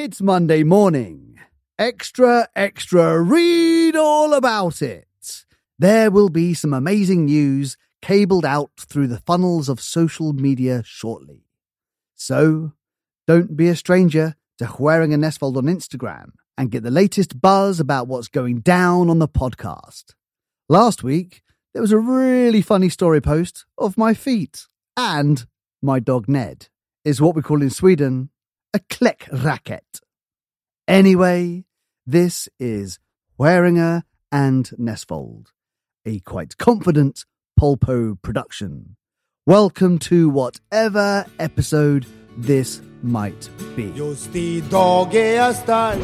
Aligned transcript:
It's 0.00 0.22
Monday 0.22 0.62
morning. 0.62 1.40
Extra, 1.76 2.48
extra, 2.54 3.20
read 3.20 3.96
all 3.96 4.32
about 4.32 4.80
it. 4.80 5.44
There 5.76 6.12
will 6.12 6.28
be 6.28 6.54
some 6.54 6.72
amazing 6.72 7.24
news 7.24 7.76
cabled 8.00 8.44
out 8.44 8.70
through 8.78 9.08
the 9.08 9.18
funnels 9.18 9.68
of 9.68 9.80
social 9.80 10.32
media 10.32 10.84
shortly. 10.84 11.42
So, 12.14 12.74
don't 13.26 13.56
be 13.56 13.66
a 13.66 13.74
stranger 13.74 14.36
to 14.58 14.72
wearing 14.78 15.12
a 15.12 15.18
Nestfold 15.18 15.56
on 15.56 15.64
Instagram 15.64 16.30
and 16.56 16.70
get 16.70 16.84
the 16.84 16.92
latest 16.92 17.40
buzz 17.40 17.80
about 17.80 18.06
what's 18.06 18.28
going 18.28 18.60
down 18.60 19.10
on 19.10 19.18
the 19.18 19.26
podcast. 19.26 20.14
Last 20.68 21.02
week, 21.02 21.42
there 21.72 21.82
was 21.82 21.90
a 21.90 21.98
really 21.98 22.62
funny 22.62 22.88
story 22.88 23.20
post 23.20 23.66
of 23.76 23.98
my 23.98 24.14
feet 24.14 24.68
and 24.96 25.44
my 25.82 25.98
dog 25.98 26.28
Ned 26.28 26.68
is 27.04 27.20
what 27.20 27.34
we 27.34 27.42
call 27.42 27.62
in 27.62 27.70
Sweden 27.70 28.30
a 28.74 28.78
click 28.80 29.28
racket. 29.32 30.00
Anyway, 30.86 31.64
this 32.06 32.48
is 32.58 32.98
Waringa 33.38 34.02
and 34.30 34.70
Nestfold, 34.78 35.52
a 36.04 36.20
quite 36.20 36.56
confident 36.58 37.24
Polpo 37.58 38.20
production. 38.20 38.96
Welcome 39.46 39.98
to 40.00 40.28
whatever 40.28 41.24
episode 41.38 42.06
this 42.36 42.82
might 43.02 43.48
be. 43.74 43.90
Just 43.94 44.34
idag 44.34 45.14
är 45.14 45.36
jag 45.36 45.56
stark 45.56 45.98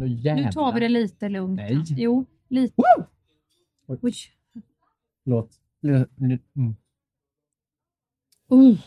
Nu 0.00 0.08
Nu 0.34 0.52
tar 0.52 0.72
vi 0.72 0.80
det 0.80 0.88
lite 0.88 1.28
lugnt. 1.28 1.56
Nej. 1.56 1.84
Jo, 1.96 2.24
lite. 2.48 2.74
Oj. 2.76 3.98
Oj. 4.02 4.14
Förlåt. 5.24 5.50
L- 5.84 6.06
l- 6.20 6.38
mm. 6.56 6.76
Uh. 8.52 8.78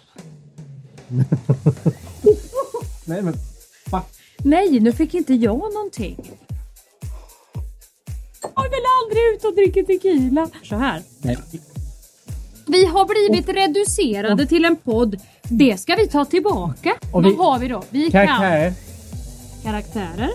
Nej 3.05 3.21
men, 3.21 3.33
fuck. 3.89 4.03
Nej, 4.37 4.79
nu 4.79 4.91
fick 4.93 5.13
inte 5.13 5.33
jag 5.33 5.73
någonting. 5.73 6.17
Jag 8.55 8.63
vill 8.63 8.83
aldrig 9.03 9.35
ut 9.35 9.43
och 9.45 9.55
dricka 9.55 9.83
tequila. 9.83 10.49
Så 10.63 10.75
här. 10.75 11.01
Nej. 11.21 11.37
Vi 12.67 12.85
har 12.85 13.29
blivit 13.29 13.49
reducerade 13.49 14.45
till 14.45 14.65
en 14.65 14.75
podd. 14.75 15.15
Det 15.43 15.77
ska 15.79 15.95
vi 15.95 16.07
ta 16.07 16.25
tillbaka. 16.25 16.93
Och 17.01 17.23
Vad 17.23 17.31
vi- 17.31 17.35
har 17.37 17.59
vi 17.59 17.67
då? 17.67 17.83
Vi 17.89 18.11
kan 18.11 18.27
Karaktär. 18.27 18.73
karaktärer. 19.63 20.29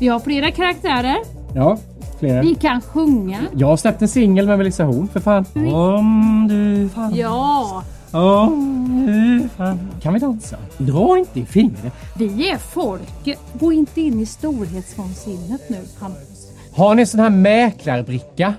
Vi 0.00 0.08
har 0.08 0.20
flera 0.20 0.50
karaktärer. 0.50 1.16
Ja, 1.54 1.78
flera. 2.20 2.42
Vi 2.42 2.54
kan 2.54 2.80
sjunga. 2.80 3.40
Jag 3.56 3.66
har 3.66 3.76
släppt 3.76 4.02
en 4.02 4.08
singel 4.08 4.46
med 4.46 4.58
Melissa 4.58 4.84
Horn 4.84 5.08
för 5.08 5.20
fan. 5.20 5.44
Om 5.74 6.46
du 6.48 6.88
fan. 6.88 7.14
Ja, 7.14 7.82
Du 8.14 9.48
fan. 9.56 9.90
Kan 10.02 10.14
vi 10.14 10.20
dansa? 10.20 10.56
Dra 10.78 11.18
inte 11.18 11.40
i 11.40 11.46
fingret. 11.46 11.92
vi 12.18 12.50
är 12.50 12.58
folket. 12.58 13.38
Gå 13.60 13.72
inte 13.72 14.00
in 14.00 14.20
i 14.20 14.26
storhetsvansinnet 14.26 15.68
nu, 15.68 15.78
Hampus. 16.00 16.50
Har 16.76 16.94
ni 16.94 17.06
sån 17.06 17.20
här 17.20 17.30
mäklarbricka? 17.30 18.54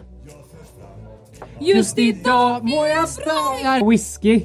Just 1.59 1.97
idag 1.99 2.63
må 2.63 2.87
jag 2.87 3.09
spara 3.09 3.89
whisky. 3.89 4.41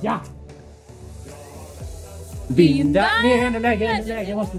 Ja! 0.00 0.20
Vinda 2.48 3.06
ner 3.22 3.60
lägger 3.60 4.04
lägger 4.04 4.36
måste... 4.36 4.58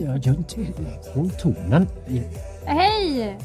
Jag 0.00 0.18
gör 0.18 0.34
inte... 0.34 0.66
Håll 1.14 1.30
tonen. 1.30 1.86
Hej! 2.68 3.38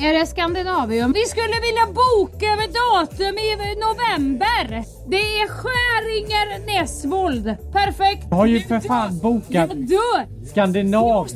Är 0.00 0.12
det 0.18 0.26
Skandinavium? 0.26 1.12
Vi 1.12 1.20
skulle 1.20 1.60
vilja 1.60 1.86
boka 1.86 2.46
över 2.46 2.66
datum 2.66 3.38
i 3.38 3.56
november. 3.86 4.84
Det 5.08 5.16
är 5.16 5.48
Skäringer 5.48 6.66
Näsvold. 6.66 7.56
Perfekt. 7.72 8.26
Jag 8.30 8.36
har 8.36 8.46
ju 8.46 8.60
för 8.60 8.80
fan 8.80 9.18
bokat 9.18 9.50
Jag 9.50 9.68
dör. 9.68 10.46
Skandinavium. 10.46 11.26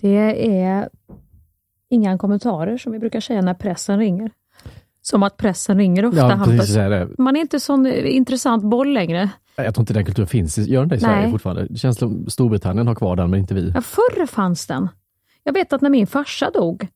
Det 0.00 0.58
är 0.58 0.88
inga 1.90 2.18
kommentarer 2.18 2.78
som 2.78 2.92
vi 2.92 2.98
brukar 2.98 3.20
säga 3.20 3.42
när 3.42 3.54
pressen 3.54 3.98
ringer. 3.98 4.30
Som 5.02 5.22
att 5.22 5.36
pressen 5.36 5.78
ringer 5.78 6.04
ofta, 6.04 6.20
Ja, 6.20 6.34
Hampus. 6.34 6.76
Man 7.18 7.36
är 7.36 7.40
inte 7.40 7.60
sån 7.60 7.86
intressant 7.86 8.62
boll 8.64 8.92
längre. 8.94 9.30
Jag 9.56 9.74
tror 9.74 9.82
inte 9.82 9.92
den 9.92 10.04
kulturen 10.04 10.26
finns. 10.26 10.58
Gör 10.58 10.80
den 10.80 10.88
det 10.88 10.96
i 10.96 11.00
Sverige 11.00 11.22
Nej. 11.22 11.30
fortfarande? 11.30 11.66
Det 11.70 11.78
känns 11.78 11.98
som 11.98 12.26
Storbritannien 12.30 12.86
har 12.86 12.94
kvar 12.94 13.16
den, 13.16 13.30
men 13.30 13.40
inte 13.40 13.54
vi. 13.54 13.72
Ja, 13.74 13.80
förr 13.80 14.26
fanns 14.26 14.66
den. 14.66 14.88
Jag 15.44 15.52
vet 15.52 15.72
att 15.72 15.80
när 15.80 15.90
min 15.90 16.06
farsa 16.06 16.50
dog, 16.50 16.88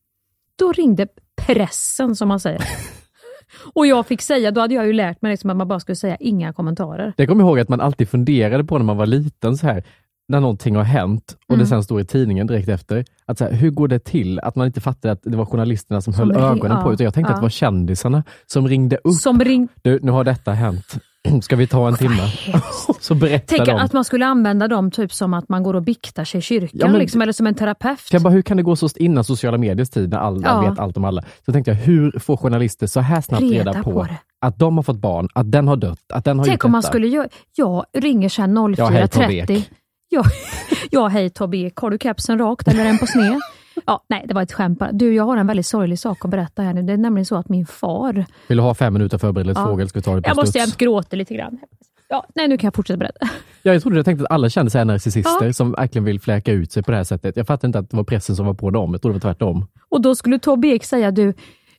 då 0.56 0.72
ringde 0.72 1.06
pressen 1.46 2.16
som 2.16 2.28
man 2.28 2.40
säger. 2.40 2.62
Och 3.74 3.86
jag 3.86 4.06
fick 4.06 4.22
säga, 4.22 4.50
då 4.50 4.60
hade 4.60 4.74
jag 4.74 4.86
ju 4.86 4.92
lärt 4.92 5.22
mig 5.22 5.30
liksom 5.30 5.50
att 5.50 5.56
man 5.56 5.68
bara 5.68 5.80
skulle 5.80 5.96
säga 5.96 6.16
inga 6.16 6.52
kommentarer. 6.52 7.12
Jag 7.16 7.28
kommer 7.28 7.44
ihåg 7.44 7.60
att 7.60 7.68
man 7.68 7.80
alltid 7.80 8.08
funderade 8.08 8.64
på 8.64 8.78
när 8.78 8.84
man 8.84 8.96
var 8.96 9.06
liten, 9.06 9.56
så 9.56 9.66
här, 9.66 9.84
när 10.28 10.40
någonting 10.40 10.76
har 10.76 10.82
hänt 10.82 11.36
och 11.46 11.54
Mm. 11.54 11.60
det 11.64 11.66
sen 11.66 11.82
står 11.84 12.00
i 12.00 12.04
tidningen 12.04 12.46
direkt 12.46 12.68
efter, 12.68 13.04
att 13.26 13.38
så 13.38 13.44
här, 13.44 13.52
hur 13.52 13.70
går 13.70 13.88
det 13.88 13.98
till 13.98 14.40
att 14.40 14.56
man 14.56 14.66
inte 14.66 14.80
fattade 14.80 15.12
att 15.12 15.20
det 15.22 15.36
var 15.36 15.44
journalisterna 15.44 16.00
som, 16.00 16.12
Som 16.12 16.30
höll 16.30 16.42
ögonen 16.42 16.82
på, 16.82 16.90
ja, 16.90 16.92
utan 16.92 17.04
jag 17.04 17.14
tänkte 17.14 17.30
ja. 17.30 17.34
att 17.34 17.40
det 17.40 17.44
var 17.44 17.50
kändisarna 17.50 18.24
som 18.46 18.68
ringde 18.68 18.96
upp. 19.04 19.14
Som 19.14 19.40
ring... 19.40 19.68
Du, 19.82 19.98
nu 20.02 20.10
har 20.10 20.24
detta 20.24 20.52
hänt. 20.52 20.96
Ska 21.42 21.56
vi 21.56 21.66
ta 21.66 21.88
en 21.88 21.96
timme? 21.96 22.28
så 23.00 23.14
berättar 23.14 23.46
Tänk 23.56 23.66
de. 23.66 23.76
att 23.76 23.92
man 23.92 24.04
skulle 24.04 24.26
använda 24.26 24.68
dem 24.68 24.90
typ 24.90 25.12
som 25.12 25.34
att 25.34 25.48
man 25.48 25.62
går 25.62 25.74
och 25.74 25.82
biktar 25.82 26.24
sig 26.24 26.38
i 26.38 26.42
kyrkan, 26.42 26.70
Ja, 26.72 26.88
men- 26.88 26.98
liksom, 26.98 27.22
eller 27.22 27.32
som 27.32 27.46
en 27.46 27.54
terapeut. 27.54 28.08
Jag 28.12 28.22
bara, 28.22 28.30
hur 28.30 28.42
kan 28.42 28.56
det 28.56 28.62
gå 28.62 28.76
så 28.76 28.88
innan 28.96 29.24
sociala 29.24 29.58
mediers 29.58 29.90
tid, 29.90 30.10
när 30.10 30.18
alla 30.18 30.48
Ja. 30.48 30.70
vet 30.70 30.78
allt 30.78 30.96
om 30.96 31.04
alla? 31.04 31.24
Så 31.46 31.52
tänkte 31.52 31.70
jag, 31.70 31.78
hur 31.78 32.18
får 32.18 32.36
journalister 32.36 32.86
så 32.86 33.00
här 33.00 33.20
snabbt 33.20 33.42
reda, 33.42 33.70
Reda 33.70 33.82
på, 33.82 33.92
på 33.92 34.06
att 34.40 34.58
de 34.58 34.76
har 34.76 34.82
fått 34.82 34.96
barn, 35.00 35.28
att 35.34 35.52
den 35.52 35.68
har 35.68 35.76
dött, 35.76 35.98
att 36.12 36.24
den 36.24 36.38
har 36.38 36.44
Tänk 36.44 36.54
gjort 36.54 36.64
om 36.64 36.72
man 36.72 36.80
detta? 36.80 36.88
skulle 36.92 37.06
göra... 37.08 37.28
Jag 37.54 37.84
ringer 37.98 38.28
sen 38.28 38.56
Ja, 38.78 38.86
hej, 38.86 39.02
04.30. 39.06 39.46
Tobbe 39.46 39.62
Ja, 40.08 40.22
ja, 40.90 41.06
hej 41.08 41.30
Tobbe 41.30 41.56
Ek. 41.56 41.76
Har 41.78 41.90
du 41.90 41.98
kepsen 41.98 42.38
rakt 42.38 42.68
eller 42.68 42.84
en 42.86 42.98
på 42.98 43.06
sned? 43.06 43.40
Ja, 43.86 44.04
nej, 44.08 44.24
det 44.28 44.34
var 44.34 44.42
ett 44.42 44.52
skämt 44.52 44.78
bara. 44.78 44.92
Du, 44.92 45.14
jag 45.14 45.24
har 45.24 45.36
en 45.36 45.46
väldigt 45.46 45.66
sorglig 45.66 45.98
sak 45.98 46.24
att 46.24 46.30
berätta 46.30 46.62
här 46.62 46.74
nu. 46.74 46.82
Det 46.82 46.92
är 46.92 46.96
nämligen 46.96 47.26
så 47.26 47.36
att 47.36 47.48
min 47.48 47.66
far 47.66 48.24
Vill 48.48 48.56
du 48.56 48.62
ha 48.62 48.74
fem 48.74 48.92
minuter 48.92 49.18
förberedelse 49.18 49.60
Ja. 49.60 49.66
fråga 49.66 49.80
eller 49.80 49.88
ska 49.88 49.98
vi 49.98 50.02
ta 50.02 50.14
det 50.16 50.22
på 50.22 50.28
Jag 50.28 50.36
måste 50.36 50.58
jämt 50.58 50.76
gråta 50.76 51.16
lite 51.16 51.34
grann. 51.34 51.58
Ja, 52.08 52.26
nej, 52.34 52.48
nu 52.48 52.58
kan 52.58 52.66
jag 52.66 52.74
fortsätta 52.74 52.96
berätta. 52.98 53.28
Ja, 53.62 53.72
jag 53.72 53.82
trodde 53.82 53.96
jag 53.96 54.04
tänkte 54.04 54.24
att 54.24 54.30
alla 54.30 54.48
kände 54.48 54.70
sig 54.70 54.84
narcissister 54.84 55.52
som 55.52 55.72
verkligen 55.72 56.04
vill 56.04 56.20
fläka 56.20 56.52
ut 56.52 56.72
sig 56.72 56.82
på 56.82 56.90
det 56.90 56.96
här 56.96 57.04
sättet. 57.04 57.36
Jag 57.36 57.46
fattade 57.46 57.66
inte 57.66 57.78
att 57.78 57.90
det 57.90 57.96
var 57.96 58.04
pressen 58.04 58.36
som 58.36 58.46
var 58.46 58.54
på 58.54 58.70
dem. 58.70 58.92
Jag 58.92 59.02
trodde 59.02 59.18
det 59.18 59.24
var 59.26 59.32
tvärtom. 59.34 59.66
Och 59.88 60.00
då 60.00 60.14
skulle 60.14 60.38
Tobbe 60.38 60.68
Ek 60.68 60.84
säga, 60.84 61.10
du, 61.10 61.28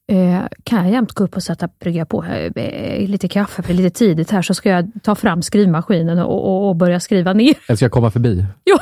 eh, 0.07 0.41
kan 0.63 0.83
jag 0.83 0.91
jämt 0.91 1.11
gå 1.13 1.23
upp 1.23 1.35
och 1.35 1.43
sätta, 1.43 1.69
brygga 1.79 2.05
på 2.05 2.23
eh, 2.23 3.07
lite 3.09 3.27
kaffe, 3.27 3.61
för 3.63 3.73
lite 3.73 3.89
tidigt 3.97 4.31
här, 4.31 4.41
så 4.41 4.53
ska 4.53 4.69
jag 4.69 4.91
ta 5.03 5.15
fram 5.15 5.41
skrivmaskinen 5.41 6.19
och, 6.19 6.45
och, 6.47 6.69
och 6.69 6.75
börja 6.75 6.99
skriva 6.99 7.33
ner. 7.33 7.55
Eller 7.67 7.75
ska 7.75 7.85
jag 7.85 7.91
komma 7.91 8.11
förbi? 8.11 8.45
Ja. 8.63 8.79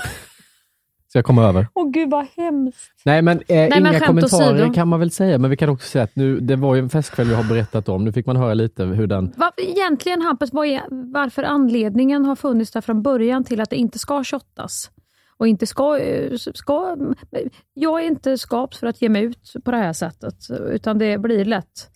Ska 1.10 1.18
jag 1.20 1.26
komma 1.26 1.44
över? 1.44 1.68
Åh 1.74 1.92
gud 1.92 2.10
vad 2.10 2.26
hemskt. 2.38 2.92
Nej, 3.06 3.22
men, 3.22 3.38
eh, 3.48 3.70
men 3.70 3.78
inga 3.78 4.00
kommentarer 4.00 4.54
åsido. 4.54 4.74
kan 4.74 4.88
man 4.88 5.00
väl 5.00 5.12
säga. 5.12 5.38
Men 5.38 5.50
vi 5.50 5.58
kan 5.58 5.70
också 5.70 5.88
säga 5.88 6.04
att 6.04 6.16
nu, 6.16 6.40
det 6.40 6.56
var 6.56 6.76
ju 6.76 6.80
en 6.80 6.90
festkväll 6.90 7.28
vi 7.28 7.36
har 7.36 7.44
berättat 7.44 7.90
om. 7.90 8.06
Nu 8.06 8.12
fick 8.12 8.26
man 8.26 8.36
höra 8.36 8.54
lite 8.54 8.84
hur 8.84 9.08
den... 9.08 9.34
Va, 9.38 9.52
egentligen 9.58 10.22
Hampus, 10.22 10.54
vad 10.54 10.68
är, 10.68 10.82
varför 11.14 11.44
anledningen 11.44 12.26
har 12.26 12.36
funnits 12.36 12.72
där 12.72 12.82
från 12.82 13.02
början 13.02 13.44
till 13.44 13.62
att 13.62 13.70
det 13.70 13.76
inte 13.76 14.00
ska 14.00 14.24
shottas? 14.24 14.92
Och 15.38 15.48
inte 15.48 15.68
ska, 15.68 15.98
eh, 16.00 16.36
ska... 16.36 16.98
Jag 17.74 18.02
är 18.02 18.08
inte 18.08 18.38
skapt 18.38 18.76
för 18.76 18.88
att 18.88 19.02
ge 19.02 19.10
mig 19.10 19.24
ut 19.24 19.54
på 19.66 19.72
det 19.72 19.78
här 19.78 19.94
sättet, 19.94 20.36
utan 20.70 20.98
det 20.98 21.18
blir 21.18 21.46
lätt. 21.46 21.90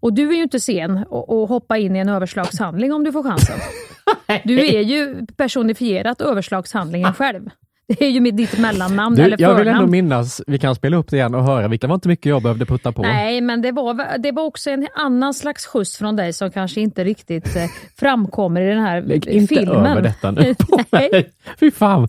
Och 0.00 0.12
du 0.12 0.28
är 0.28 0.36
ju 0.36 0.42
inte 0.42 0.60
sen 0.60 0.98
att 0.98 1.48
hoppa 1.48 1.78
in 1.78 1.96
i 1.96 1.98
en 1.98 2.08
överslagshandling 2.08 2.92
om 2.92 3.04
du 3.04 3.12
får 3.12 3.22
chansen. 3.22 3.56
Du 4.44 4.66
är 4.66 4.80
ju 4.80 5.26
personifierat 5.36 6.20
överslagshandlingen 6.20 7.14
själv. 7.14 7.50
Det 7.98 8.04
är 8.04 8.10
ju 8.10 8.20
ditt 8.30 8.58
mellannamn 8.58 9.16
Du, 9.16 9.22
eller 9.22 9.40
jag 9.40 9.48
vill 9.54 9.58
förnamn. 9.64 9.80
ändå 9.80 9.90
minnas, 9.90 10.42
vi 10.46 10.58
kan 10.58 10.74
spela 10.74 10.96
upp 10.96 11.10
det 11.10 11.16
igen 11.16 11.34
och 11.34 11.44
höra, 11.44 11.68
vilka 11.68 11.86
var 11.86 11.94
inte 11.94 12.08
mycket 12.08 12.26
jag 12.30 12.42
behövde 12.42 12.66
putta 12.66 12.92
på. 12.92 13.02
Nej, 13.02 13.40
men 13.40 13.62
det 13.62 13.72
var, 13.72 14.18
det 14.18 14.32
var 14.32 14.42
också 14.42 14.70
en 14.70 14.88
annan 14.94 15.34
slags 15.34 15.66
skjuts 15.66 15.96
från 15.98 16.16
dig 16.16 16.32
som 16.32 16.50
kanske 16.50 16.80
inte 16.80 17.04
riktigt 17.04 17.56
eh, 17.56 17.62
framkommer 18.00 18.60
i 18.60 18.68
den 18.68 18.80
här 18.82 19.02
Lägg 19.02 19.26
inte 19.26 19.54
filmen. 19.54 19.86
över 19.86 20.02
detta 20.02 20.30
nu 20.30 20.54
på 20.58 20.80
mig. 20.90 21.30
Fy 21.60 21.70
fan. 21.70 22.08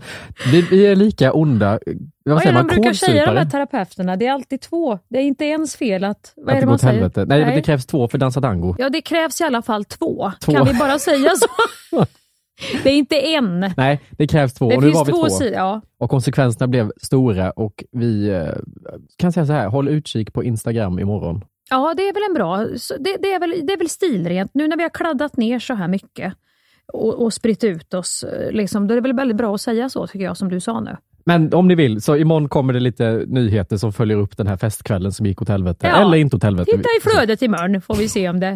Vi, 0.51 0.62
vi 0.62 0.86
är 0.88 0.95
lika 0.95 1.33
onda. 1.33 1.80
Vad 2.25 2.42
säger 2.42 2.54
det 2.54 2.60
man? 2.60 2.68
de 2.68 2.74
brukar 2.75 2.94
säga 2.94 3.25
de 3.25 3.38
här 3.38 3.45
terapeuterna? 3.45 4.16
Det 4.16 4.27
är 4.27 4.31
alltid 4.34 4.62
två. 4.62 5.00
Det 5.10 5.18
är 5.18 5.24
inte 5.24 5.45
ens 5.45 5.75
fel 5.75 6.04
att... 6.04 6.34
Vad 6.36 6.48
Att 6.48 6.51
är 6.51 6.56
det 6.56 6.62
det 6.62 6.66
man 6.66 6.80
säger? 6.80 6.94
helvete. 6.94 7.25
Nej, 7.27 7.56
det 7.56 7.62
krävs 7.62 7.86
två 7.86 8.07
för 8.07 8.18
dansa 8.18 8.42
tango. 8.42 8.75
Ja, 8.80 8.89
det 8.89 9.01
krävs 9.01 9.42
i 9.42 9.44
alla 9.44 9.62
fall 9.62 9.86
två. 9.86 10.31
Två. 10.42 10.51
Kan 10.51 10.66
vi 10.68 10.74
bara 10.74 11.00
säga 11.00 11.30
så? 11.36 11.48
det 12.84 12.90
är 12.90 12.94
inte 12.94 13.16
en. 13.16 13.74
Nej, 13.78 14.02
det 14.10 14.28
krävs 14.28 14.54
två 14.54 14.69
Det 14.69 14.75
och 14.75 14.81
nu 14.81 14.88
finns 14.88 14.98
var 14.98 15.06
vi 15.06 15.12
två 15.12 15.28
två. 15.28 15.46
Ja. 15.54 15.81
Och 15.98 16.10
konsekvenserna 16.10 16.68
blev 16.68 16.92
stora 17.02 17.52
och 17.52 17.84
vi 17.92 18.30
eh, 18.30 18.48
kan 19.18 19.31
säga 19.31 19.46
så 19.46 19.54
här, 19.54 19.68
håll 19.68 19.88
utkik 19.88 20.34
på 20.34 20.44
Instagram 20.44 21.00
imorgon. 21.00 21.46
ja, 21.69 21.94
det 21.98 22.10
är 22.10 22.13
väl 22.13 22.24
en 22.30 22.34
bra... 22.34 22.58
Det, 23.00 23.18
det, 23.22 23.34
är 23.34 23.40
väl, 23.40 23.54
det 23.63 23.74
är 23.74 23.78
väl 23.78 23.90
stilrent. 23.90 24.52
Nu 24.54 24.68
när 24.68 24.78
vi 24.78 24.84
har 24.84 24.90
kladdat 24.90 25.38
ner 25.38 25.60
så 25.60 25.74
här 25.74 25.88
mycket 25.88 26.34
och, 26.94 27.13
och 27.24 27.34
spritt 27.34 27.63
ut 27.63 27.94
oss, 27.94 28.24
eh, 28.24 28.52
liksom, 28.52 28.88
då 28.88 28.94
är 28.94 28.96
det 28.96 29.02
väl 29.02 29.16
väldigt 29.16 29.38
bra 29.38 29.56
att 29.56 29.62
säga 29.62 29.90
så, 29.90 30.08
tycker 30.08 30.25
jag, 30.25 30.38
som 30.38 30.50
du 30.50 30.60
sa 30.60 30.80
nu. 30.80 30.98
Men 31.25 31.54
om 31.54 31.68
ni 31.68 31.75
vill, 31.75 32.02
så 32.02 32.16
imorgon 32.16 32.50
kommer 32.50 32.74
det 32.74 32.80
lite 32.80 33.24
nyheter 33.28 33.78
som 33.78 33.94
följer 33.94 34.18
upp 34.18 34.38
den 34.38 34.48
här 34.48 34.58
festkvällen 34.58 35.12
som 35.12 35.25
gick 35.25 35.42
åt 35.42 35.50
helvete. 35.50 35.88
Ja. 35.88 36.02
Eller 36.02 36.18
inte 36.18 36.36
åt 36.36 36.44
helvete. 36.44 36.72
Titta 36.72 36.90
i 36.98 37.02
flödet 37.02 37.42
imorgon 37.42 37.81
får 37.81 37.96
vi 37.96 38.10
se 38.10 38.30
om 38.30 38.40
det, 38.40 38.56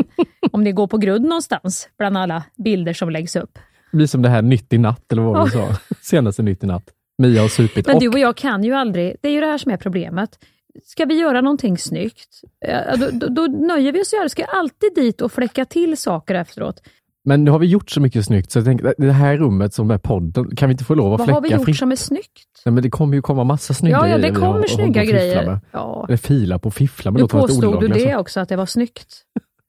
om 0.52 0.64
det 0.64 0.72
går 0.72 0.88
på 0.88 0.98
grund 0.98 1.26
någonstans 1.26 1.90
bland 1.98 2.18
alla 2.18 2.44
bilder 2.58 2.94
som 2.94 3.10
läggs 3.10 3.36
upp. 3.36 3.60
Det 3.96 3.98
blir 3.98 4.08
som 4.08 4.22
det 4.22 4.30
här 4.30 4.42
Nytt 4.42 4.74
i 4.74 4.78
natt, 4.78 5.12
eller 5.12 5.22
vad 5.22 5.48
du 5.48 5.52
sa. 5.52 5.68
Senaste 6.02 6.44
Nytt 6.44 6.64
i 6.64 6.68
natt. 6.68 6.84
Mia 7.18 7.42
har 7.42 7.48
supit. 7.50 7.88
Men 7.88 7.96
Och 7.96 8.02
du 8.02 8.08
och 8.10 8.20
jag 8.20 8.38
kan 8.38 8.64
ju 8.64 8.74
aldrig, 8.74 9.16
det 9.22 9.28
är 9.28 9.32
ju 9.32 9.40
det 9.40 9.46
här 9.46 9.58
som 9.58 9.72
är 9.72 9.78
problemet. 9.78 10.40
Ska 10.84 11.06
vi 11.06 11.20
göra 11.20 11.42
någonting 11.42 11.78
snyggt, 11.78 12.42
eh, 12.66 13.00
då, 13.00 13.10
då, 13.12 13.28
då 13.28 13.42
nöjer 13.42 13.92
vi 13.92 14.02
oss 14.02 14.14
ju. 14.14 14.30
Ska 14.30 14.44
alltid 14.46 14.96
dit 14.96 15.22
och 15.22 15.32
fläcka 15.32 15.66
till 15.66 15.98
saker 15.98 16.36
efteråt. 16.36 16.82
Men 17.26 17.44
nu 17.44 17.52
har 17.52 17.60
vi 17.60 17.68
gjort 17.68 17.90
så 17.90 18.02
mycket 18.02 18.26
snyggt, 18.26 18.52
så 18.52 18.60
jag 18.60 18.66
tänker, 18.66 18.94
det 18.98 19.12
här 19.12 19.38
rummet 19.38 19.74
som 19.74 19.92
är 19.92 19.98
podden, 19.98 20.56
kan 20.56 20.70
vi 20.70 20.72
inte 20.72 20.84
få 20.84 20.96
lov 20.96 21.14
att 21.14 21.20
Vad 21.20 21.26
fläcka 21.28 21.36
har 21.36 21.42
vi 21.42 21.50
gjort 21.50 21.66
fritt? 21.66 21.78
som 21.78 21.92
är 21.92 21.96
snyggt? 21.96 22.62
Nej, 22.66 22.74
men 22.74 22.84
det 22.84 22.90
kommer 22.90 23.16
ju 23.16 23.22
komma 23.22 23.44
massa 23.44 23.74
snygga 23.74 23.98
Ja, 23.98 24.08
ja, 24.08 24.16
det 24.16 24.22
grejer 24.22 24.34
vi 24.34 24.40
kommer 24.40 24.60
har 24.60 24.68
snygga 24.68 25.04
grejer. 25.06 25.46
med. 25.46 25.60
Ja. 25.72 26.06
Eller 26.08 26.18
fila 26.18 26.60
på 26.60 26.72
fiffla, 26.72 27.12
men 27.12 27.22
Nu 27.22 27.28
påstod 27.28 27.80
du 27.80 27.88
det 27.88 28.12
så. 28.12 28.18
också, 28.18 28.40
att 28.40 28.50
det 28.50 28.56
var 28.56 28.66
snyggt. 28.66 29.22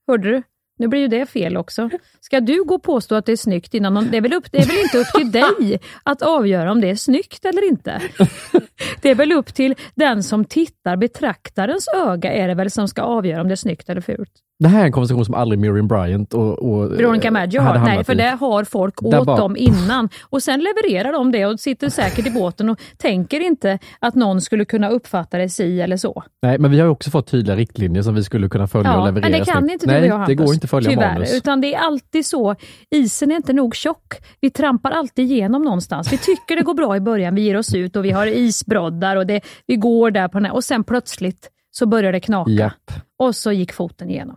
Hörde 0.09 0.31
du? 0.31 0.43
Nu 0.79 0.89
blir 0.89 1.01
ju 1.01 1.09
det 1.09 1.27
fel 1.27 1.57
också. 1.57 1.91
Ska 2.21 2.41
du 2.41 2.65
gå 2.65 2.75
och 2.75 2.83
påstå 2.83 3.15
att 3.15 3.27
det 3.27 3.33
är 3.33 3.37
snyggt 3.37 3.75
innan 3.75 3.95
någon... 3.95 4.11
Det 4.11 4.17
är 4.17 4.21
väl, 4.21 4.33
upp, 4.33 4.53
det 4.53 4.59
är 4.59 4.67
väl 4.67 4.79
inte 4.79 4.99
upp 4.99 5.13
till 5.15 5.33
dig 5.33 5.81
att 6.03 6.23
avgöra 6.23 6.73
om 6.73 6.81
det 6.81 6.91
är 6.91 6.97
snyggt 6.97 7.45
eller 7.45 7.69
inte? 7.69 8.03
Det 9.03 9.11
är 9.11 9.15
väl 9.15 9.33
upp 9.33 9.55
till 9.55 9.75
den 9.95 10.23
som 10.23 10.45
tittar, 10.45 10.97
betraktarens 10.97 11.89
öga 11.97 12.33
är 12.33 12.49
det 12.49 12.55
väl 12.55 12.71
som 12.71 12.89
ska 12.89 13.03
avgöra 13.03 13.41
om 13.41 13.49
det 13.49 13.55
är 13.55 13.57
snyggt 13.57 13.89
eller 13.89 14.01
fult. 14.01 14.33
Det 14.59 14.69
här 14.69 14.81
är 14.83 14.85
en 14.87 14.93
konversation 14.93 15.25
som 15.25 15.35
aldrig 15.35 15.59
Miriam 15.59 15.89
Bryant 15.89 16.35
och, 16.35 16.59
och 16.59 16.93
Veronica 16.99 17.29
eh, 17.29 17.33
Maggio 17.33 17.61
har. 17.61 17.79
Nej, 17.79 18.05
för 18.05 18.13
i. 18.13 18.17
det 18.17 18.37
har 18.41 18.65
folk 18.65 19.03
åt 19.03 19.27
bara- 19.27 19.37
dem 19.37 19.57
innan. 19.57 20.09
Och 20.31 20.43
sen 20.43 20.61
levererar 20.61 21.13
de 21.13 21.33
det 21.33 21.47
och 21.47 21.61
sitter 21.61 21.89
säkert 21.89 22.27
i 22.27 22.31
båten 22.31 22.69
och 22.71 22.81
tänker 22.97 23.41
inte 23.41 23.79
att 24.01 24.15
någon 24.15 24.41
skulle 24.41 24.65
kunna 24.65 24.89
uppfatta 24.89 25.39
det 25.39 25.49
si 25.49 25.81
eller 25.81 25.97
så. 25.97 26.23
Nej, 26.43 26.59
men 26.59 26.71
vi 26.71 26.81
har 26.81 26.89
också 26.89 27.11
fått 27.11 27.27
tydliga 27.31 27.57
riktlinjer 27.57 28.03
som 28.03 28.15
vi 28.15 28.25
skulle 28.25 28.49
kunna 28.49 28.67
följa 28.67 28.95
och 28.95 29.01
Ja, 29.01 29.05
leverera. 29.07 29.31
men 29.31 29.39
det 29.41 29.45
kan 29.47 29.59
snyggt. 29.63 29.73
inte 29.73 29.87
du 29.87 29.93
Nej, 29.93 30.01
och 30.01 30.07
jag 30.07 30.15
det 30.15 30.19
Hampus, 30.19 30.37
går 30.47 30.55
inte 30.55 30.65
att 30.65 30.71
följa 30.71 30.91
tyvärr, 30.91 31.13
manus. 31.13 31.35
Utan 31.35 31.61
det 31.61 31.75
är 31.75 31.79
alltid 31.79 32.27
så. 32.27 32.55
Isen 32.91 33.31
är 33.31 33.37
inte 33.37 33.53
nog 33.53 33.75
tjock. 33.75 34.15
Vi 34.41 34.51
trampar 34.51 34.91
alltid 34.91 35.31
igenom 35.31 35.63
någonstans. 35.63 36.13
Vi 36.13 36.19
tycker 36.19 36.57
det 36.57 36.63
går 36.63 36.75
bra 36.75 36.97
i 36.97 37.01
början, 37.01 37.35
vi 37.35 37.43
ger 37.43 37.57
oss 37.57 37.75
ut 37.75 37.97
och 37.97 38.05
vi 38.05 38.11
har 38.11 38.27
isbroddar 38.27 39.17
och 39.17 39.27
det, 39.27 39.41
vi 39.67 39.77
går 39.77 40.11
där 40.11 40.29
på 40.29 40.39
den 40.39 40.45
här, 40.45 40.55
och 40.55 40.65
sen 40.65 40.85
plötsligt 40.85 41.51
så 41.71 41.87
börjar 41.87 42.13
det 42.13 42.21
knaka. 42.21 42.51
Japp. 42.51 42.91
Och 43.19 43.37
så 43.37 43.53
gick 43.53 43.73
foten 43.73 44.11
igenom. 44.11 44.37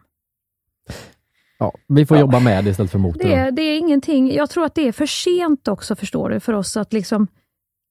Ja, 1.59 1.73
vi 1.88 2.06
får 2.06 2.17
Ja. 2.17 2.21
jobba 2.21 2.39
med 2.39 2.63
det 2.63 2.69
istället 2.69 2.91
för 2.91 3.00
mot 3.00 3.19
Det 3.19 3.33
är, 3.33 3.51
det 3.51 3.61
är 3.61 3.77
ingenting. 3.77 4.33
Jag 4.33 4.50
tror 4.50 4.65
att 4.65 4.75
det 4.75 4.88
är 4.88 4.91
för 4.91 5.06
sent 5.06 5.67
också, 5.67 5.95
förstår 5.95 6.29
du, 6.29 6.39
för 6.39 6.53
oss 6.53 6.77
att 6.77 6.94
liksom... 6.94 7.27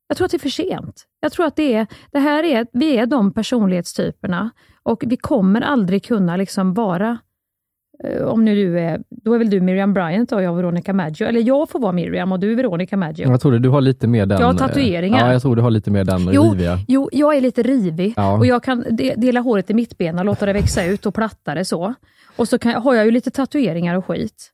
Jag 0.09 0.17
tror 0.17 0.25
att 0.25 0.31
det 0.31 0.37
är 0.37 0.38
för 0.38 0.49
sent. 0.49 1.05
Jag 1.20 1.32
tror 1.32 1.47
att 1.47 1.56
det 1.56 1.75
är, 1.75 1.87
det 2.12 2.19
här 2.19 2.43
är, 2.44 2.67
vi 2.73 2.97
är 2.97 3.06
de 3.06 3.32
personlighetstyperna 3.32 4.50
och 4.82 5.05
vi 5.06 5.17
kommer 5.17 5.61
aldrig 5.61 6.05
kunna 6.05 6.37
liksom 6.37 6.75
vara, 6.75 7.19
om 8.25 8.45
nu 8.45 8.55
du 8.55 8.81
är, 8.81 9.00
då 9.11 9.35
är 9.35 9.39
väl 9.39 9.50
du 9.50 9.61
Miriam 9.61 9.95
Bryant 9.95 10.33
och 10.33 10.43
jag 10.43 10.55
Veronica 10.55 10.93
Maggio, 10.93 11.27
eller 11.27 11.41
jag 11.41 11.71
får 11.71 11.81
vara 11.81 11.93
Miriam 11.93 12.33
och 12.33 12.41
du 12.41 12.53
är 12.53 12.56
Veronica 12.56 12.97
Maggio. 12.97 13.29
Jag 13.29 13.41
tror 13.41 13.53
det, 13.53 13.59
du 13.59 13.69
har 13.69 13.81
lite 13.81 14.06
mer 14.06 14.27
den... 14.27 14.41
Jag 14.41 14.47
har 14.47 14.55
eh, 14.55 14.59
tatueringar. 14.59 15.27
Ja, 15.27 15.33
jag 15.33 15.43
tror 15.43 15.56
du 15.56 15.62
har 15.62 15.71
lite 15.71 15.91
mer 15.91 16.05
den 16.05 16.29
Jo, 16.33 16.43
riviga. 16.53 16.79
Jo, 16.89 17.09
jag 17.12 17.37
är 17.37 17.41
lite 17.41 17.62
rivig 17.62 18.15
Ja. 18.17 18.39
och 18.39 18.47
jag 18.47 18.62
kan 18.62 18.85
de, 18.91 19.15
dela 19.15 19.41
håret 19.41 19.71
i 19.71 19.75
mittbena 19.75 20.19
och 20.21 20.25
låta 20.25 20.47
det 20.47 20.53
växa 20.53 20.85
ut 20.85 21.06
och 21.06 21.15
platta 21.15 21.55
det 21.55 21.65
så. 21.65 21.95
Och 22.37 22.49
så 22.49 22.59
kan, 22.59 22.83
har 22.83 22.95
jag 22.95 23.05
ju 23.05 23.11
lite 23.11 23.31
tatueringar 23.31 23.95
och 23.95 24.06
skit. 24.06 24.50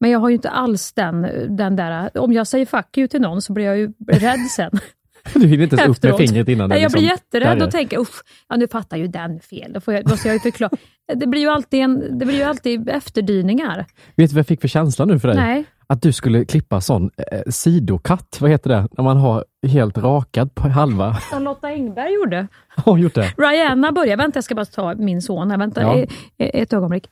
Men 0.00 0.10
jag 0.10 0.18
har 0.18 0.28
ju 0.28 0.34
inte 0.34 0.50
alls 0.50 0.92
den, 0.92 1.26
den 1.56 1.76
där, 1.76 2.18
om 2.18 2.32
jag 2.32 2.46
säger 2.46 2.66
fuck 2.66 2.98
you 2.98 3.08
till 3.08 3.20
någon 3.20 3.42
så 3.42 3.52
blir 3.52 3.64
jag 3.64 3.78
ju 3.78 3.92
rädd 4.08 4.46
sen. 4.50 4.70
Du 5.34 5.46
hinner 5.46 5.64
inte 5.64 5.76
ens 5.76 5.98
upp 5.98 6.02
med 6.02 6.16
fingret 6.16 6.48
innan 6.48 6.70
det 6.70 6.78
jag 6.78 6.92
blir 6.92 7.00
liksom 7.02 7.16
jätterädd 7.16 7.56
darrar. 7.58 7.66
och 7.66 7.72
tänker, 7.72 7.98
usch, 8.00 8.22
ja, 8.48 8.56
nu 8.56 8.68
fattar 8.68 8.96
ju 8.96 9.06
den 9.06 9.40
fel. 9.40 9.72
Då 9.72 9.80
får 9.80 9.94
jag, 9.94 10.08
måste 10.10 10.28
jag 10.28 10.42
förklara. 10.42 10.70
Det 11.14 11.26
blir 11.26 11.40
ju 11.40 11.48
alltid, 11.48 11.80
en, 11.80 12.18
det 12.18 12.26
blir 12.26 12.36
ju 12.36 12.42
alltid 12.42 12.88
efterdyningar. 12.88 13.86
Vet 14.16 14.30
du 14.30 14.34
vad 14.34 14.38
jag 14.38 14.46
fick 14.46 14.60
för 14.60 14.68
känsla 14.68 15.04
nu 15.04 15.18
för 15.18 15.28
dig? 15.28 15.36
Nej. 15.36 15.64
Att 15.86 16.02
du 16.02 16.12
skulle 16.12 16.44
klippa 16.44 16.80
sån 16.80 17.10
eh, 17.32 17.40
sidokatt, 17.50 18.38
vad 18.40 18.50
heter 18.50 18.70
det? 18.70 18.88
När 18.92 19.04
man 19.04 19.16
har 19.16 19.44
helt 19.66 19.98
rakad 19.98 20.54
på 20.54 20.68
halva. 20.68 21.14
Som 21.30 21.42
Lotta 21.42 21.68
Engberg 21.68 22.14
gjorde. 22.14 22.46
Hon 22.84 23.00
gjort 23.00 23.14
det? 23.14 23.32
Rihanna 23.38 23.92
börjar, 23.92 24.16
vänta 24.16 24.36
jag 24.36 24.44
ska 24.44 24.54
bara 24.54 24.64
ta 24.64 24.94
min 24.94 25.22
son 25.22 25.50
här, 25.50 25.58
vänta 25.58 25.82
Ja. 25.82 25.96
e- 25.98 26.06
e- 26.38 26.62
ett 26.62 26.72
ögonblick. 26.72 27.06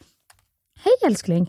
Hej 0.84 0.92
älskling. 1.06 1.48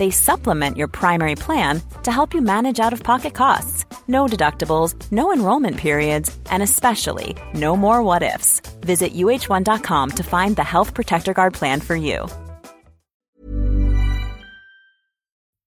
They 0.00 0.10
supplement 0.10 0.78
your 0.78 0.88
primary 0.88 1.36
plan 1.36 1.82
to 2.04 2.10
help 2.10 2.34
you 2.34 2.40
manage 2.40 2.86
out 2.86 2.92
of 2.92 3.02
pocket 3.02 3.34
costs. 3.34 3.84
No 4.06 4.26
deductibles, 4.26 4.94
no 5.10 5.32
enrollment 5.32 5.76
periods, 5.76 6.38
and 6.50 6.62
especially 6.62 7.36
no 7.54 7.76
more 7.76 8.02
what 8.02 8.22
ifs. 8.22 8.62
Visit 8.80 9.12
uh1.com 9.14 10.10
to 10.10 10.22
find 10.22 10.56
the 10.56 10.62
Health 10.62 10.94
Protector 10.94 11.34
Guard 11.34 11.54
plan 11.54 11.80
for 11.80 11.96
you. 11.96 12.28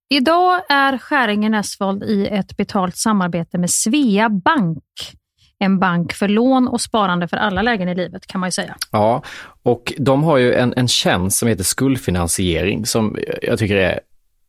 Idag 0.10 0.62
är 0.70 0.98
Skäringen 0.98 1.54
Esvold 1.54 2.04
i 2.04 2.28
ett 2.28 2.58
betalt 2.58 2.98
samarbete 2.98 3.58
med 3.58 3.70
Svea 3.70 4.30
Bank. 4.30 4.84
En 5.60 5.80
bank 5.80 6.14
för 6.14 6.28
lån 6.28 6.68
och 6.68 6.82
sparande 6.82 7.28
för 7.28 7.38
alla 7.38 7.62
lägen 7.62 7.90
i 7.90 7.96
livet 7.96 8.28
kan 8.28 8.40
man 8.40 8.48
ju 8.48 8.52
säga. 8.52 8.76
Ja, 8.92 9.24
och 9.64 9.94
de 9.98 10.24
har 10.24 10.38
ju 10.38 10.54
en, 10.54 10.74
en 10.78 10.88
tjänst 10.88 11.38
som 11.38 11.48
heter 11.48 11.64
skuldfinansiering 11.64 12.86
som 12.86 13.18
jag 13.42 13.60
tycker 13.60 13.76
är 13.76 14.00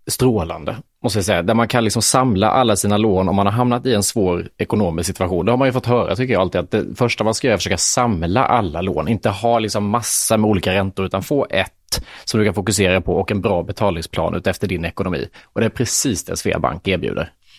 strålande, 0.07 0.77
måste 1.03 1.19
jag 1.19 1.27
säga. 1.27 1.43
Där 1.43 1.55
man 1.55 1.69
kan 1.69 1.85
liksom 1.85 2.03
samla 2.03 2.51
alla 2.51 2.77
sina 2.77 2.97
lån 2.97 3.29
om 3.29 3.37
man 3.37 3.47
har 3.47 3.53
hamnat 3.53 3.87
i 3.87 3.95
en 3.95 4.03
svår 4.03 4.49
ekonomisk 4.59 5.07
situation. 5.07 5.47
Det 5.47 5.53
har 5.53 5.57
man 5.57 5.69
ju 5.69 5.73
fått 5.73 5.87
höra, 5.87 6.17
tycker 6.17 6.33
jag 6.33 6.41
alltid, 6.41 6.61
att 6.61 6.71
det 6.71 6.85
första 6.97 7.25
man 7.25 7.35
ska 7.35 7.47
göra 7.47 7.53
är 7.53 7.55
att 7.55 7.61
försöka 7.61 7.79
samla 7.79 8.45
alla 8.45 8.81
lån. 8.81 9.09
Inte 9.09 9.29
ha 9.29 9.59
liksom 9.59 9.89
massa 9.89 10.37
med 10.37 10.51
olika 10.51 10.75
räntor, 10.75 11.07
utan 11.07 11.23
få 11.23 11.47
ett 11.51 11.71
som 12.25 12.41
du 12.41 12.47
kan 12.47 12.55
fokusera 12.55 13.01
på 13.01 13.15
och 13.15 13.31
en 13.31 13.41
bra 13.41 13.63
betalningsplan 13.63 14.35
utefter 14.35 14.69
din 14.69 14.85
ekonomi. 14.85 15.29
Och 15.43 15.61
det 15.61 15.67
är 15.67 15.71
precis 15.71 16.25
det 16.25 16.37
Sveabank 16.37 16.89
erbjuder. 16.89 17.33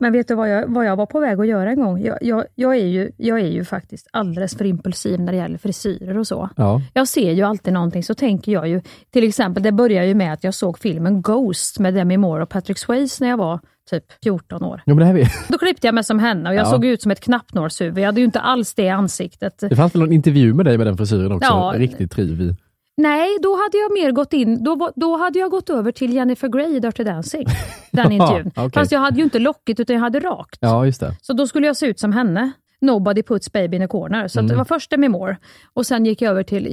Men 0.00 0.12
vet 0.12 0.28
du 0.28 0.34
vad 0.34 0.50
jag, 0.50 0.68
vad 0.68 0.86
jag 0.86 0.96
var 0.96 1.06
på 1.06 1.20
väg 1.20 1.40
att 1.40 1.46
göra 1.46 1.70
en 1.70 1.80
gång? 1.80 2.02
Jag, 2.04 2.18
jag, 2.20 2.44
jag, 2.54 2.76
är 2.76 2.86
ju, 2.86 3.10
jag 3.16 3.40
är 3.40 3.46
ju 3.48 3.64
faktiskt 3.64 4.08
alldeles 4.12 4.56
för 4.56 4.64
impulsiv 4.64 5.20
när 5.20 5.32
det 5.32 5.38
gäller 5.38 5.58
frisyrer 5.58 6.18
och 6.18 6.26
så. 6.26 6.48
Ja. 6.56 6.82
Jag 6.94 7.08
ser 7.08 7.32
ju 7.32 7.42
alltid 7.42 7.72
någonting, 7.72 8.04
så 8.04 8.14
tänker 8.14 8.52
jag 8.52 8.68
ju, 8.68 8.80
till 9.12 9.28
exempel, 9.28 9.62
det 9.62 9.72
börjar 9.72 10.04
ju 10.04 10.14
med 10.14 10.32
att 10.32 10.44
jag 10.44 10.54
såg 10.54 10.78
filmen 10.78 11.22
Ghost 11.22 11.78
med 11.78 11.94
Demi 11.94 12.16
Moore 12.16 12.42
och 12.42 12.48
Patrick 12.48 12.78
Swayze 12.78 13.24
när 13.24 13.30
jag 13.30 13.36
var 13.36 13.60
typ 13.90 14.04
14 14.22 14.62
år. 14.64 14.82
Jo, 14.86 14.94
men 14.94 15.14
det, 15.14 15.22
här. 15.22 15.32
Då 15.48 15.58
klippte 15.58 15.86
jag 15.86 15.94
mig 15.94 16.04
som 16.04 16.18
henne 16.18 16.48
och 16.48 16.54
jag 16.54 16.66
Ja. 16.66 16.70
såg 16.70 16.84
ut 16.84 17.02
som 17.02 17.10
ett 17.10 17.20
knappnålshuvud. 17.20 17.98
Jag 17.98 18.06
hade 18.06 18.20
ju 18.20 18.24
inte 18.26 18.40
alls 18.40 18.74
det 18.74 18.88
ansiktet. 18.88 19.58
det 19.60 19.76
fanns 19.76 19.94
väl 19.94 20.00
någon 20.00 20.12
intervju 20.12 20.54
med 20.54 20.66
dig 20.66 20.78
med 20.78 20.86
den 20.86 20.96
frisyren 20.96 21.32
också? 21.32 21.48
Ja. 21.48 21.74
Riktigt 21.76 22.12
trivig. 22.12 22.54
Nej, 22.98 23.38
då 23.42 23.48
hade 23.56 23.78
jag 23.78 23.92
mer 23.92 24.12
gått 24.12 24.32
in, 24.32 24.64
då, 24.64 24.92
då 24.96 25.16
hade 25.16 25.38
jag 25.38 25.50
gått 25.50 25.70
över 25.70 25.92
till 25.92 26.12
Jennifer 26.14 26.48
Grey 26.48 26.76
i 26.76 26.80
Dirty 26.80 27.04
Dancing. 27.04 27.46
Den 27.92 28.12
intervjun. 28.12 28.50
okej. 28.56 28.70
Fast 28.74 28.92
jag 28.92 29.00
hade 29.00 29.16
ju 29.16 29.24
inte 29.24 29.38
lockigt 29.38 29.80
utan 29.80 29.94
jag 29.96 30.00
hade 30.02 30.20
rakt. 30.20 30.58
Ja, 30.60 30.86
just 30.86 31.00
det. 31.00 31.16
Så 31.22 31.32
då 31.32 31.46
skulle 31.46 31.66
jag 31.66 31.76
se 31.76 31.86
ut 31.86 32.00
som 32.00 32.12
henne. 32.12 32.52
Nobody 32.80 33.22
puts 33.22 33.52
baby 33.52 33.76
in 33.76 33.82
a 33.82 33.88
corner. 33.88 34.28
Så 34.28 34.40
att 34.40 34.46
det 34.46 34.52
Mm. 34.54 34.58
var 34.58 34.64
först 34.64 34.90
Demi 34.90 35.08
Moore 35.08 35.36
och 35.74 35.86
sen 35.86 36.06
gick 36.06 36.22
jag 36.22 36.30
över 36.30 36.42
till 36.42 36.64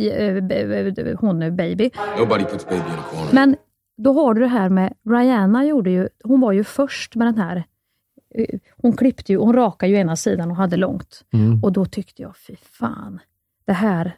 b- 0.49 1.15
hon 1.19 1.39
Baby. 1.55 1.89
Nobody 2.19 2.43
puts 2.43 2.65
baby 2.69 2.75
in 2.81 2.99
a 2.99 3.03
corner. 3.11 3.27
Men 3.33 3.55
då 3.97 4.13
har 4.13 4.33
du 4.33 4.41
det 4.41 4.47
här 4.47 4.69
med, 4.69 4.93
Rihanna 5.09 5.65
gjorde 5.65 5.89
ju, 5.89 6.09
hon 6.23 6.41
var 6.41 6.51
ju 6.51 6.63
först 6.63 7.15
med 7.15 7.27
den 7.27 7.37
här, 7.37 7.63
hon 8.81 8.93
klippte 8.97 9.31
ju, 9.31 9.37
hon 9.37 9.53
rakade 9.53 9.91
ju 9.91 9.97
ena 9.97 10.15
sidan 10.15 10.51
och 10.51 10.57
hade 10.57 10.77
långt. 10.77 11.23
Mm. 11.33 11.63
Och 11.63 11.71
då 11.73 11.85
tyckte 11.85 12.21
jag, 12.21 12.37
fy 12.37 12.55
fan, 12.55 13.19
det 13.65 13.73
här, 13.73 14.17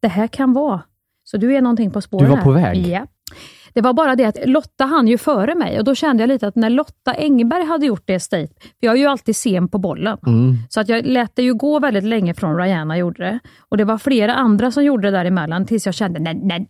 det 0.00 0.08
här 0.08 0.26
kan 0.26 0.52
vara. 0.52 0.82
Så 1.32 1.38
du 1.38 1.54
är 1.56 1.60
någonting 1.62 1.90
på 1.90 2.00
spåren 2.00 2.30
Du 2.30 2.36
var 2.36 2.42
på 2.42 2.50
väg? 2.52 2.86
Ja. 2.86 3.06
Det 3.74 3.80
var 3.80 3.92
bara 3.92 4.16
det 4.16 4.24
att 4.24 4.36
Lotta 4.44 4.84
hann 4.84 5.08
ju 5.08 5.18
före 5.18 5.54
mig 5.54 5.78
och 5.78 5.84
då 5.84 5.94
kände 5.94 6.22
jag 6.22 6.28
lite 6.28 6.48
att 6.48 6.56
när 6.56 6.70
Lotta 6.70 7.12
Engberg 7.14 7.64
hade 7.64 7.86
gjort 7.86 8.02
det 8.04 8.20
state, 8.20 8.48
för 8.60 8.86
jag 8.86 8.94
är 8.94 8.98
ju 8.98 9.06
alltid 9.06 9.36
sen 9.36 9.68
på 9.68 9.78
bollen, 9.78 10.18
Mm. 10.26 10.56
så 10.68 10.80
att 10.80 10.88
jag 10.88 11.06
lät 11.06 11.36
det 11.36 11.42
ju 11.42 11.54
gå 11.54 11.78
väldigt 11.78 12.04
länge 12.04 12.34
från 12.34 12.56
Rihanna 12.56 12.98
gjorde 12.98 13.24
det. 13.24 13.38
Och 13.68 13.76
det 13.76 13.84
var 13.84 13.98
flera 13.98 14.34
andra 14.34 14.70
som 14.70 14.84
gjorde 14.84 15.10
det 15.10 15.16
däremellan 15.16 15.66
tills 15.66 15.86
jag 15.86 15.94
kände, 15.94 16.20
nej, 16.20 16.40
nej, 16.42 16.68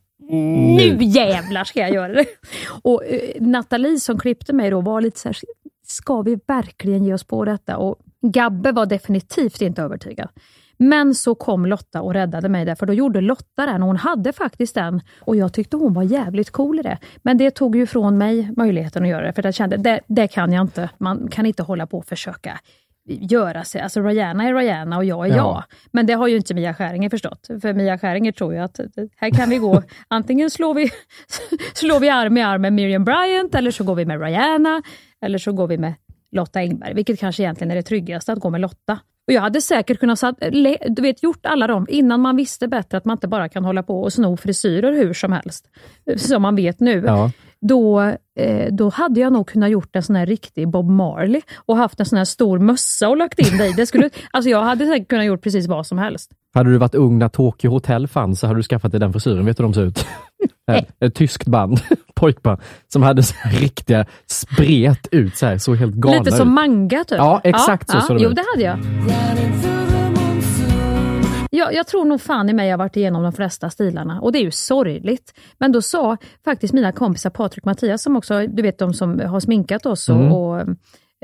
nu 0.77 1.05
jävlar 1.05 1.65
ska 1.65 1.81
jag 1.81 1.93
göra 1.95 2.13
det. 2.13 2.27
Och 2.83 3.05
eh, 3.05 3.21
Nathalie 3.41 4.01
som 4.01 4.19
klippte 4.19 4.53
mig 4.53 4.71
då 4.71 4.81
var 4.81 5.01
lite 5.01 5.21
så 5.21 5.29
här, 5.29 5.37
ska 5.87 6.23
vi 6.23 6.39
verkligen 6.47 7.05
ge 7.05 7.15
oss 7.15 7.25
på 7.25 7.45
detta? 7.45 7.77
Och 7.77 7.99
Gabbe 8.27 8.73
var 8.73 8.87
definitivt 8.87 9.61
inte 9.63 9.83
övertygad. 9.83 10.29
Men 10.83 11.15
så 11.15 11.35
kom 11.35 11.67
Lotta 11.67 12.03
och 12.03 12.15
räddade 12.15 12.49
mig 12.49 12.65
där, 12.65 12.75
för 12.75 12.87
då 12.87 12.93
gjorde 12.93 13.21
Lotta 13.21 13.67
den 13.67 13.83
och 13.83 13.87
hon 13.89 13.97
hade 13.97 14.33
faktiskt 14.33 14.75
den 14.75 15.01
och 15.21 15.37
jag 15.37 15.53
tyckte 15.53 15.77
hon 15.77 15.95
var 15.95 16.03
jävligt 16.03 16.51
cool 16.51 16.79
i 16.79 16.83
det. 16.83 16.99
Men 17.23 17.39
det 17.39 17.51
tog 17.51 17.77
ju 17.77 17.87
från 17.87 18.19
mig 18.19 18.51
möjligheten 18.57 19.03
att 19.03 19.09
göra 19.09 19.27
det, 19.27 19.33
för 19.33 19.45
jag 19.45 19.55
kände, 19.55 19.77
det, 19.77 20.01
det 20.07 20.29
kan 20.29 20.53
jag 20.53 20.63
inte. 20.65 20.91
Man 20.99 21.29
kan 21.29 21.47
inte 21.47 21.63
hålla 21.63 21.87
på 21.87 21.99
och 21.99 22.07
försöka 22.07 22.59
göra 23.09 23.65
sig. 23.65 23.81
Alltså 23.81 24.01
Rihanna 24.01 24.45
är 24.45 24.55
Rihanna 24.55 24.97
och 24.97 25.05
jag 25.05 25.27
är 25.27 25.31
Ja. 25.31 25.37
jag. 25.37 25.63
Men 25.93 26.07
det 26.07 26.13
har 26.13 26.29
ju 26.29 26.37
inte 26.37 26.55
Mia 26.55 26.75
Skäringer 26.75 27.11
förstått. 27.11 27.47
För 27.63 27.73
Mia 27.73 27.99
Skäringer 27.99 28.33
tror 28.33 28.55
ju 28.55 28.59
att 28.61 28.81
här 29.17 29.31
kan 29.31 29.51
vi 29.51 29.59
gå, 29.59 29.83
antingen 30.09 30.51
slår 30.51 30.75
vi, 30.75 30.91
slår 31.75 32.01
vi 32.01 32.09
arm 32.09 32.37
i 32.37 32.43
arm 32.43 32.63
med 32.63 32.73
Miriam 32.73 33.05
Bryant, 33.05 33.55
eller 33.55 33.71
så 33.71 33.85
går 33.85 33.95
vi 33.95 34.05
med 34.05 34.21
Rihanna, 34.23 34.83
eller 35.25 35.39
så 35.39 35.53
går 35.53 35.67
vi 35.67 35.79
med 35.79 35.95
Lotta 36.33 36.61
Engberg, 36.61 36.95
vilket 36.95 37.21
kanske 37.21 37.43
egentligen 37.43 37.71
är 37.71 37.75
det 37.75 37.83
tryggaste, 37.83 38.33
att 38.33 38.39
gå 38.39 38.51
med 38.51 38.61
Lotta. 38.61 38.99
Och 39.27 39.33
Jag 39.33 39.41
hade 39.41 39.61
säkert 39.61 40.01
kunnat 40.01 40.19
satt, 40.19 40.37
du 40.89 41.03
vet, 41.03 41.23
gjort 41.23 41.47
alla 41.47 41.67
dem 41.67 41.87
innan 41.89 42.21
man 42.21 42.37
visste 42.37 42.69
bättre 42.69 42.99
att 42.99 43.05
man 43.05 43.17
inte 43.17 43.29
bara 43.29 43.49
kan 43.49 43.65
hålla 43.65 43.83
på 43.83 44.03
och 44.03 44.13
sno 44.13 44.37
frisyrer 44.37 44.93
hur 44.93 45.13
som 45.13 45.33
helst, 45.33 45.69
som 46.17 46.43
man 46.43 46.57
vet 46.57 46.81
nu. 46.81 47.03
Ja. 47.07 47.31
Då, 47.61 48.01
eh, 48.39 48.73
då 48.73 48.89
hade 48.89 49.21
jag 49.21 49.33
nog 49.33 49.47
kunnat 49.47 49.71
gjort 49.71 49.97
en 49.97 50.03
sån 50.03 50.17
här 50.17 50.27
riktig 50.27 50.69
Bob 50.69 50.91
Marley 50.91 51.41
och 51.57 51.77
haft 51.77 52.01
en 52.01 52.07
sån 52.07 52.19
här 52.19 52.25
stor 52.25 52.59
mössa 52.59 53.09
och 53.09 53.17
lagt 53.17 53.39
in 53.39 53.61
i. 53.61 53.73
Det 53.77 53.87
skulle, 53.87 54.11
alltså 54.31 54.51
jag 54.51 54.63
hade 54.63 54.87
säkert 54.87 55.09
kunnat 55.09 55.27
gjort 55.27 55.43
precis 55.43 55.67
vad 55.67 55.87
som 55.87 55.99
helst. 55.99 56.31
Hade 56.55 56.71
du 56.71 56.79
varit 56.79 56.95
ung 56.95 57.19
när 57.19 57.29
Tokyo 57.29 57.71
Hotel 57.71 58.09
fanns 58.09 58.41
så 58.41 58.47
hade 58.47 58.59
du 58.59 58.63
skaffat 58.63 58.91
dig 58.91 59.01
den 59.01 59.13
frisyren. 59.13 59.47
Vet 59.47 59.57
du 59.57 59.63
hur 59.63 59.69
de 59.69 59.75
ser 59.75 59.85
ut? 59.85 60.07
Ett, 60.73 60.89
ett 61.01 61.15
tyskt 61.15 61.47
band, 61.47 61.81
pojkband, 62.15 62.61
som 62.89 63.03
hade 63.03 63.23
så 63.23 63.35
här 63.39 63.61
riktiga 63.61 64.07
spret 64.27 65.09
ut, 65.11 65.37
så, 65.37 65.47
här, 65.47 65.59
så 65.59 65.75
helt 65.75 65.95
galna 65.95 66.19
Lite 66.19 66.31
ut. 66.31 66.37
som 66.37 66.55
manga 66.55 67.05
typ. 67.05 67.19
Ja, 67.19 67.41
exakt 67.45 67.91
så 67.91 67.97
ja, 67.97 68.01
såg 68.01 68.17
de 68.17 68.23
Jo, 68.23 68.31
ut. 68.31 68.37
det 68.37 68.45
hade 68.55 68.63
jag. 68.63 68.79
Jag, 71.55 71.75
jag 71.75 71.87
tror 71.87 72.05
nog 72.05 72.21
fan 72.21 72.49
i 72.49 72.53
mig 72.53 72.67
jag 72.69 72.73
har 72.73 72.79
varit 72.85 72.97
igenom 72.97 73.23
de 73.23 73.33
flesta 73.33 73.71
stilarna 73.71 74.21
och 74.21 74.33
det 74.33 74.39
är 74.39 74.43
ju 74.43 74.51
sorgligt. 74.51 75.35
Men 75.59 75.73
då 75.73 75.83
sa 75.83 76.17
faktiskt 76.45 76.75
mina 76.75 76.93
kompisar 76.93 77.31
Patrik 77.31 77.63
och 77.63 77.67
Mattias, 77.67 78.03
som 78.03 78.17
också, 78.17 78.47
du 78.47 78.63
vet 78.63 78.79
de 78.79 78.95
som 78.95 79.21
har 79.21 79.41
sminkat 79.41 79.87
oss 79.87 80.09
och, 80.09 80.17
Mm. 80.17 80.33
och 80.33 80.61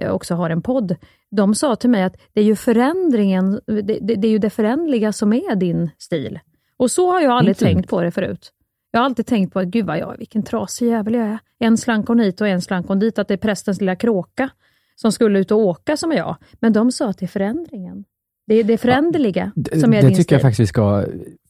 eh, 0.02 0.10
också 0.10 0.34
har 0.34 0.50
en 0.50 0.62
podd. 0.62 0.96
De 1.30 1.54
sa 1.54 1.76
till 1.76 1.90
mig 1.90 2.02
att 2.02 2.16
det 2.32 2.40
är 2.40 2.44
ju 2.44 2.56
förändringen, 2.56 3.60
det, 3.66 3.82
det, 3.82 4.14
det 4.14 4.28
är 4.28 4.30
ju 4.32 4.38
det 4.38 4.50
förändliga 4.50 5.12
som 5.12 5.32
är 5.32 5.54
din 5.56 5.90
stil. 5.98 6.38
Och 6.76 6.90
så 6.90 7.10
har 7.12 7.20
jag 7.20 7.32
aldrig 7.32 7.50
Inte. 7.54 7.64
tänkt 7.64 7.90
på 7.90 8.02
det 8.02 8.10
förut. 8.10 8.52
Jag 8.90 9.00
har 9.00 9.04
alltid 9.04 9.26
tänkt 9.26 9.52
på 9.52 9.58
att 9.60 9.66
gud 9.66 9.86
vad 9.86 9.98
jag, 9.98 10.18
vilken 10.18 10.42
trasig 10.42 10.86
jävel 10.88 11.14
jag 11.14 11.26
är. 11.26 11.38
En 11.58 11.76
slankon 11.76 12.18
hit 12.20 12.40
och 12.40 12.48
en 12.48 12.60
slankon 12.62 12.98
dit, 12.98 13.18
att 13.18 13.28
det 13.28 13.34
är 13.34 13.38
prästens 13.38 13.80
lilla 13.80 13.96
kråka 13.96 14.50
som 14.96 15.12
skulle 15.12 15.38
ut 15.38 15.50
och 15.50 15.58
åka 15.58 15.96
som 15.96 16.12
är 16.12 16.16
jag. 16.16 16.36
Men 16.60 16.72
de 16.72 16.92
sa 16.92 17.08
att 17.08 17.18
det 17.18 17.26
är 17.26 17.28
förändringen. 17.28 18.04
Det 18.46 18.54
är 18.54 18.64
det 18.64 18.78
föränderliga 18.78 19.52
Det, 19.56 19.80
som 19.80 19.92
är 19.92 19.96
det 20.02 20.08
din 20.08 20.10
tycker 20.10 20.22
stil. 20.22 20.34
jag 20.34 20.42
faktiskt 20.42 20.60
vi 20.60 20.66
ska 20.66 21.04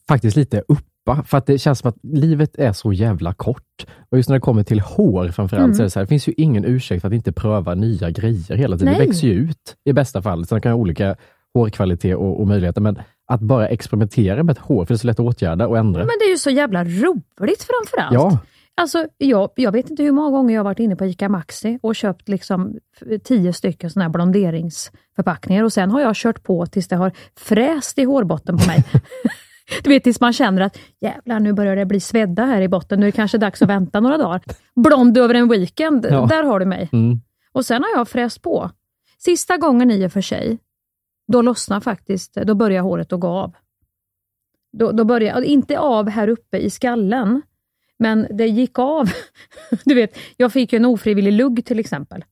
faktiskt 0.07 0.37
lite 0.37 0.63
uppa, 0.67 1.23
för 1.23 1.37
att 1.37 1.45
det 1.45 1.57
känns 1.57 1.79
som 1.79 1.89
att 1.89 1.97
livet 2.03 2.55
är 2.55 2.73
så 2.73 2.93
jävla 2.93 3.33
kort. 3.33 3.85
Och 4.09 4.17
just 4.17 4.29
när 4.29 4.35
det 4.35 4.39
kommer 4.41 4.63
till 4.63 4.79
hår 4.79 5.27
framförallt, 5.27 5.65
Mm. 5.65 5.75
så 5.75 5.81
är 5.81 5.83
det, 5.83 5.89
så 5.89 5.99
här, 5.99 6.03
det 6.05 6.09
finns 6.09 6.27
ju 6.27 6.33
ingen 6.37 6.65
ursäkt 6.65 7.01
för 7.01 7.07
att 7.07 7.13
inte 7.13 7.31
pröva 7.31 7.75
nya 7.75 8.09
grejer 8.09 8.55
hela 8.55 8.77
tiden. 8.77 8.93
Nej. 8.93 9.01
Det 9.01 9.07
växer 9.07 9.27
ju 9.27 9.33
ut 9.33 9.75
i 9.85 9.93
bästa 9.93 10.21
fall. 10.21 10.45
Sen 10.45 10.61
kan 10.61 10.69
jag 10.69 10.75
ha 10.77 10.81
olika 10.81 11.15
hårkvalitet 11.53 12.15
och, 12.15 12.39
och 12.39 12.47
möjligheter, 12.47 12.81
men 12.81 12.99
att 13.29 13.41
bara 13.41 13.67
experimentera 13.67 14.43
med 14.43 14.53
ett 14.57 14.63
hår, 14.63 14.85
för 14.85 14.93
det 14.93 14.95
är 14.95 14.99
så 14.99 15.07
lätt 15.07 15.19
att 15.19 15.25
åtgärda 15.25 15.67
och 15.67 15.77
ändra. 15.77 15.99
Men 15.99 16.15
det 16.19 16.25
är 16.25 16.29
ju 16.29 16.37
så 16.37 16.49
jävla 16.49 16.83
roligt 16.83 17.63
framförallt. 17.63 18.13
Ja. 18.13 18.39
Alltså, 18.75 19.05
jag, 19.17 19.49
jag 19.55 19.71
vet 19.71 19.89
inte 19.89 20.03
hur 20.03 20.11
många 20.11 20.29
gånger 20.29 20.53
jag 20.53 20.59
har 20.59 20.63
varit 20.63 20.79
inne 20.79 20.95
på 20.95 21.05
ICA 21.05 21.29
Maxi 21.29 21.79
och 21.81 21.95
köpt 21.95 22.29
liksom 22.29 22.77
tio 23.23 23.53
stycken 23.53 23.89
såna 23.89 24.05
här 24.05 24.09
blonderingsförpackningar 24.09 25.63
och 25.63 25.73
sen 25.73 25.91
har 25.91 26.01
jag 26.01 26.15
kört 26.15 26.43
på 26.43 26.65
tills 26.65 26.87
det 26.87 26.95
har 26.95 27.11
fräst 27.39 27.97
i 27.97 28.03
hårbotten 28.03 28.57
på 28.57 28.67
mig. 28.67 28.83
du 29.83 29.89
vet, 29.89 30.03
tills 30.03 30.21
man 30.21 30.33
känner 30.33 30.61
att 30.61 30.77
jävlar, 31.01 31.39
nu 31.39 31.53
börjar 31.53 31.75
det 31.75 31.85
bli 31.85 31.99
svedda 31.99 32.45
här 32.45 32.61
i 32.61 32.67
botten. 32.67 32.99
Nu 32.99 33.05
är 33.05 33.11
det 33.11 33.15
kanske 33.15 33.37
dags 33.37 33.61
att 33.61 33.69
vänta 33.69 33.99
några 33.99 34.17
dagar. 34.17 34.41
Blond 34.75 35.17
över 35.17 35.33
en 35.33 35.47
weekend, 35.49 36.07
Ja. 36.09 36.25
där 36.29 36.43
har 36.43 36.59
du 36.59 36.65
mig. 36.65 36.89
Mm. 36.91 37.21
Och 37.51 37.65
sen 37.65 37.83
har 37.83 37.89
jag 37.99 38.07
fräst 38.07 38.41
på. 38.41 38.71
Sista 39.17 39.57
gången 39.57 39.91
i 39.91 40.07
och 40.07 40.11
för 40.11 40.21
sig, 40.21 40.57
då 41.31 41.41
lossnar 41.41 41.79
faktiskt, 41.79 42.33
då 42.33 42.55
börjar 42.55 42.81
håret 42.83 43.13
att 43.13 43.19
gå 43.19 43.27
av. 43.27 43.55
Då, 44.77 44.91
då 44.91 45.03
börjar, 45.03 45.41
inte 45.41 45.79
av 45.79 46.09
här 46.09 46.27
uppe 46.27 46.57
i 46.57 46.69
skallen, 46.69 47.41
men 47.99 48.27
det 48.31 48.47
gick 48.47 48.79
av. 48.79 49.09
Du 49.85 49.95
vet, 49.95 50.17
jag 50.37 50.53
fick 50.53 50.73
ju 50.73 50.77
en 50.77 50.85
ofrivillig 50.85 51.33
lugg 51.33 51.65
till 51.65 51.79
exempel. 51.79 52.25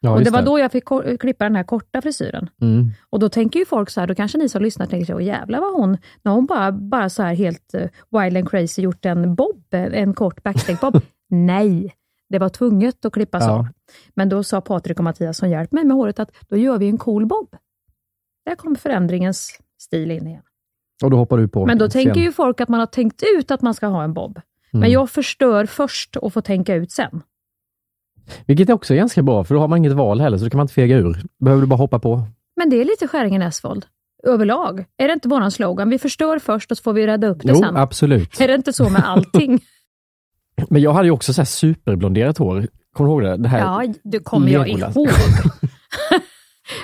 Ja, 0.00 0.10
och 0.14 0.24
det 0.24 0.30
var 0.30 0.42
då 0.42 0.58
jag 0.58 0.72
fick 0.72 0.84
klippa 1.20 1.44
den 1.44 1.56
här 1.56 1.64
korta 1.64 2.02
frisyren. 2.02 2.50
Mm. 2.60 2.90
Och 3.10 3.18
då 3.18 3.28
tänker 3.28 3.58
ju 3.58 3.66
folk 3.66 3.90
så 3.90 4.00
här, 4.00 4.06
då 4.06 4.14
kanske 4.14 4.38
ni 4.38 4.48
som 4.48 4.62
lyssnar 4.62 4.86
tänker 4.86 5.06
så, 5.06 5.14
"Åh, 5.14 5.22
jävlar 5.24 5.60
vad 5.60 5.72
hon, 5.72 5.98
när 6.22 6.32
hon 6.32 6.46
bara, 6.46 6.72
bara 6.72 7.08
så 7.08 7.22
här 7.22 7.34
helt 7.34 7.74
eh, 7.74 7.88
wild 8.10 8.36
and 8.36 8.50
crazy 8.50 8.82
gjort 8.82 9.04
en 9.06 9.34
bob, 9.34 9.64
en 9.70 10.14
kort 10.14 10.42
backstage-bob. 10.42 11.00
Nej, 11.30 11.94
det 12.28 12.38
var 12.38 12.48
tvunget 12.48 13.04
att 13.04 13.12
klippas 13.12 13.42
Ja. 13.46 13.50
av. 13.58 13.66
Men 14.14 14.28
då 14.28 14.42
sa 14.42 14.60
Patrik 14.60 14.98
och 14.98 15.04
Mattias 15.04 15.38
som 15.38 15.50
hjälpte 15.50 15.74
mig 15.74 15.84
med 15.84 15.96
håret 15.96 16.18
att 16.18 16.30
då 16.48 16.56
gör 16.56 16.78
vi 16.78 16.88
en 16.88 16.98
cool 16.98 17.26
bob. 17.26 17.56
Där 18.46 18.54
kom 18.54 18.76
förändringens 18.76 19.58
stil 19.78 20.10
in 20.10 20.26
igen. 20.26 20.42
Och 21.04 21.10
då 21.10 21.16
hoppar 21.16 21.38
du 21.38 21.48
på. 21.48 21.66
Men 21.66 21.78
då 21.78 21.90
sen. 21.90 22.04
tänker 22.04 22.20
ju 22.20 22.32
folk 22.32 22.60
att 22.60 22.68
man 22.68 22.80
har 22.80 22.86
tänkt 22.86 23.22
ut 23.38 23.50
att 23.50 23.62
man 23.62 23.74
ska 23.74 23.86
ha 23.86 24.04
en 24.04 24.14
bob. 24.14 24.40
Men 24.72 24.80
Mm. 24.82 24.92
jag 24.92 25.10
förstör 25.10 25.66
först 25.66 26.16
och 26.16 26.32
får 26.32 26.40
tänka 26.40 26.74
ut 26.74 26.92
sen. 26.92 27.22
Vilket 28.46 28.68
är 28.68 28.72
också 28.72 28.94
ganska 28.94 29.22
bra, 29.22 29.44
för 29.44 29.54
då 29.54 29.60
har 29.60 29.68
man 29.68 29.78
inget 29.78 29.92
val 29.92 30.20
heller, 30.20 30.38
så 30.38 30.44
då 30.44 30.50
kan 30.50 30.58
man 30.58 30.64
inte 30.64 30.74
fega 30.74 30.96
ur. 30.96 31.22
behöver 31.38 31.60
du 31.62 31.66
bara 31.68 31.76
hoppa 31.76 31.98
på. 31.98 32.22
Men 32.56 32.70
det 32.70 32.76
är 32.80 32.84
lite 32.84 33.08
skäringen 33.08 33.42
Esvold. 33.42 33.86
överlag? 34.24 34.84
Är 34.96 35.08
det 35.08 35.14
inte 35.14 35.28
våran 35.28 35.50
slogan? 35.50 35.88
Vi 35.90 35.98
förstör 35.98 36.38
först 36.38 36.70
och 36.70 36.76
så 36.76 36.82
får 36.82 36.92
vi 36.92 37.06
rädda 37.06 37.26
upp 37.28 37.38
det 37.42 37.48
Jo, 37.48 37.54
sen. 37.54 37.76
absolut. 37.76 38.40
Är 38.40 38.48
det 38.48 38.54
inte 38.54 38.72
så 38.72 38.88
med 38.88 39.08
allting? 39.08 39.60
Men 40.68 40.82
jag 40.82 40.92
hade 40.92 41.04
ju 41.08 41.12
också 41.12 41.32
så 41.34 41.44
superblonderat 41.44 42.38
hår. 42.38 42.66
Kommer 42.92 43.08
du 43.10 43.12
ihåg 43.14 43.22
det? 43.22 43.42
det 43.42 43.48
här 43.48 43.58
ja, 43.58 43.94
det 44.04 44.18
kommer 44.18 44.48
jag 44.48 44.68
ihåg. 44.68 45.08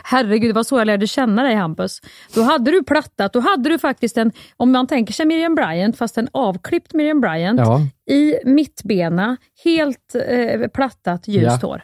Herregud, 0.04 0.50
det 0.50 0.54
var 0.54 0.62
så 0.62 0.78
jag 0.78 0.86
lärde 0.86 1.06
känna 1.06 1.42
dig 1.42 1.54
Hampus. 1.54 2.00
Då 2.34 2.42
hade 2.42 2.70
du 2.70 2.82
plattat, 2.84 3.32
då 3.32 3.40
hade 3.40 3.68
du 3.68 3.78
faktiskt 3.78 4.16
en, 4.16 4.32
om 4.56 4.72
man 4.72 4.86
tänker 4.86 5.12
sig 5.12 5.26
Miriam 5.26 5.54
Bryant, 5.54 5.96
fast 5.96 6.18
en 6.18 6.28
avklippt 6.32 6.94
Miriam 6.94 7.20
Bryant, 7.20 7.60
Ja. 7.60 7.80
i 8.14 8.34
mittbena, 8.44 9.36
helt 9.64 10.14
eh, 10.28 10.68
plattat, 10.68 11.28
ljust 11.28 11.58
Ja. 11.62 11.68
hår. 11.68 11.82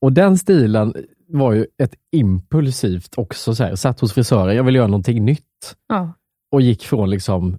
Och 0.00 0.12
den 0.12 0.38
stilen 0.38 0.94
var 1.28 1.52
ju 1.52 1.66
ett 1.82 1.94
impulsivt 2.12 3.14
också. 3.18 3.54
Så 3.54 3.64
här, 3.64 3.74
satt 3.74 4.00
hos 4.00 4.12
frisören, 4.12 4.56
jag 4.56 4.64
ville 4.64 4.78
göra 4.78 4.88
någonting 4.88 5.24
nytt. 5.24 5.76
Ja. 5.88 6.12
Och 6.52 6.60
gick 6.60 6.84
från 6.84 7.10
liksom 7.10 7.58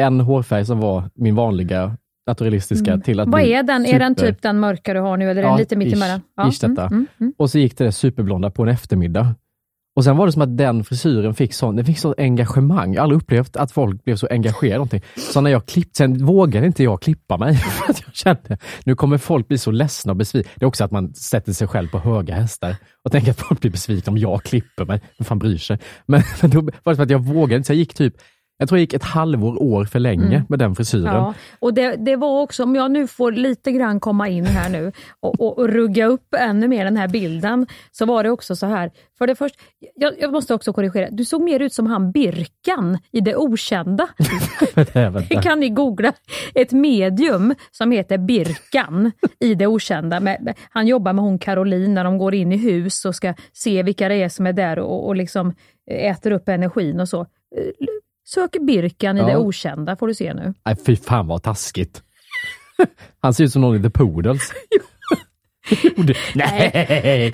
en 0.00 0.20
hårfärg 0.20 0.64
som 0.64 0.80
var 0.80 1.10
min 1.14 1.34
vanliga 1.34 1.96
naturalistiska 2.30 2.98
till 2.98 3.20
att 3.20 3.26
Mm. 3.26 3.30
Vad 3.32 3.42
är 3.42 3.62
den? 3.62 3.86
Är 3.86 3.98
den 3.98 4.14
super- 4.14 4.26
typ 4.32 4.42
den 4.42 4.60
mörka 4.60 4.94
du 4.94 5.00
har 5.00 5.16
nu 5.16 5.30
eller 5.30 5.42
är 5.42 5.46
Ja, 5.46 5.50
den 5.50 5.58
lite 5.58 5.76
mittemellan? 5.76 6.20
ish 6.50 6.60
detta. 6.60 6.86
Mm, 6.86 7.06
mm. 7.20 7.32
Och 7.38 7.50
så 7.50 7.58
gick 7.58 7.78
det 7.78 7.84
där 7.84 7.90
superblonda 7.90 8.50
på 8.50 8.62
en 8.62 8.68
eftermiddag. 8.68 9.34
Och 9.96 10.04
sen 10.04 10.16
var 10.16 10.26
det 10.26 10.32
som 10.32 10.42
att 10.42 10.56
den 10.56 10.84
frisyren 10.84 11.34
fick 11.34 11.54
sån, 11.54 11.76
den 11.76 11.84
fick 11.84 11.98
så 11.98 12.14
engagemang. 12.18 12.92
Jag 12.94 13.00
har 13.00 13.02
aldrig 13.04 13.22
upplevt 13.22 13.56
att 13.56 13.72
folk 13.72 14.04
blev 14.04 14.16
så 14.16 14.26
engagerade. 14.30 14.76
Någonting. 14.76 15.02
Så 15.16 15.40
när 15.40 15.50
jag 15.50 15.66
klippte, 15.66 15.96
sen 15.98 16.26
vågade 16.26 16.66
inte 16.66 16.82
jag 16.82 17.02
klippa 17.02 17.36
mig. 17.36 17.54
För 17.56 17.90
att 17.92 18.02
jag 18.06 18.14
kände, 18.14 18.58
nu 18.84 18.94
kommer 18.94 19.18
folk 19.18 19.48
bli 19.48 19.58
så 19.58 19.70
ledsna 19.70 20.12
och 20.12 20.16
besvikna. 20.16 20.50
Det 20.56 20.64
är 20.64 20.68
också 20.68 20.84
att 20.84 20.90
man 20.90 21.14
sätter 21.14 21.52
sig 21.52 21.68
själv 21.68 21.88
på 21.88 21.98
höga 21.98 22.34
hästar 22.34 22.76
och 23.04 23.12
tänker 23.12 23.30
att 23.30 23.40
folk 23.40 23.60
blir 23.60 23.70
besvikna 23.70 24.10
om 24.10 24.18
jag 24.18 24.42
klipper 24.42 24.84
mig. 24.84 25.00
Vem 25.18 25.24
fan 25.24 25.38
bryr 25.38 25.58
sig? 25.58 25.78
Men, 26.06 26.22
men 26.40 26.50
då 26.50 26.60
var 26.60 26.92
det 26.92 26.94
som 26.96 27.04
att 27.04 27.10
jag 27.10 27.24
vågade 27.24 27.56
inte. 27.56 27.66
Så 27.66 27.72
jag 27.72 27.78
gick 27.78 27.94
typ, 27.94 28.14
jag 28.60 28.68
tror 28.68 28.78
jag 28.78 28.80
gick 28.80 28.92
ett 28.94 29.04
halvår, 29.04 29.62
år 29.62 29.84
för 29.84 29.98
länge 29.98 30.26
Mm. 30.26 30.42
med 30.48 30.58
den 30.58 30.74
frisyren. 30.74 31.04
Ja, 31.14 31.34
och 31.58 31.74
det, 31.74 31.96
det 31.96 32.16
var 32.16 32.40
också, 32.42 32.62
om 32.64 32.74
jag 32.74 32.90
nu 32.90 33.06
får 33.06 33.32
lite 33.32 33.72
grann 33.72 34.00
komma 34.00 34.28
in 34.28 34.44
här 34.46 34.70
nu 34.70 34.92
och, 35.20 35.40
och, 35.40 35.58
och 35.58 35.68
rugga 35.68 36.06
upp 36.06 36.34
ännu 36.38 36.68
mer 36.68 36.84
den 36.84 36.96
här 36.96 37.08
bilden, 37.08 37.66
så 37.92 38.06
var 38.06 38.24
det 38.24 38.30
också 38.30 38.56
så 38.56 38.66
här. 38.66 38.90
För 39.18 39.26
det 39.26 39.34
först, 39.34 39.54
jag, 39.94 40.12
jag 40.20 40.32
måste 40.32 40.54
också 40.54 40.72
korrigera, 40.72 41.08
du 41.10 41.24
såg 41.24 41.42
mer 41.42 41.60
ut 41.60 41.72
som 41.74 41.86
han 41.86 42.12
Birkan 42.12 42.98
i 43.12 43.20
Det 43.20 43.36
Okända. 43.36 44.08
Vänta. 44.94 45.42
kan 45.42 45.60
ni 45.60 45.68
googla 45.68 46.12
ett 46.54 46.72
medium 46.72 47.54
som 47.70 47.90
heter 47.90 48.18
Birkan 48.18 49.12
i 49.40 49.54
Det 49.54 49.66
Okända. 49.66 50.20
Med- 50.20 50.54
han 50.70 50.86
jobbar 50.86 51.12
med 51.12 51.24
hon 51.24 51.38
Caroline 51.38 51.94
när 51.94 52.04
de 52.04 52.18
går 52.18 52.34
in 52.34 52.52
i 52.52 52.56
hus 52.56 53.04
och 53.04 53.14
ska 53.14 53.34
se 53.52 53.82
vilka 53.82 54.08
det 54.08 54.14
är 54.14 54.28
som 54.28 54.46
är 54.46 54.52
där 54.52 54.78
och, 54.78 55.06
och 55.06 55.16
liksom 55.16 55.54
äter 55.90 56.30
upp 56.32 56.48
energin 56.48 57.00
och 57.00 57.08
så. 57.08 57.26
Sök 58.34 58.56
Birkan 58.60 59.16
i 59.16 59.20
Ja. 59.20 59.26
Det 59.26 59.36
Okända 59.36 59.96
får 59.96 60.06
du 60.06 60.14
se 60.14 60.34
nu. 60.34 60.54
Nej, 60.66 60.76
fy 60.86 60.96
fan 60.96 61.26
vad 61.26 61.42
taskigt. 61.42 62.02
Han 63.20 63.34
ser 63.34 63.44
ut 63.44 63.52
som 63.52 63.62
någon 63.62 63.76
i 63.76 63.82
The 63.82 63.90
Poodles. 63.90 64.40
Nej! 66.34 67.32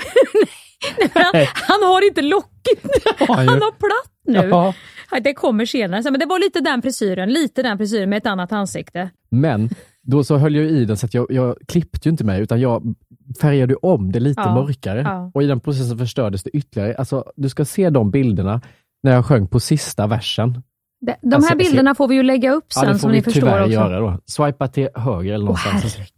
Han, 1.14 1.46
han 1.54 1.82
har 1.82 2.06
inte 2.06 2.22
lockigt 2.22 2.84
nu, 2.84 3.26
han 3.26 3.48
har 3.48 3.70
platt 3.70 4.12
nu. 4.26 4.48
Ja. 4.48 4.74
Det 5.20 5.34
kommer 5.34 5.66
senare. 5.66 6.02
Men 6.10 6.20
det 6.20 6.26
var 6.26 6.38
lite 6.38 6.60
den 6.60 6.82
frisyren, 6.82 7.32
lite 7.32 7.62
den 7.62 7.78
frisyren 7.78 8.10
med 8.10 8.16
ett 8.16 8.26
annat 8.26 8.52
ansikte. 8.52 9.10
Men 9.30 9.70
då 10.02 10.24
så 10.24 10.36
höll 10.36 10.54
jag 10.54 10.64
i 10.64 10.84
den 10.84 10.96
så 10.96 11.06
att 11.06 11.14
jag, 11.14 11.26
jag 11.30 11.56
klippte 11.68 12.08
ju 12.08 12.10
inte 12.10 12.24
mig 12.24 12.42
utan 12.42 12.60
jag 12.60 12.94
färgade 13.40 13.74
om 13.74 14.12
det 14.12 14.20
lite 14.20 14.40
Ja, 14.40 14.54
mörkare. 14.54 15.00
ja. 15.00 15.30
Och 15.34 15.42
i 15.42 15.46
den 15.46 15.60
processen 15.60 15.98
förstördes 15.98 16.42
det 16.42 16.50
ytterligare. 16.50 16.94
Alltså, 16.94 17.32
du 17.36 17.48
ska 17.48 17.64
se 17.64 17.90
de 17.90 18.10
bilderna 18.10 18.60
när 19.02 19.12
jag 19.12 19.26
sjöng 19.26 19.48
på 19.48 19.60
sista 19.60 20.06
versen. 20.06 20.62
De, 21.00 21.14
de 21.22 21.34
Alltså, 21.36 21.48
här 21.48 21.56
bilderna 21.56 21.94
får 21.94 22.08
vi 22.08 22.14
ju 22.14 22.22
lägga 22.22 22.50
upp 22.52 22.64
Ja, 22.74 22.80
sen 22.80 22.88
det 22.88 22.94
får 22.94 22.98
som 22.98 23.10
vi 23.10 23.16
ni 23.16 23.22
förstår 23.22 23.40
tyvärr 23.40 23.60
också. 23.60 23.72
göra 23.72 24.00
då. 24.00 24.20
Swipa 24.26 24.68
till 24.68 24.88
höger 24.94 25.32
eller 25.34 25.44
Åh 25.44 25.46
någonstans. 25.46 25.82
herregud, 25.96 26.10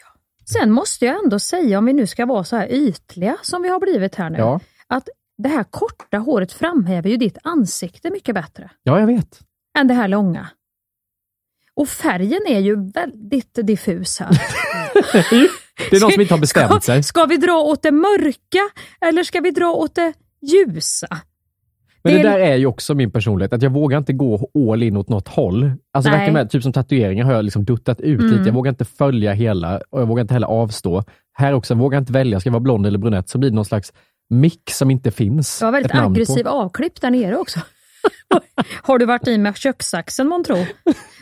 ja. 0.00 0.20
Sen 0.52 0.70
måste 0.72 1.04
jag 1.06 1.24
ändå 1.24 1.38
säga, 1.38 1.78
om 1.78 1.84
vi 1.86 1.92
nu 1.92 2.06
ska 2.06 2.26
vara 2.26 2.44
så 2.44 2.56
här 2.56 2.66
ytliga 2.72 3.36
som 3.42 3.62
vi 3.62 3.68
har 3.68 3.80
blivit 3.80 4.14
här 4.14 4.30
nu, 4.30 4.38
Ja. 4.38 4.60
att 4.86 5.08
det 5.38 5.48
här 5.48 5.64
korta 5.64 6.18
håret 6.18 6.52
framhäver 6.52 7.10
ju 7.10 7.16
ditt 7.16 7.38
ansikte 7.42 8.10
mycket 8.10 8.34
bättre 8.34 8.70
ja, 8.82 9.00
jag 9.00 9.06
vet. 9.06 9.38
än 9.78 9.88
det 9.88 9.94
här 9.94 10.08
långa. 10.08 10.48
Och 11.74 11.88
färgen 11.88 12.40
är 12.46 12.58
ju 12.60 12.90
väldigt 12.90 13.54
diffus 13.62 14.20
här. 14.20 14.28
Det 15.90 15.96
är 15.96 16.00
någon 16.00 16.12
som 16.12 16.20
inte 16.22 16.34
har 16.34 16.38
bestämt 16.40 16.84
sig. 16.84 17.02
Ska 17.02 17.24
vi 17.24 17.36
dra 17.36 17.52
åt 17.58 17.82
det 17.82 17.92
mörka 17.92 18.70
eller 19.00 19.22
ska 19.24 19.40
vi 19.40 19.50
dra 19.50 19.72
åt 19.72 19.94
det 19.94 20.12
ljusa? 20.42 21.08
Men 22.06 22.14
det, 22.22 22.22
det 22.22 22.28
är- 22.28 22.38
där 22.38 22.46
är 22.46 22.56
ju 22.56 22.66
också 22.66 22.94
min 22.94 23.10
personlighet, 23.10 23.52
att 23.52 23.62
jag 23.62 23.70
vågar 23.70 23.98
inte 23.98 24.12
gå 24.12 24.50
all 24.72 24.82
in 24.82 24.96
åt 24.96 25.08
något 25.08 25.28
håll. 25.28 25.70
Alltså 25.92 26.10
Nej. 26.10 26.18
verkligen 26.18 26.34
med, 26.34 26.50
typ 26.50 26.62
som 26.62 26.72
tatueringar 26.72 27.24
har 27.24 27.32
jag 27.32 27.44
liksom 27.44 27.64
duttat 27.64 28.00
ut 28.00 28.20
Mm. 28.20 28.32
lite. 28.32 28.44
Jag 28.48 28.54
vågar 28.54 28.70
inte 28.70 28.84
följa 28.84 29.32
hela 29.32 29.80
och 29.90 30.00
jag 30.00 30.06
vågar 30.06 30.20
inte 30.20 30.34
heller 30.34 30.46
avstå. 30.46 31.04
Här 31.38 31.52
också, 31.52 31.74
jag 31.74 31.78
vågar 31.78 31.98
inte 31.98 32.12
välja, 32.12 32.40
ska 32.40 32.48
jag 32.48 32.52
vara 32.52 32.60
blond 32.60 32.86
eller 32.86 32.98
brunett 32.98 33.28
så 33.28 33.38
blir 33.38 33.50
det 33.50 33.56
någon 33.56 33.64
slags 33.64 33.92
mix 34.30 34.76
som 34.78 34.90
inte 34.90 35.10
finns. 35.10 35.58
Jag 35.60 35.66
har 35.66 35.72
väldigt 35.72 35.94
namn 35.94 36.04
på. 36.06 36.10
aggressiv 36.12 36.48
avklipp 36.48 37.00
där 37.00 37.10
nere 37.10 37.36
också. 37.36 37.60
har 38.82 38.98
du 38.98 39.06
varit 39.06 39.28
i 39.28 39.38
med 39.38 39.56
kökssaxen 39.56 40.28
månntro? 40.28 40.56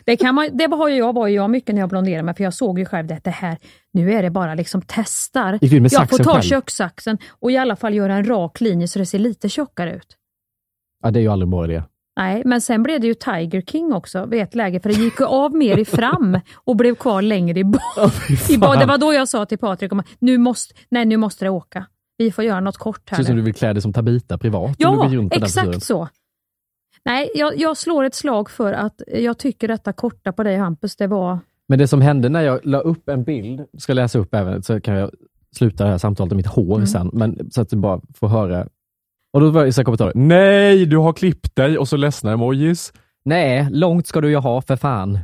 Det, 0.05 0.17
kan 0.17 0.35
man, 0.35 0.49
det 0.53 0.67
har 0.71 0.89
ju 0.89 0.97
jag, 0.97 1.13
var 1.15 1.27
ju 1.27 1.35
jag 1.35 1.51
mycket 1.51 1.75
när 1.75 1.83
jag 1.83 1.89
blonderade 1.89 2.23
mig, 2.23 2.35
för 2.35 2.45
jag 2.45 2.55
såg 2.55 2.79
ju 2.79 2.85
själv 2.85 3.07
det, 3.07 3.21
det 3.25 3.31
här, 3.31 3.57
nu 3.93 4.13
är 4.13 4.23
det 4.23 4.31
bara 4.31 4.55
liksom 4.55 4.83
testar. 4.87 5.59
Du 5.61 5.77
Jag 5.91 6.11
får 6.11 6.19
ta 6.19 6.33
själv? 6.33 6.43
kökssaxen 6.43 7.19
och 7.41 7.51
i 7.53 7.57
alla 7.57 7.77
fall 7.77 7.95
göra 7.95 8.15
en 8.15 8.25
rak 8.29 8.61
linje 8.61 8.89
så 8.89 8.99
det 8.99 9.07
ser 9.07 9.19
lite 9.19 9.49
tjockare 9.49 9.95
ut. 9.95 10.17
Ja, 11.05 11.11
det 11.11 11.19
är 11.19 11.23
ju 11.23 11.29
aldrig 11.29 11.47
en 11.47 11.51
bra 11.51 11.65
idé. 11.65 11.83
Nej, 12.17 12.43
men 12.45 12.61
sen 12.61 12.83
blev 12.83 13.01
det 13.01 13.07
ju 13.07 13.15
Tiger 13.15 13.63
King 13.63 13.93
också 13.93 14.27
vid 14.27 14.43
ett 14.43 14.55
läge, 14.55 14.81
för 14.81 14.89
det 14.89 14.95
gick 14.95 15.21
av 15.21 15.55
mer 15.55 15.79
i 15.79 15.85
fram 15.85 16.39
och 16.55 16.77
blev 16.77 16.95
kvar 16.95 17.23
längre 17.23 17.59
i 17.59 17.65
bak. 17.65 17.81
Bak. 18.59 18.79
Det 18.79 18.87
var 18.87 18.99
då 18.99 19.13
jag 19.13 19.29
sa 19.29 19.47
till 19.47 19.59
Patrik, 19.59 19.93
nu 20.19 20.39
måste, 20.39 20.75
nej 20.89 21.05
nu 21.05 21.17
måste 21.17 21.45
det 21.45 21.49
åka. 21.49 21.87
Vi 22.17 22.33
får 22.33 22.45
göra 22.45 22.61
något 22.61 22.77
kort 22.77 23.11
här 23.11 23.21
ut 23.21 23.27
som 23.27 23.37
du 23.37 23.43
vill 23.43 23.55
klä 23.55 23.73
dig 23.73 23.83
som 23.83 23.93
Tabita 23.93 24.39
privat. 24.39 24.77
Ja, 24.79 25.09
med 25.09 25.33
exakt 25.33 25.83
så. 25.83 26.09
Nej, 27.05 27.31
jag, 27.35 27.59
jag 27.59 27.77
slår 27.77 28.05
ett 28.05 28.15
slag 28.15 28.51
för 28.51 28.73
att 28.73 29.03
jag 29.07 29.39
tycker 29.39 29.69
detta 29.69 29.93
korta 29.93 30.33
på 30.33 30.43
dig 30.43 30.57
Hampus, 30.57 30.97
det 30.97 31.07
var... 31.07 31.39
Men 31.69 31.79
det 31.79 31.89
som 31.89 32.01
hände 32.01 32.29
när 32.29 32.43
jag 32.43 32.61
la 32.63 32.79
upp 32.79 33.09
en 33.09 33.25
bild, 33.25 33.61
ska 33.79 33.93
läsa 33.93 34.19
upp 34.19 34.35
även, 34.35 34.63
så 34.63 34.81
kan 34.81 34.95
jag 34.95 35.11
sluta 35.57 35.85
det 35.85 35.91
här 35.91 35.99
samtalet 35.99 36.33
om 36.33 36.37
mitt 36.37 36.47
hår 36.47 36.75
Mm. 36.77 36.87
sen, 36.87 37.11
men 37.13 37.51
så 37.51 37.61
att 37.61 37.69
du 37.69 37.77
bara 37.77 38.01
får 38.15 38.29
höra. 38.29 38.67
Och 39.35 39.41
då 39.41 39.51
var 39.51 39.65
det 39.65 39.73
så 39.73 39.81
här 39.81 39.85
kommentarer. 39.85 40.13
Nej, 40.15 40.87
du 40.87 40.97
har 40.99 41.13
klippt 41.13 41.57
dig 41.57 41.79
och 41.79 41.89
så 41.89 41.97
ledsna 41.97 42.33
emojis. 42.33 42.93
Nej, 43.25 43.69
långt 43.71 44.07
ska 44.07 44.21
du 44.21 44.31
ju 44.31 44.37
ha 44.37 44.63
för 44.63 44.77
fan. 44.77 45.19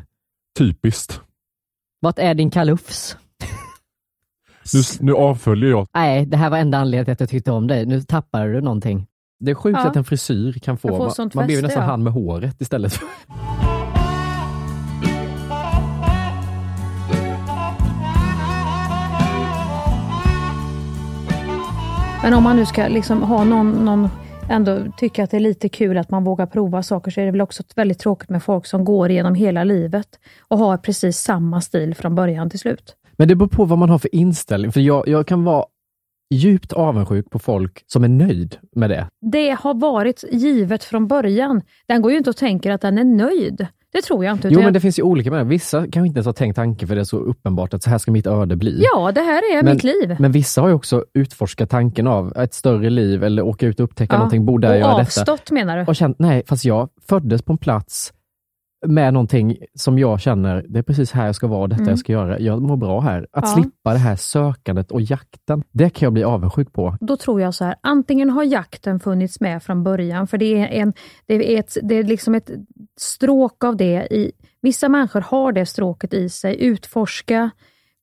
Typiskt. 0.59 1.21
Vart 2.01 2.19
är 2.19 2.35
din 2.35 2.51
kalufs? 2.51 3.17
Nu, 4.75 4.81
nu 5.01 5.15
avföljer 5.15 5.71
jag. 5.71 5.87
Nej, 5.95 6.27
det 6.27 6.37
här 6.37 6.51
var 6.51 6.59
enda 6.59 6.79
anledningen 6.79 7.05
till 7.05 7.13
att 7.13 7.21
jag 7.21 7.29
tyckte 7.29 7.51
om 7.53 7.67
dig. 7.67 7.87
Nu 7.87 8.01
tappar 8.03 8.47
du 8.49 8.61
någonting. 8.61 9.07
Det 9.41 9.51
är 9.51 9.55
sjukt 9.55 9.79
Ja. 9.83 9.89
att 9.89 9.97
en 9.97 10.05
frisyr 10.05 10.53
kan 10.53 10.79
få, 10.79 10.99
man, 10.99 11.11
sånt 11.11 11.35
man 11.35 11.47
blir 11.47 11.57
ju 11.57 11.63
fäste, 11.63 11.67
nästan 11.67 11.85
ja. 11.85 11.91
han 11.91 12.03
med 12.03 12.13
håret 12.13 12.61
istället. 12.61 12.93
för- 12.93 13.07
Men 22.23 22.35
om 22.35 22.43
man 22.43 22.57
nu 22.57 22.67
ska 22.67 22.89
liksom 22.89 23.23
ha 23.23 23.45
någon, 23.45 23.85
någon 23.85 24.09
ändå 24.51 24.79
tycka 24.97 25.25
att 25.25 25.31
det 25.31 25.37
är 25.37 25.41
lite 25.41 25.69
kul 25.69 25.99
att 25.99 26.11
man 26.11 26.25
vågar 26.25 26.47
prova 26.47 26.83
saker 26.83 27.11
så 27.11 27.21
är 27.21 27.25
det 27.25 27.31
väl 27.31 27.41
också 27.41 27.63
väldigt 27.77 27.99
tråkigt 27.99 28.29
med 28.29 28.43
folk 28.43 28.67
som 28.67 28.85
går 28.85 29.11
igenom 29.11 29.35
hela 29.35 29.65
livet 29.65 30.09
och 30.41 30.59
har 30.59 30.77
precis 30.77 31.19
samma 31.19 31.61
stil 31.61 31.95
från 31.95 32.15
början 32.15 32.51
till 32.51 32.59
slut. 32.59 32.97
Men 33.17 33.29
det 33.29 33.37
beror 33.37 33.49
på 33.49 33.65
vad 33.65 33.79
man 33.79 33.91
har 33.91 33.99
för 33.99 34.15
inställning, 34.15 34.73
för 34.73 34.81
jag, 34.81 35.09
jag 35.09 35.27
kan 35.27 35.45
vara 35.45 35.65
djupt 36.35 36.73
avundsjuk 36.73 37.31
på 37.31 37.39
folk 37.39 37.85
som 37.87 38.05
är 38.05 38.09
nöjd 38.09 38.57
med 38.77 38.91
det. 38.91 39.07
Det 39.33 39.51
har 39.61 39.75
varit 39.75 40.25
givet 40.33 40.85
från 40.85 41.09
början. 41.09 41.63
Den 41.87 42.03
går 42.03 42.13
ju 42.13 42.19
inte 42.19 42.31
och 42.31 42.37
tänker 42.37 42.71
att 42.71 42.81
den 42.81 42.99
är 42.99 43.05
nöjd. 43.05 43.67
Det 43.93 44.03
tror 44.03 44.25
jag 44.25 44.33
inte. 44.33 44.49
Jo, 44.49 44.55
men 44.55 44.65
jag- 44.65 44.73
det 44.73 44.81
finns 44.81 44.99
ju 44.99 45.03
olika 45.03 45.31
med 45.31 45.41
det. 45.41 45.45
Vissa 45.45 45.79
kanske 45.81 46.07
inte 46.07 46.19
ens 46.19 46.27
har 46.27 46.33
tänkt 46.33 46.57
tanken 46.57 46.89
för 46.89 46.95
det 46.95 47.01
är 47.01 47.05
så 47.05 47.17
uppenbart 47.19 47.75
att 47.75 47.83
så 47.83 47.91
här 47.91 47.99
ska 47.99 48.11
mitt 48.11 48.27
öde 48.27 48.57
bli. 48.57 48.83
Ja, 48.95 49.13
det 49.13 49.21
här 49.21 49.39
är 49.59 49.63
men, 49.63 49.75
mitt 49.75 49.85
liv. 49.85 50.17
Men 50.19 50.33
vissa 50.33 50.61
har 50.61 50.69
ju 50.69 50.75
också 50.75 51.05
utforskat 51.15 51.71
tanken 51.71 52.07
av 52.07 52.37
ett 52.37 52.55
större 52.55 52.91
liv 52.91 53.25
eller 53.25 53.43
åka 53.43 53.67
ut 53.67 53.81
och 53.81 53.85
upptäcka 53.85 54.15
Ja, 54.15 54.19
någonting, 54.19 54.47
bo 54.47 54.59
där 54.59 54.71
och 54.71 54.79
göra 54.79 54.89
detta. 54.99 55.01
avstått 55.01 55.51
menar 55.51 55.77
du? 55.79 55.85
Och 55.85 55.97
känt, 55.97 56.19
nej, 56.19 56.43
fast 56.47 56.65
jag 56.65 56.89
föddes 57.09 57.43
på 57.43 57.53
en 57.53 57.59
plats 57.59 58.13
med 58.87 59.13
någonting 59.15 59.57
som 59.75 59.99
jag 59.99 60.21
känner, 60.21 60.65
det 60.69 60.79
är 60.79 60.83
precis 60.83 61.13
här 61.13 61.27
jag 61.27 61.35
ska 61.35 61.47
vara, 61.47 61.67
detta 61.67 61.81
Mm. 61.81 61.91
jag 61.91 61.99
ska 61.99 62.13
göra. 62.13 62.39
Jag 62.41 62.63
mår 62.63 62.77
bra 62.77 63.01
här. 63.01 63.27
Att 63.33 63.45
Ja. 63.45 63.55
slippa 63.55 63.93
det 63.93 63.99
här 63.99 64.17
sökandet 64.17 64.91
och 64.91 65.01
jakten, 65.01 65.63
det 65.73 65.91
kan 65.91 66.07
jag 66.07 66.13
bli 66.13 66.25
avundsjuk 66.25 66.73
på. 66.73 66.97
Då 67.01 67.17
tror 67.17 67.41
jag 67.41 67.55
så 67.55 67.65
här, 67.65 67.75
antingen 67.81 68.31
har 68.31 68.45
jakten 68.45 69.01
funnits 69.01 69.41
med 69.41 69.63
från 69.63 69.85
början, 69.85 70.27
för 70.27 70.39
det 70.39 70.59
är, 70.59 70.67
en, 70.67 70.93
det 71.27 71.55
är, 71.55 71.59
ett, 71.61 71.77
det 71.83 71.95
är 71.95 72.05
liksom 72.05 72.35
ett 72.35 72.51
stråk 73.01 73.65
av 73.65 73.77
det 73.77 74.09
i... 74.11 74.33
Vissa 74.63 74.89
människor 74.89 75.21
har 75.21 75.53
det 75.53 75.67
stråket 75.67 76.15
i 76.15 76.29
sig, 76.29 76.63
utforska, 76.63 77.51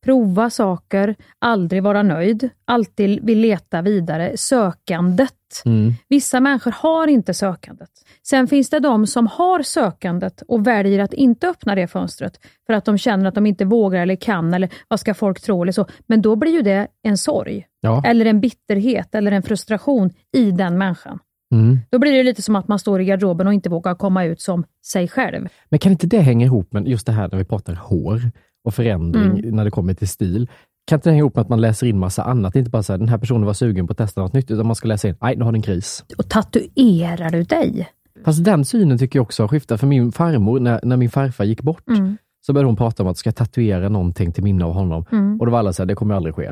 prova 0.06 0.50
saker, 0.50 1.16
aldrig 1.40 1.84
vara 1.84 2.04
nöjd, 2.04 2.50
alltid 2.66 3.26
vill 3.26 3.40
leta 3.40 3.82
vidare, 3.82 4.38
sökandet. 4.38 5.34
Mm. 5.66 5.94
Vissa 6.10 6.40
människor 6.40 6.72
har 6.72 7.08
inte 7.08 7.34
sökandet. 7.34 7.90
Sen 8.28 8.48
finns 8.48 8.70
det 8.70 8.80
de 8.80 9.08
som 9.08 9.28
har 9.28 9.62
sökandet 9.62 10.44
och 10.48 10.68
väljer 10.68 11.00
att 11.00 11.14
inte 11.14 11.48
öppna 11.48 11.76
det 11.76 11.88
fönstret 11.88 12.40
för 12.68 12.74
att 12.74 12.86
de 12.86 12.98
känner 12.98 13.26
att 13.26 13.36
de 13.36 13.46
inte 13.46 13.66
vågar 13.66 14.02
eller 14.02 14.16
kan 14.16 14.54
eller 14.54 14.70
vad 14.88 15.00
ska 15.00 15.14
folk 15.14 15.42
tro 15.42 15.62
eller 15.62 15.72
så. 15.72 15.86
Men 16.08 16.22
då 16.22 16.36
blir 16.36 16.52
ju 16.52 16.62
det 16.62 16.88
en 17.04 17.18
sorg 17.18 17.66
Ja. 17.82 18.04
eller 18.06 18.26
en 18.26 18.42
bitterhet 18.42 19.16
eller 19.16 19.32
en 19.32 19.44
frustration 19.44 20.10
i 20.38 20.52
den 20.52 20.78
människan. 20.78 21.20
Mm. 21.52 21.80
Då 21.90 22.00
blir 22.00 22.12
det 22.12 22.24
lite 22.24 22.42
som 22.42 22.56
att 22.56 22.68
man 22.68 22.80
står 22.80 23.02
i 23.02 23.06
garderoben 23.06 23.48
och 23.48 23.54
inte 23.54 23.70
vågar 23.70 23.96
komma 23.96 24.26
ut 24.26 24.42
som 24.42 24.64
sig 24.86 25.08
själv. 25.08 25.48
Men 25.70 25.80
kan 25.80 25.92
inte 25.92 26.08
det 26.08 26.20
hänga 26.20 26.46
ihop 26.46 26.74
med 26.74 26.88
just 26.88 27.06
det 27.06 27.12
här 27.12 27.30
när 27.32 27.38
vi 27.38 27.46
pratar 27.46 27.74
hår 27.74 28.22
och 28.68 28.74
förändring 28.74 29.24
Mm. 29.40 29.56
när 29.56 29.66
det 29.66 29.72
kommer 29.72 29.94
till 29.94 30.08
stil? 30.08 30.48
Kan 30.88 30.98
inte 30.98 31.10
det 31.10 31.12
hänga 31.12 31.20
ihop 31.20 31.36
med 31.36 31.42
att 31.42 31.50
man 31.50 31.62
läser 31.62 31.88
in 31.88 32.00
massa 32.00 32.24
annat? 32.24 32.54
Det 32.54 32.58
är 32.58 32.62
inte 32.62 32.72
bara 32.72 32.84
så 32.84 32.94
här, 32.94 32.98
den 32.98 33.08
här 33.10 33.18
personen 33.18 33.46
var 33.46 33.54
sugen 33.54 33.88
på 33.88 33.92
att 33.92 33.98
testa 33.98 34.22
något 34.22 34.34
nytt, 34.34 34.52
utan 34.52 34.68
man 34.68 34.76
ska 34.76 34.88
läsa 34.88 35.08
in, 35.08 35.16
nej, 35.22 35.36
nu 35.36 35.44
har 35.44 35.52
den 35.52 35.62
kris. 35.62 36.04
Och 36.18 36.30
tatuerar 36.30 37.30
du 37.32 37.44
dig? 37.44 37.90
Fast 38.26 38.44
den 38.44 38.66
synen 38.66 38.98
tycker 38.98 39.20
jag 39.20 39.24
också 39.24 39.44
har 39.44 39.48
skiftat. 39.48 39.80
För 39.80 39.88
min 39.88 40.12
farmor, 40.12 40.60
när, 40.60 40.80
när 40.84 40.98
min 40.98 41.10
farfar 41.10 41.44
gick 41.46 41.62
bort, 41.62 41.88
Mm. 41.90 42.18
så 42.46 42.54
började 42.54 42.68
hon 42.68 42.76
prata 42.76 43.04
om 43.04 43.10
att 43.10 43.18
ska 43.18 43.32
tatuera 43.32 43.90
någonting 43.90 44.32
till 44.32 44.44
minne 44.44 44.66
av 44.66 44.74
honom. 44.74 45.06
Mm. 45.12 45.40
Och 45.40 45.46
då 45.46 45.52
var 45.52 45.60
alla 45.60 45.74
så 45.74 45.82
här, 45.84 45.88
det 45.88 45.96
kommer 45.96 46.16
aldrig 46.16 46.36
ske. 46.36 46.52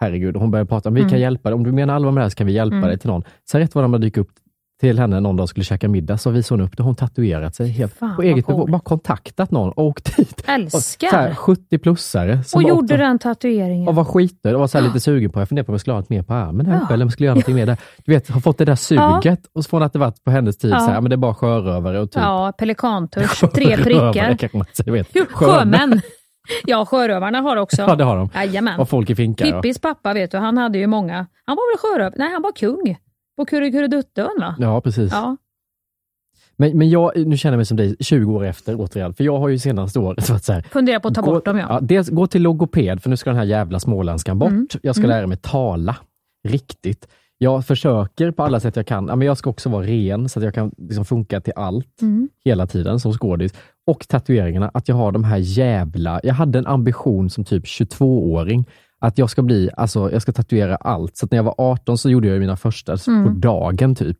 Herregud. 0.00 0.36
Hon 0.36 0.50
började 0.50 0.68
prata 0.68 0.88
om, 0.88 0.94
vi 0.94 1.00
kan 1.00 1.08
Mm. 1.08 1.20
hjälpa 1.20 1.48
dig. 1.50 1.54
Om 1.54 1.64
du 1.64 1.72
menar 1.72 1.94
allvar 1.94 2.12
med 2.12 2.20
det 2.20 2.24
här 2.24 2.30
så 2.30 2.36
kan 2.36 2.46
vi 2.46 2.52
hjälpa 2.52 2.76
Mm. 2.76 2.88
dig 2.88 2.98
till 2.98 3.10
någon. 3.10 3.22
Sen 3.50 3.60
rätt 3.60 3.74
vad 3.74 3.84
de 3.84 4.00
dyker 4.00 4.20
upp 4.20 4.30
till 4.80 4.98
henne 4.98 5.20
någon 5.20 5.36
dag 5.36 5.48
skulle 5.48 5.64
käka 5.64 5.88
middag, 5.88 6.18
så 6.18 6.30
visade 6.30 6.60
hon 6.62 6.66
upp 6.68 6.76
det. 6.76 6.82
Hon 6.82 6.94
tatuerat 6.94 7.54
sig 7.54 7.68
helt 7.68 7.94
Fan, 7.94 8.16
på 8.16 8.22
eget 8.22 8.46
bevåg. 8.46 8.70
Bara 8.70 8.80
kontaktat 8.80 9.50
någon 9.50 9.68
och 9.72 9.78
åkt 9.84 10.16
dit. 10.16 10.44
Älskar! 10.48 11.08
så 11.10 11.16
här, 11.16 11.30
70-plussare. 11.32 12.42
som 12.42 12.58
och 12.62 12.68
gjorde 12.68 12.82
också- 12.82 12.96
den 12.96 13.18
tatueringen. 13.18 13.88
och 13.88 13.94
var 13.94 14.04
skiter 14.04 14.54
och 14.54 14.60
var 14.60 14.66
så 14.66 14.78
här 14.78 14.84
lite 14.84 15.00
sugen 15.00 15.30
på, 15.30 15.40
jag 15.40 15.48
funderar 15.48 15.64
på 15.64 15.70
om 15.70 15.74
jag 15.74 15.80
skulle 15.80 15.94
ha 15.94 16.00
något 16.00 16.08
mer 16.10 16.22
på 16.22 16.34
armen 16.34 16.66
här 16.66 16.74
Ja. 16.88 16.94
eller 16.94 17.04
om 17.04 17.06
jag 17.06 17.12
skulle 17.12 17.26
göra 17.26 17.34
någonting 17.34 17.54
mer 17.54 17.66
där. 17.66 17.76
Du 18.04 18.12
vet, 18.12 18.28
har 18.30 18.40
fått 18.40 18.58
det 18.58 18.64
där 18.64 18.74
suget 18.76 19.40
och 19.54 19.64
så 19.64 19.68
från 19.70 19.82
att 19.82 19.92
det 19.92 19.98
varit 19.98 20.24
på 20.24 20.30
hennes 20.30 20.58
tid, 20.58 20.70
Ja. 20.70 20.78
så 20.80 20.86
här, 20.90 21.00
men 21.00 21.10
det 21.10 21.14
är 21.14 21.16
bara 21.18 21.34
sjörövare 21.34 22.00
och 22.00 22.10
typ 22.10 22.22
Ja, 22.22 22.52
pelikantusch, 22.58 23.52
tre 23.54 23.76
prickar. 23.76 24.12
kanske 24.36 24.56
man 24.58 24.66
säger, 24.72 24.92
vet. 24.92 25.08
Jo, 25.14 25.24
Sjömän. 25.30 26.00
Ja, 26.66 26.86
sjörövarna 26.86 27.40
har 27.40 27.56
också. 27.56 27.82
Ja, 27.82 27.94
det 27.94 28.04
har 28.04 28.16
de. 28.16 28.28
Jajamän. 28.34 28.80
Och 28.80 28.88
folk 28.88 29.10
i 29.10 29.14
finkar. 29.14 29.46
ja. 29.46 29.62
Pippis 29.62 29.78
pappa, 29.80 30.12
vet 30.14 30.30
du, 30.30 30.38
han 30.38 30.58
hade 30.58 30.78
ju 30.78 30.86
många. 30.86 31.26
Han 31.44 31.56
var 31.56 31.72
väl 31.72 31.78
sjörövare? 31.78 32.14
Nej, 32.18 32.32
han 32.32 32.42
var 32.42 32.52
kung. 32.52 32.96
På 33.38 33.44
Kurrekurreduttön, 33.46 34.30
va? 34.40 34.54
Ja, 34.58 34.80
precis. 34.80 35.12
Ja. 35.12 35.36
Men, 36.56 36.78
men 36.78 36.90
jag, 36.90 37.12
nu 37.26 37.36
känner 37.36 37.52
jag 37.52 37.58
mig 37.58 37.66
som 37.66 37.76
dig 37.76 37.96
20 38.00 38.34
år 38.34 38.44
efter 38.44 38.74
återigen, 38.80 39.14
för 39.14 39.24
jag 39.24 39.38
har 39.38 39.48
ju 39.48 39.58
senaste 39.58 39.98
året 39.98 40.28
varit 40.30 40.44
så 40.44 40.52
här, 40.52 40.98
på 40.98 41.08
att 41.08 41.14
ta 41.14 41.20
gå, 41.20 41.30
bort 41.32 41.44
dem, 41.44 41.56
ja. 41.58 41.66
ja. 41.68 41.80
Dels 41.82 42.08
gå 42.08 42.26
till 42.26 42.42
logoped, 42.42 43.02
för 43.02 43.10
nu 43.10 43.16
ska 43.16 43.30
den 43.30 43.38
här 43.38 43.44
jävla 43.44 43.80
småländskan 43.80 44.38
bort. 44.38 44.50
Mm. 44.50 44.66
Jag 44.82 44.94
ska 44.94 45.04
Mm. 45.04 45.16
lära 45.16 45.26
mig 45.26 45.36
tala 45.36 45.96
riktigt. 46.48 47.08
Jag 47.38 47.66
försöker 47.66 48.30
på 48.30 48.42
alla 48.42 48.60
sätt 48.60 48.76
jag 48.76 48.86
kan. 48.86 49.06
Ja, 49.08 49.16
men 49.16 49.26
jag 49.26 49.36
ska 49.38 49.50
också 49.50 49.68
vara 49.68 49.86
ren, 49.86 50.28
så 50.28 50.38
att 50.40 50.44
jag 50.44 50.54
kan 50.54 50.72
liksom 50.78 51.04
funka 51.04 51.40
till 51.40 51.52
allt 51.56 52.02
Mm. 52.02 52.28
hela 52.44 52.66
tiden 52.66 53.00
som 53.00 53.12
skådis. 53.12 53.54
Och 53.86 54.08
tatueringarna, 54.08 54.70
att 54.74 54.88
jag 54.88 54.96
har 54.96 55.12
de 55.12 55.24
här 55.24 55.36
jävla... 55.38 56.20
Jag 56.22 56.34
hade 56.34 56.58
en 56.58 56.66
ambition 56.66 57.30
som 57.30 57.44
typ 57.44 57.64
22-åring, 57.64 58.64
att 59.00 59.18
jag 59.18 59.30
ska 59.30 59.42
bli, 59.42 59.70
alltså 59.76 60.12
jag 60.12 60.22
ska 60.22 60.32
tatuera 60.32 60.76
allt. 60.76 61.16
Så 61.16 61.28
när 61.30 61.38
jag 61.38 61.42
var 61.44 61.54
18 61.58 61.98
så 61.98 62.10
gjorde 62.10 62.28
jag 62.28 62.40
mina 62.40 62.56
första 62.56 62.96
Mm. 63.08 63.24
på 63.24 63.30
dagen 63.30 63.94
typ. 63.94 64.18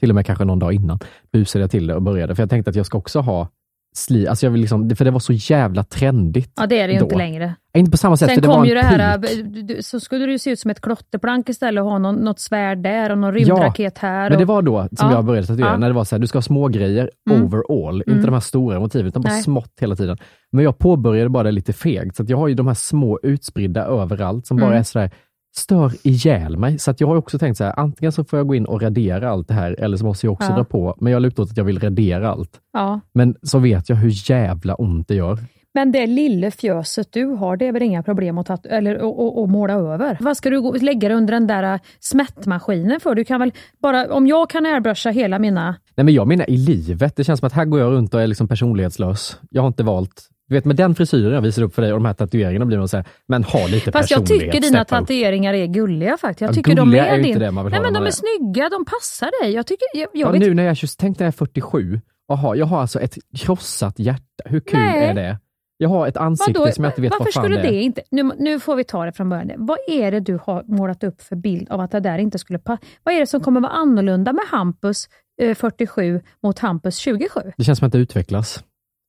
Till 0.00 0.10
och 0.10 0.14
med 0.14 0.26
kanske 0.26 0.44
någon 0.44 0.58
dag 0.58 0.72
innan 0.72 0.98
busade 1.32 1.62
jag 1.62 1.70
till 1.70 1.86
det 1.86 1.94
och 1.94 2.02
började. 2.02 2.34
För 2.34 2.42
jag 2.42 2.50
tänkte 2.50 2.70
att 2.70 2.76
jag 2.76 2.86
ska 2.86 2.98
också 2.98 3.20
ha 3.20 3.48
sli, 3.96 4.28
alltså 4.28 4.46
jag 4.46 4.50
vill 4.50 4.60
liksom, 4.60 4.90
för 4.96 5.04
det 5.04 5.10
var 5.10 5.18
så 5.20 5.32
jävla 5.32 5.84
trendigt. 5.84 6.52
Ja, 6.56 6.66
det 6.66 6.80
är 6.80 6.86
det 6.88 6.92
ju 6.94 6.98
då. 6.98 7.04
inte 7.04 7.16
längre. 7.16 7.54
Inte 7.76 7.90
på 7.90 7.96
samma 7.96 8.16
sätt, 8.16 8.30
Sen 8.30 8.42
kom 8.42 8.64
ju 8.64 8.74
det 8.74 8.82
här, 8.82 9.18
peak. 9.18 9.30
du- 9.44 9.62
du- 9.62 9.82
så 9.82 10.00
skulle 10.00 10.24
ju 10.32 10.38
se 10.38 10.50
ut 10.50 10.58
som 10.60 10.70
ett 10.70 10.80
klotterplank 10.80 11.48
istället 11.48 11.82
och 11.84 11.90
ha 11.90 11.98
någon, 11.98 12.14
något 12.14 12.40
svärd 12.40 12.78
där 12.82 13.10
och 13.10 13.18
någon 13.18 13.34
rymdraket 13.34 13.98
här. 13.98 14.30
Men 14.30 14.38
det 14.38 14.44
och, 14.44 14.48
var 14.48 14.62
då 14.62 14.80
som 14.82 14.88
Ja. 15.10 15.12
jag 15.12 15.24
började 15.24 15.46
tatuera, 15.46 15.68
Ja. 15.70 15.76
när 15.78 15.88
det 15.88 15.94
var 15.94 16.04
så 16.04 16.14
här, 16.14 16.20
du 16.20 16.26
ska 16.26 16.36
ha 16.38 16.42
små 16.42 16.68
grejer 16.68 17.10
Mm. 17.30 17.44
overall, 17.44 18.02
Mm. 18.06 18.16
inte 18.16 18.26
de 18.26 18.32
här 18.32 18.40
stora 18.40 18.80
motiven, 18.80 19.06
utan 19.06 19.22
bara 19.22 19.32
Nej. 19.32 19.42
smått 19.42 19.72
hela 19.80 19.96
tiden. 19.96 20.18
Men 20.52 20.64
jag 20.64 20.78
påbörjade 20.78 21.30
bara 21.30 21.42
det 21.42 21.50
lite 21.50 21.72
fegt, 21.72 22.16
så 22.16 22.24
jag 22.28 22.36
har 22.38 22.48
ju 22.48 22.54
de 22.54 22.66
här 22.66 22.74
små 22.74 23.20
utspridda 23.22 23.84
överallt 23.84 24.46
som 24.46 24.56
bara 24.56 24.66
Mm. 24.66 24.78
är 24.78 24.82
sådär, 24.82 25.10
stör 25.58 25.92
ihjäl 26.02 26.56
mig. 26.56 26.78
Så 26.78 26.90
att 26.90 27.00
jag 27.00 27.08
har 27.08 27.16
också 27.16 27.38
tänkt 27.38 27.56
så 27.56 27.64
här, 27.64 27.78
antingen 27.78 28.12
så 28.12 28.24
får 28.24 28.38
jag 28.38 28.46
gå 28.46 28.54
in 28.54 28.64
och 28.66 28.82
radera 28.82 29.30
allt 29.30 29.48
det 29.48 29.54
här, 29.54 29.80
eller 29.80 29.96
så 29.96 30.04
måste 30.04 30.26
jag 30.26 30.32
också 30.32 30.48
Ja. 30.50 30.56
dra 30.56 30.64
på, 30.64 30.94
men 31.00 31.12
jag 31.12 31.22
lutar 31.22 31.42
åt 31.42 31.50
att 31.50 31.56
jag 31.56 31.64
vill 31.64 31.80
radera 31.80 32.30
allt. 32.30 32.60
ja. 32.72 33.00
Men 33.14 33.34
så 33.42 33.58
vet 33.58 33.88
jag 33.88 33.96
hur 33.96 34.30
jävla 34.30 34.74
ont 34.74 35.08
det 35.08 35.14
gör. 35.14 35.38
Men 35.74 35.92
det 35.92 36.06
lilla 36.06 36.50
fjöset 36.50 37.08
du 37.12 37.24
har, 37.24 37.56
det 37.56 37.66
är 37.66 37.72
väl 37.72 37.82
inga 37.82 38.02
problem 38.02 38.38
att, 38.38 38.66
eller, 38.66 38.98
och, 39.02 39.20
och, 39.20 39.42
och 39.42 39.48
måla 39.48 39.72
över? 39.72 40.16
Vad 40.20 40.36
ska 40.36 40.50
du 40.50 40.60
gå, 40.60 40.72
lägga 40.72 41.08
det 41.08 41.14
under 41.14 41.32
den 41.34 41.46
där 41.46 41.74
äh, 41.74 41.80
smättmaskinen 42.00 43.00
för? 43.00 43.14
Du 43.14 43.24
kan 43.24 43.40
väl 43.40 43.52
bara, 43.82 44.14
om 44.14 44.26
jag 44.26 44.50
kan 44.50 44.66
airbrusha 44.66 45.10
hela 45.10 45.38
mina... 45.38 45.76
Nej 45.94 46.04
men 46.04 46.14
jag 46.14 46.28
menar 46.28 46.50
i 46.50 46.56
livet, 46.56 47.16
det 47.16 47.24
känns 47.24 47.40
som 47.40 47.46
att 47.46 47.52
här 47.52 47.64
går 47.64 47.80
jag 47.80 47.92
runt 47.92 48.14
och 48.14 48.22
är 48.22 48.26
liksom 48.26 48.48
personlighetslös. 48.48 49.40
Jag 49.50 49.62
har 49.62 49.66
inte 49.68 49.82
valt 49.82 50.28
du 50.48 50.54
vet 50.54 50.64
med 50.64 50.76
den 50.76 50.94
frisyren 50.94 51.32
jag 51.34 51.40
visar 51.40 51.62
upp 51.62 51.74
för 51.74 51.82
dig 51.82 51.92
och 51.92 51.98
de 51.98 52.04
här 52.06 52.14
tatueringarna 52.14 52.64
blir 52.66 52.78
man 52.78 52.88
såhär, 52.88 53.06
men 53.26 53.44
ha 53.44 53.66
lite 53.66 53.92
Fast 53.92 54.10
jag 54.10 54.20
personlighet. 54.20 54.52
tycker 54.52 54.66
dina 54.68 54.84
tatueringar 54.84 55.54
är 55.54 55.66
gulliga 55.66 56.16
faktiskt. 56.16 56.40
Jag 56.40 56.50
Ja, 56.50 56.54
tycker 56.54 56.74
de 56.74 56.94
är, 56.94 56.98
är 56.98 57.16
din... 57.16 57.26
inte 57.26 57.38
det 57.38 57.50
man 57.50 57.64
vill 57.64 57.72
Nej 57.72 57.80
men 57.82 57.92
de 57.92 58.06
är 58.06 58.10
snygga, 58.10 58.68
de 58.68 58.84
passar 58.84 59.42
dig. 59.44 59.52
Jag 59.54 59.66
tycker, 59.66 59.86
jag, 59.94 60.08
jag 60.14 60.28
Ja, 60.28 60.30
vet 60.30 60.40
nu 60.40 60.54
när 60.54 60.62
jag 60.62 60.70
är 60.70 60.74
20, 60.74 60.86
tänk 60.98 61.18
när 61.18 61.26
jag 61.26 61.32
är 61.32 61.36
47 61.36 62.00
och 62.28 62.38
har, 62.38 62.54
jag 62.54 62.66
har 62.66 62.80
alltså 62.80 63.00
ett 63.00 63.14
krossat 63.38 63.98
hjärta. 63.98 64.22
Hur 64.44 64.60
kul 64.60 64.80
Nej. 64.80 65.04
är 65.08 65.14
det? 65.14 65.38
Jag 65.78 65.88
har 65.88 66.06
ett 66.06 66.16
ansikte 66.16 66.60
Vadå? 66.60 66.72
som 66.72 66.84
jag 66.84 66.90
inte 66.90 67.00
vet 67.00 67.10
Varför 67.10 67.24
vad 67.24 67.32
fan 67.34 67.42
skulle 67.44 67.62
det 67.62 67.68
är. 67.74 67.80
inte... 67.80 68.02
Nu, 68.10 68.30
nu 68.38 68.60
får 68.60 68.76
vi 68.76 68.84
ta 68.84 69.04
det 69.04 69.12
från 69.12 69.28
början. 69.28 69.50
Vad 69.56 69.78
är 69.88 70.10
det 70.12 70.20
du 70.20 70.38
har 70.44 70.62
målat 70.66 71.04
upp 71.04 71.22
för 71.22 71.36
bild 71.36 71.70
av 71.70 71.80
att 71.80 71.90
det 71.90 72.00
där 72.00 72.18
inte 72.18 72.38
skulle 72.38 72.58
passa? 72.58 72.82
Vad 73.02 73.14
är 73.14 73.20
det 73.20 73.26
som 73.26 73.40
kommer 73.40 73.60
vara 73.60 73.72
annorlunda 73.72 74.32
med 74.32 74.42
Hampus 74.50 75.08
eh, 75.42 75.54
47 75.54 76.20
mot 76.42 76.58
Hampus 76.58 76.96
27? 76.96 77.40
Det 77.56 77.64
känns 77.64 77.78
som 77.78 77.86
att 77.86 77.92
det 77.92 77.98
utvecklas. 77.98 78.64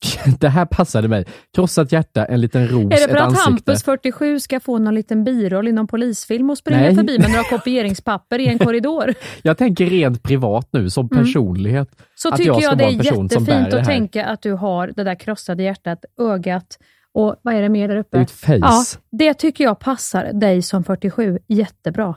Det 0.40 0.50
här 0.50 0.66
passade 0.66 1.08
mig. 1.08 1.26
Krossat 1.56 1.92
hjärta, 1.92 2.26
en 2.26 2.42
liten 2.42 2.68
ros, 2.68 2.84
Är 2.86 2.88
det 2.90 2.96
ett 2.96 3.10
för 3.10 3.18
att 3.18 3.24
ansikte. 3.24 3.50
Hampus 3.50 3.84
47 3.84 4.40
ska 4.40 4.60
få 4.60 4.78
någon 4.78 4.96
liten 4.96 5.24
biroll 5.24 5.68
i 5.68 5.72
någon 5.72 5.88
polisfilm 5.88 6.50
och 6.50 6.58
springa 6.58 6.80
Nej. 6.82 6.96
förbi 6.96 7.20
med 7.20 7.30
några 7.30 7.44
kopieringspapper 7.44 8.40
i 8.40 8.48
en 8.48 8.60
korridor? 8.66 9.14
Jag 9.42 9.58
tänker 9.58 9.86
rent 9.86 10.24
privat 10.24 10.70
nu, 10.72 10.90
som 10.90 11.10
Mm. 11.12 11.24
personlighet. 11.26 11.90
Så 12.16 12.32
tycker 12.32 12.52
jag 12.52 12.62
jag, 12.62 12.78
det 12.78 12.84
är 12.84 12.90
jättefint 12.90 13.74
att 13.74 13.86
tänka 13.86 14.26
att 14.26 14.42
du 14.42 14.52
har 14.54 14.88
det 14.96 15.04
där 15.04 15.16
krossade 15.16 15.64
hjärtat, 15.64 16.06
ögat 16.22 16.78
och 17.14 17.36
vad 17.42 17.54
är 17.54 17.62
det 17.62 17.70
mer 17.70 17.88
där 17.88 17.96
uppe? 17.96 18.20
Ett 18.20 18.32
face. 18.32 18.58
Ja, 18.58 18.84
det 19.12 19.34
tycker 19.34 19.64
jag 19.64 19.80
passar 19.80 20.34
dig 20.34 20.62
som 20.62 20.84
47 20.84 21.40
jättebra. 21.48 22.16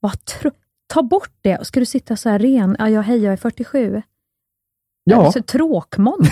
Vad 0.00 0.24
tro- 0.24 0.50
Ta 0.86 1.02
bort 1.02 1.32
det. 1.42 1.66
Ska 1.66 1.80
du 1.80 1.86
sitta 1.86 2.16
så 2.16 2.28
här 2.28 2.38
ren? 2.38 2.76
Ja, 2.78 3.00
hej, 3.00 3.24
jag 3.24 3.32
är 3.32 3.36
47. 3.36 4.02
Ja. 5.04 5.24
Alltså, 5.24 5.42
tråkmåns. 5.42 6.28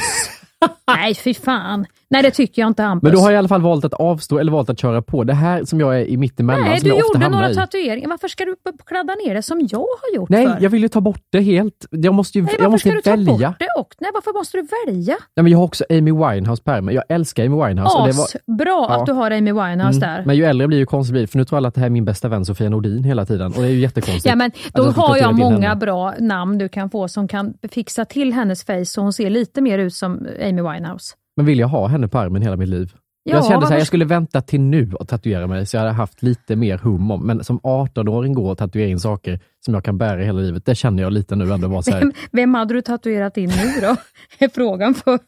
Nej, 0.86 1.14
fy 1.14 1.34
fan. 1.34 1.86
Nej, 2.12 2.22
det 2.22 2.30
tycker 2.30 2.62
jag 2.62 2.66
inte 2.68 2.82
Hampus. 2.82 3.02
Men 3.02 3.12
du 3.12 3.18
har 3.18 3.32
i 3.32 3.36
alla 3.36 3.48
fall 3.48 3.62
valt 3.62 3.84
att 3.84 3.94
avstå 3.94 4.38
eller 4.38 4.52
valt 4.52 4.70
att 4.70 4.78
köra 4.80 5.02
på. 5.02 5.24
Det 5.24 5.34
här 5.34 5.64
som 5.64 5.80
jag 5.80 6.00
är 6.00 6.04
i 6.04 6.16
mittemellan, 6.16 6.64
Nej, 6.64 6.80
som 6.80 6.88
du 6.88 6.94
jag 6.94 6.96
ofta 6.98 7.08
gjorde 7.18 7.24
hamnar 7.24 7.38
några 7.40 7.50
i. 7.52 7.54
tatueringar. 7.54 8.08
Varför 8.08 8.28
ska 8.28 8.44
du 8.44 8.56
kladda 8.86 9.14
ner 9.26 9.34
det 9.34 9.42
som 9.42 9.60
jag 9.70 9.78
har 9.78 10.14
gjort 10.16 10.28
Nej, 10.28 10.46
för? 10.46 10.58
jag 10.60 10.70
vill 10.70 10.82
ju 10.82 10.88
ta 10.88 11.00
bort 11.00 11.20
det 11.32 11.40
helt. 11.40 11.86
Jag 11.90 12.14
måste 12.14 12.38
ju 12.38 12.44
Nej, 12.44 12.54
jag 12.58 12.58
varför 12.58 12.70
måste 12.70 12.88
ska 12.88 12.96
du 12.96 13.02
ta 13.02 13.10
välja. 13.10 13.48
bort 13.48 13.58
det? 13.58 13.66
Och, 13.80 13.94
nej, 14.00 14.10
varför 14.14 14.38
måste 14.38 14.56
du 14.58 14.66
välja? 14.86 15.16
Nej, 15.36 15.42
men 15.42 15.52
jag 15.52 15.58
har 15.58 15.64
också 15.64 15.84
Amy 15.90 16.12
Winehouse 16.12 16.62
på. 16.62 16.88
Jag 16.92 17.04
älskar 17.08 17.44
Amy 17.46 17.66
Winehouse. 17.66 17.98
det 17.98 18.12
var, 18.12 18.24
Asbra 18.24 18.66
Ja. 18.66 19.00
att 19.00 19.06
du 19.06 19.12
har 19.12 19.30
Amy 19.30 19.52
Winehouse 19.52 19.96
Mm, 19.98 20.00
där. 20.00 20.22
Men 20.26 20.36
ju 20.36 20.44
äldre 20.44 20.62
jag 20.62 20.68
blir, 20.68 20.78
ju 20.78 20.86
konstigt 20.86 21.12
blir. 21.12 21.26
För 21.26 21.38
nu 21.38 21.44
tror 21.44 21.56
alla 21.56 21.68
att 21.68 21.74
det 21.74 21.80
här 21.80 21.86
är 21.86 21.90
min 21.90 22.04
bästa 22.04 22.28
vän 22.28 22.44
Sofia 22.44 22.68
Nordin 22.68 23.04
hela 23.04 23.26
tiden. 23.26 23.46
Och 23.46 23.62
det 23.62 23.68
är 23.68 23.72
ju 23.72 23.80
jättekonstigt. 23.80 24.26
Ja, 24.26 24.36
men 24.36 24.50
då 24.74 24.82
jag 24.84 24.90
har 24.92 25.16
jag 25.16 25.34
många 25.34 25.68
henne. 25.68 25.76
bra 25.80 26.14
namn 26.18 26.58
du 26.58 26.68
kan 26.68 26.90
få 26.90 27.08
som 27.08 27.28
kan 27.28 27.54
fixa 27.72 28.04
till 28.04 28.32
hennes 28.32 28.64
face 28.64 28.84
så 28.84 29.00
hon 29.00 29.12
ser 29.12 29.30
lite 29.30 29.60
mer 29.60 29.78
ut 29.78 29.94
som 29.94 30.26
Amy 30.42 30.62
Winehouse. 30.62 31.14
Men 31.36 31.46
vill 31.46 31.58
jag 31.58 31.68
ha 31.68 31.86
henne 31.86 32.08
på 32.08 32.18
armen 32.18 32.42
hela 32.42 32.56
mitt 32.56 32.68
liv? 32.68 32.92
Ja, 33.24 33.34
jag 33.36 33.46
kände 33.46 33.66
här, 33.66 33.72
jag 33.74 33.82
sk- 33.82 33.86
skulle 33.86 34.04
vänta 34.04 34.40
till 34.42 34.60
nu 34.60 34.92
och 34.92 35.08
tatuera 35.08 35.46
mig, 35.46 35.66
så 35.66 35.76
jag 35.76 35.80
hade 35.80 35.92
haft 35.92 36.22
lite 36.22 36.56
mer 36.56 36.78
hum 36.78 37.10
om. 37.10 37.26
Men 37.26 37.44
som 37.44 37.60
18-åring 37.60 38.32
gå 38.34 38.48
och 38.50 38.58
tatuera 38.58 38.88
in 38.88 39.00
saker 39.00 39.40
som 39.64 39.74
jag 39.74 39.84
kan 39.84 39.98
bära 39.98 40.22
hela 40.22 40.40
livet, 40.40 40.66
det 40.66 40.74
känner 40.74 41.02
jag 41.02 41.12
lite 41.12 41.36
nu 41.36 41.52
ändå. 41.52 41.68
Var 41.68 41.82
så 41.82 41.90
här, 41.90 42.00
Vem, 42.00 42.12
vem 42.32 42.54
hade 42.54 42.74
du 42.74 42.82
tatuerat 42.82 43.36
in 43.36 43.48
nu 43.50 43.80
då? 43.80 43.96
Är 44.44 44.48
frågan 44.48 44.94
för. 44.94 45.18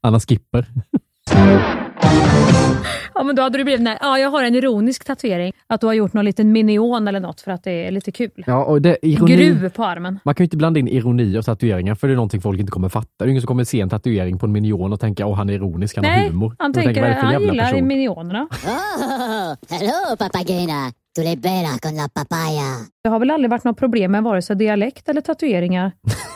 Anna 0.00 0.20
Skipper. 0.20 0.66
Ja, 3.14 3.22
men 3.22 3.36
då 3.36 3.42
hade 3.42 3.58
du 3.58 3.64
blivit, 3.64 3.82
nej, 3.82 3.98
ja, 4.00 4.18
jag 4.18 4.30
har 4.30 4.42
en 4.44 4.54
ironisk 4.54 5.04
tatuering. 5.04 5.52
Att 5.66 5.80
du 5.80 5.86
har 5.86 5.94
gjort 5.94 6.12
någon 6.12 6.24
liten 6.24 6.52
minion 6.52 7.08
eller 7.08 7.20
något 7.20 7.40
för 7.40 7.50
att 7.50 7.64
det 7.64 7.86
är 7.86 7.90
lite 7.90 8.12
kul. 8.12 8.44
Ja, 8.46 8.64
och 8.64 8.82
det, 8.82 8.96
ironi, 9.02 9.36
Gruv 9.36 9.68
på 9.68 9.84
armen. 9.84 10.18
Man 10.24 10.34
kan 10.34 10.44
ju 10.44 10.46
inte 10.46 10.56
blanda 10.56 10.80
in 10.80 10.88
ironi 10.88 11.38
och 11.38 11.44
tatueringar, 11.44 11.94
för 11.94 12.06
det 12.08 12.14
är 12.14 12.16
någonting 12.16 12.40
folk 12.40 12.60
inte 12.60 12.72
kommer 12.72 12.88
fatta. 12.88 13.08
Det 13.18 13.24
är 13.24 13.28
ingen 13.28 13.42
som 13.42 13.46
kommer 13.46 13.64
se 13.64 13.80
en 13.80 13.90
tatuering 13.90 14.38
på 14.38 14.46
en 14.46 14.52
minion 14.52 14.92
och 14.92 15.00
tänka 15.00 15.26
att 15.26 15.36
han 15.36 15.50
är 15.50 15.54
ironisk, 15.54 15.96
han 15.96 16.04
har 16.04 16.12
Nej, 16.12 16.28
humor. 16.28 16.56
han 16.58 16.72
tänker, 16.72 16.94
tänker 16.94 17.12
han 17.22 17.42
gillar 17.42 17.80
minionerna. 17.82 18.48
Oh, 19.70 20.16
Papagena. 20.16 20.92
Tu 21.16 21.22
libera 21.22 21.78
con 21.82 21.94
la 21.96 22.08
papaya. 22.14 22.62
Det 23.04 23.08
har 23.10 23.18
väl 23.18 23.30
aldrig 23.30 23.50
varit 23.50 23.64
något 23.64 23.76
problem 23.78 24.12
med 24.12 24.22
vare 24.22 24.42
sig 24.42 24.56
dialekt 24.56 25.08
eller 25.08 25.20
tatueringar 25.20 25.92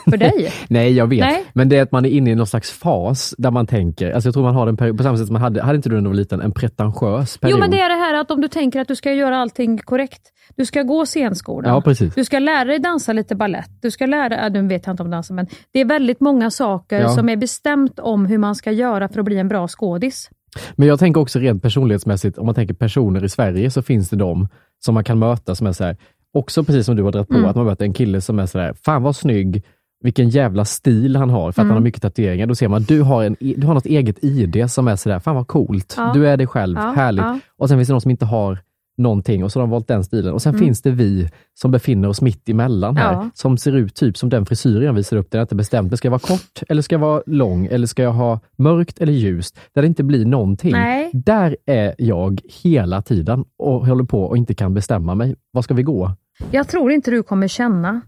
för 0.09 0.17
dig? 0.17 0.51
Nej, 0.69 0.93
jag 0.93 1.07
vet. 1.07 1.19
Nej. 1.19 1.43
Men 1.53 1.69
det 1.69 1.77
är 1.77 1.81
att 1.83 1.91
man 1.91 2.05
är 2.05 2.09
inne 2.09 2.31
i 2.31 2.35
någon 2.35 2.47
slags 2.47 2.71
fas 2.71 3.35
där 3.37 3.51
man 3.51 3.67
tänker, 3.67 4.11
alltså 4.11 4.27
jag 4.27 4.33
tror 4.33 4.43
man 4.43 4.55
har 4.55 4.65
den 4.65 4.77
peri- 4.77 4.97
på 4.97 5.03
samma 5.03 5.17
sätt 5.17 5.27
som 5.27 5.33
man 5.33 5.41
hade, 5.41 5.61
hade 5.63 5.75
inte 5.75 5.89
du 5.89 5.95
när 5.95 6.01
du 6.01 6.07
var 6.07 6.15
liten, 6.15 6.41
en 6.41 6.51
pretentiös 6.51 7.37
period? 7.37 7.55
Jo, 7.57 7.59
men 7.59 7.71
det 7.71 7.79
är 7.79 7.89
det 7.89 7.95
här 7.95 8.13
att 8.13 8.31
om 8.31 8.41
du 8.41 8.47
tänker 8.47 8.81
att 8.81 8.87
du 8.87 8.95
ska 8.95 9.13
göra 9.13 9.37
allting 9.37 9.77
korrekt. 9.77 10.21
Du 10.55 10.65
ska 10.65 10.81
gå 10.83 11.05
scenskolan. 11.05 11.73
Ja, 11.73 11.81
precis. 11.81 12.15
Du 12.15 12.25
ska 12.25 12.39
lära 12.39 12.63
dig 12.65 12.79
dansa 12.79 13.13
lite 13.13 13.35
ballett. 13.35 13.69
Du 13.81 13.91
ska 13.91 14.05
lära 14.05 14.49
dig, 14.49 14.61
nu 14.61 14.67
vet 14.67 14.85
jag 14.85 14.93
inte 14.93 15.03
om 15.03 15.09
dansa, 15.11 15.33
men 15.33 15.47
det 15.73 15.79
är 15.79 15.85
väldigt 15.85 16.19
många 16.19 16.51
saker 16.51 16.99
Ja. 17.01 17.09
som 17.09 17.29
är 17.29 17.35
bestämt 17.35 17.99
om 17.99 18.25
hur 18.25 18.37
man 18.37 18.55
ska 18.55 18.71
göra 18.71 19.09
för 19.09 19.19
att 19.19 19.25
bli 19.25 19.37
en 19.37 19.47
bra 19.47 19.67
skådis. 19.67 20.29
Men 20.75 20.87
jag 20.87 20.99
tänker 20.99 21.21
också 21.21 21.39
rent 21.39 21.61
personlighetsmässigt, 21.63 22.37
om 22.37 22.45
man 22.45 22.55
tänker 22.55 22.73
personer 22.73 23.23
i 23.23 23.29
Sverige, 23.29 23.71
så 23.71 23.81
finns 23.81 24.09
det 24.09 24.15
de 24.15 24.47
som 24.85 24.93
man 24.93 25.03
kan 25.03 25.19
möta 25.19 25.55
som 25.55 25.67
är 25.67 25.71
så 25.71 25.83
här, 25.83 25.97
också 26.33 26.63
precis 26.63 26.85
som 26.85 26.95
du 26.95 27.03
har 27.03 27.11
dragit 27.11 27.27
på, 27.29 27.35
Mm. 27.35 27.49
att 27.49 27.55
man 27.55 27.65
möter 27.65 27.85
en 27.85 27.93
kille 27.93 28.21
som 28.21 28.39
är 28.39 28.45
så 28.45 28.59
här, 28.59 28.73
fan 28.73 29.03
vad 29.03 29.15
snygg, 29.15 29.63
vilken 30.03 30.29
jävla 30.29 30.65
stil 30.65 31.15
han 31.15 31.29
har, 31.29 31.51
för 31.51 31.61
att 31.61 31.63
Mm. 31.63 31.67
han 31.69 31.77
har 31.77 31.83
mycket 31.83 32.01
tatueringar. 32.01 32.47
Då 32.47 32.55
ser 32.55 32.67
man, 32.67 32.83
du 32.83 33.01
har, 33.01 33.23
en, 33.23 33.35
du 33.39 33.67
har 33.67 33.73
något 33.73 33.85
eget 33.85 34.23
ID 34.23 34.71
som 34.71 34.87
är 34.87 34.95
sådär, 34.95 35.19
fan 35.19 35.35
vad 35.35 35.47
coolt, 35.47 35.93
Ja. 35.97 36.11
du 36.13 36.27
är 36.27 36.37
dig 36.37 36.47
själv, 36.47 36.77
Ja, 36.77 36.91
härligt. 36.95 37.23
ja. 37.25 37.39
Och 37.57 37.69
sen 37.69 37.77
finns 37.77 37.87
det 37.87 37.93
någon 37.93 38.01
som 38.01 38.11
inte 38.11 38.25
har 38.25 38.59
någonting 38.99 39.43
och 39.43 39.51
så 39.51 39.59
har 39.59 39.61
de 39.63 39.69
valt 39.69 39.87
den 39.87 40.03
stilen. 40.03 40.33
Och 40.33 40.41
sen 40.41 40.53
Mm. 40.55 40.65
finns 40.65 40.81
det 40.81 40.91
vi 40.91 41.29
som 41.59 41.71
befinner 41.71 42.07
oss 42.09 42.21
mitt 42.21 42.49
emellan 42.49 42.97
här, 42.97 43.13
Ja. 43.13 43.29
som 43.33 43.57
ser 43.57 43.71
ut 43.75 43.95
typ 43.95 44.17
som 44.17 44.29
den 44.29 44.45
frisyr 44.45 44.81
jag 44.81 44.93
visar 44.93 45.17
upp, 45.17 45.31
där 45.31 45.39
jag 45.39 45.43
inte 45.43 45.55
bestämt, 45.55 45.91
det 45.91 45.97
ska 45.97 46.05
jag 46.05 46.11
vara 46.11 46.19
kort, 46.19 46.63
eller 46.69 46.81
ska 46.81 46.95
jag 46.95 46.99
vara 46.99 47.23
lång, 47.25 47.65
eller 47.65 47.87
ska 47.87 48.03
jag 48.03 48.13
ha 48.13 48.39
mörkt 48.57 48.99
eller 49.01 49.13
ljust, 49.13 49.59
där 49.73 49.81
det 49.81 49.87
inte 49.87 50.03
blir 50.03 50.25
någonting. 50.25 50.71
Nej. 50.71 51.09
Där 51.13 51.57
är 51.65 51.95
jag 51.97 52.41
hela 52.63 53.01
tiden 53.01 53.45
och 53.59 53.87
håller 53.87 54.03
på 54.03 54.23
och 54.23 54.37
inte 54.37 54.53
kan 54.53 54.73
bestämma 54.73 55.15
mig. 55.15 55.35
Var 55.51 55.61
ska 55.61 55.73
vi 55.73 55.83
gå? 55.83 56.11
Jag 56.51 56.67
tror 56.67 56.91
inte 56.91 57.11
du 57.11 57.23
kommer 57.23 57.47
känna, 57.47 58.01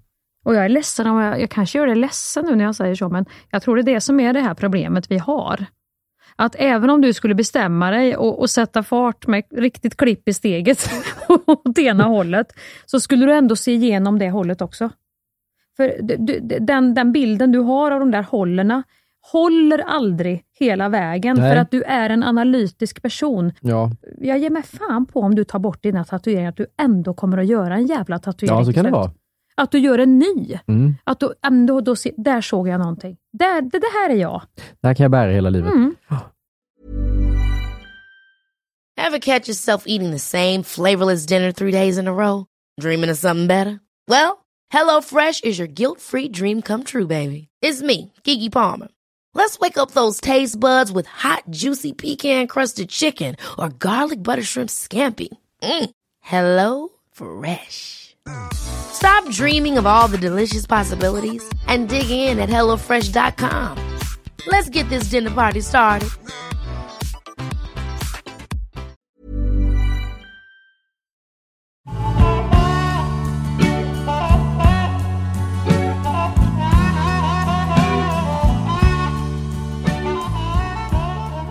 och 0.46 0.56
jag 0.56 0.66
är 0.66 0.70
ledsen 0.70 1.08
om 1.08 1.18
jag, 1.18 1.42
jag 1.42 1.50
kanske 1.50 1.78
gör 1.78 1.88
det 1.88 1.96
ledsen 1.96 2.46
nu 2.46 2.56
när 2.56 2.64
jag 2.66 2.76
säger 2.76 2.96
så, 2.96 3.10
men 3.10 3.26
jag 3.52 3.62
tror 3.62 3.76
det 3.76 3.82
är 3.82 3.94
det 3.94 4.02
som 4.02 4.20
är 4.20 4.34
det 4.34 4.40
här 4.40 4.54
problemet 4.54 5.12
vi 5.12 5.18
har. 5.18 5.66
Att 6.36 6.56
även 6.60 6.90
om 6.90 7.02
du 7.02 7.14
skulle 7.14 7.36
bestämma 7.36 7.92
dig 7.92 8.16
och, 8.16 8.40
och 8.40 8.50
sätta 8.50 8.84
fart 8.84 9.28
med 9.28 9.44
riktigt 9.52 9.98
klipp 9.98 10.28
i 10.30 10.34
steget 10.34 10.90
åt 11.46 11.78
ena 11.78 12.04
hållet, 12.04 12.54
så 12.86 13.00
skulle 13.00 13.26
du 13.26 13.34
ändå 13.34 13.56
se 13.56 13.72
igenom 13.72 14.20
det 14.20 14.30
hållet 14.30 14.62
också. 14.62 14.90
För 15.78 15.96
den, 16.60 16.94
den 16.94 17.12
bilden 17.12 17.52
du 17.52 17.60
har 17.60 17.92
av 17.92 18.00
de 18.00 18.12
där 18.12 18.24
hållerna 18.24 18.84
håller 19.32 19.80
aldrig 19.80 20.44
hela 20.60 20.90
vägen, 20.90 21.38
Nej. 21.40 21.52
för 21.52 21.62
att 21.62 21.72
du 21.72 21.84
är 21.84 22.10
en 22.10 22.24
analytisk 22.24 23.02
person. 23.02 23.52
Ja, 23.60 23.92
Jag 24.18 24.38
ger 24.38 24.50
mig 24.50 24.64
fan 24.64 25.06
på 25.06 25.22
om 25.22 25.36
du 25.36 25.44
tar 25.44 25.60
bort 25.60 25.84
dina 25.84 26.04
tatueringar, 26.04 26.50
att 26.50 26.58
du 26.58 26.66
ändå 26.82 27.14
kommer 27.14 27.38
att 27.38 27.48
göra 27.48 27.76
en 27.76 27.86
jävla 27.86 28.20
tatuering 28.20 28.58
ja 28.58 28.66
så 28.66 28.74
kan 28.74 28.86
det 28.86 28.92
vara. 28.92 29.12
Att 29.56 29.72
du 29.72 29.80
gör 29.80 30.00
en 30.00 30.20
ny. 30.20 30.60
Mm. 30.68 30.96
Att 31.04 31.20
du, 31.20 31.34
då, 31.68 31.82
då, 31.82 31.96
där 32.18 32.42
såg 32.42 32.68
jag 32.68 32.80
någonting. 32.80 33.18
Där, 33.34 33.62
det, 33.62 33.80
det 33.80 33.92
här 33.94 34.10
är 34.10 34.16
jag. 34.16 34.42
Det 34.82 34.88
här 34.88 34.94
kan 34.94 35.04
jag 35.04 35.12
bära 35.12 35.32
hela 35.32 35.50
livet. 35.50 35.74
Mm. 35.74 35.96
Catch 39.22 39.48
yourself 39.48 39.84
eating 39.88 40.12
the 40.12 40.20
same 40.20 40.64
flavorless 40.64 41.26
dinner 41.26 41.52
three 41.52 41.72
days 41.72 41.98
in 41.98 42.08
a 42.08 42.14
row? 42.14 42.46
Dreaming 42.80 43.10
of 43.10 43.18
something 43.18 43.48
better? 43.48 43.80
Well, 44.08 44.46
HelloFresh 44.74 45.44
is 45.44 45.60
your 45.60 45.68
guilt-free 45.68 46.30
dream 46.30 46.62
come 46.62 46.84
true, 46.84 47.08
baby. 47.08 47.48
It's 47.62 47.82
me, 47.82 48.14
Kiki 48.24 48.50
Palmer. 48.50 48.88
Let's 49.34 49.60
wake 49.60 49.78
up 49.78 49.92
those 49.92 50.20
taste 50.22 50.60
buds 50.60 50.92
with 50.92 51.08
hot, 51.08 51.44
juicy 51.50 51.94
pecan-crusted 51.94 52.90
chicken 52.90 53.36
or 53.58 53.70
garlic 53.70 54.24
butter 54.24 54.44
shrimp 54.44 54.70
scampi. 54.70 55.30
Mm. 55.62 55.92
Hello 56.20 56.90
Fresh. 57.12 58.11
Stop 58.54 59.30
dreaming 59.30 59.78
of 59.78 59.86
all 59.86 60.08
the 60.08 60.18
delicious 60.18 60.66
possibilities 60.66 61.44
and 61.68 61.90
dig 61.90 62.10
in 62.10 62.40
at 62.40 62.50
HelloFresh.com. 62.50 63.78
Let's 64.48 64.70
get 64.70 64.88
this 64.90 65.06
dinner 65.06 65.32
party 65.32 65.62
started. 65.62 66.10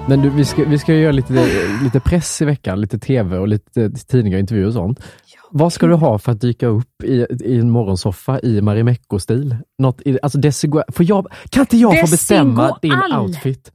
Men 0.09 0.23
du, 0.23 0.31
vi 0.31 0.45
ska, 0.45 0.65
vi 0.65 0.79
ska 0.79 0.95
göra 0.95 1.13
lite, 1.13 1.33
lite 1.83 2.01
press 2.01 2.43
i 2.43 2.45
veckan, 2.45 2.81
lite 2.81 2.99
tv 2.99 3.39
och 3.39 3.49
lite 3.49 3.91
tidningar, 3.91 4.39
intervjuer 4.39 4.67
och 4.67 4.73
sånt. 4.73 5.01
Vad 5.53 5.73
ska 5.73 5.87
du 5.87 5.95
ha 5.95 6.19
för 6.19 6.33
att 6.33 6.41
dyka 6.41 6.67
upp 6.67 7.03
i, 7.05 7.27
i 7.41 7.59
en 7.59 7.71
morgonsoffa 7.71 8.41
i 8.41 8.61
Marimekko-stil? 8.61 9.57
Något 9.79 10.03
alltså 10.23 10.39
Desigual, 10.39 10.85
får 10.89 11.07
jag, 11.07 11.27
kan 11.51 11.61
inte 11.61 11.77
jag 11.77 12.01
få 12.01 12.11
bestämma 12.11 12.79
din 12.83 12.93
outfit? 13.21 13.73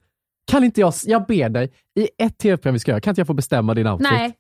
Kan 0.51 0.63
inte 0.63 0.81
jag, 0.81 0.93
jag 1.05 1.25
ber 1.25 1.49
dig, 1.49 1.71
i 1.99 2.09
ett 2.17 2.37
tv-program 2.37 2.73
vi 2.73 2.79
ska 2.79 2.91
göra, 2.91 3.01
kan 3.01 3.11
inte 3.11 3.19
jag 3.19 3.27
få 3.27 3.33
bestämma 3.33 3.73
din 3.73 3.87
outfit? 3.87 4.11
Nej. 4.11 4.33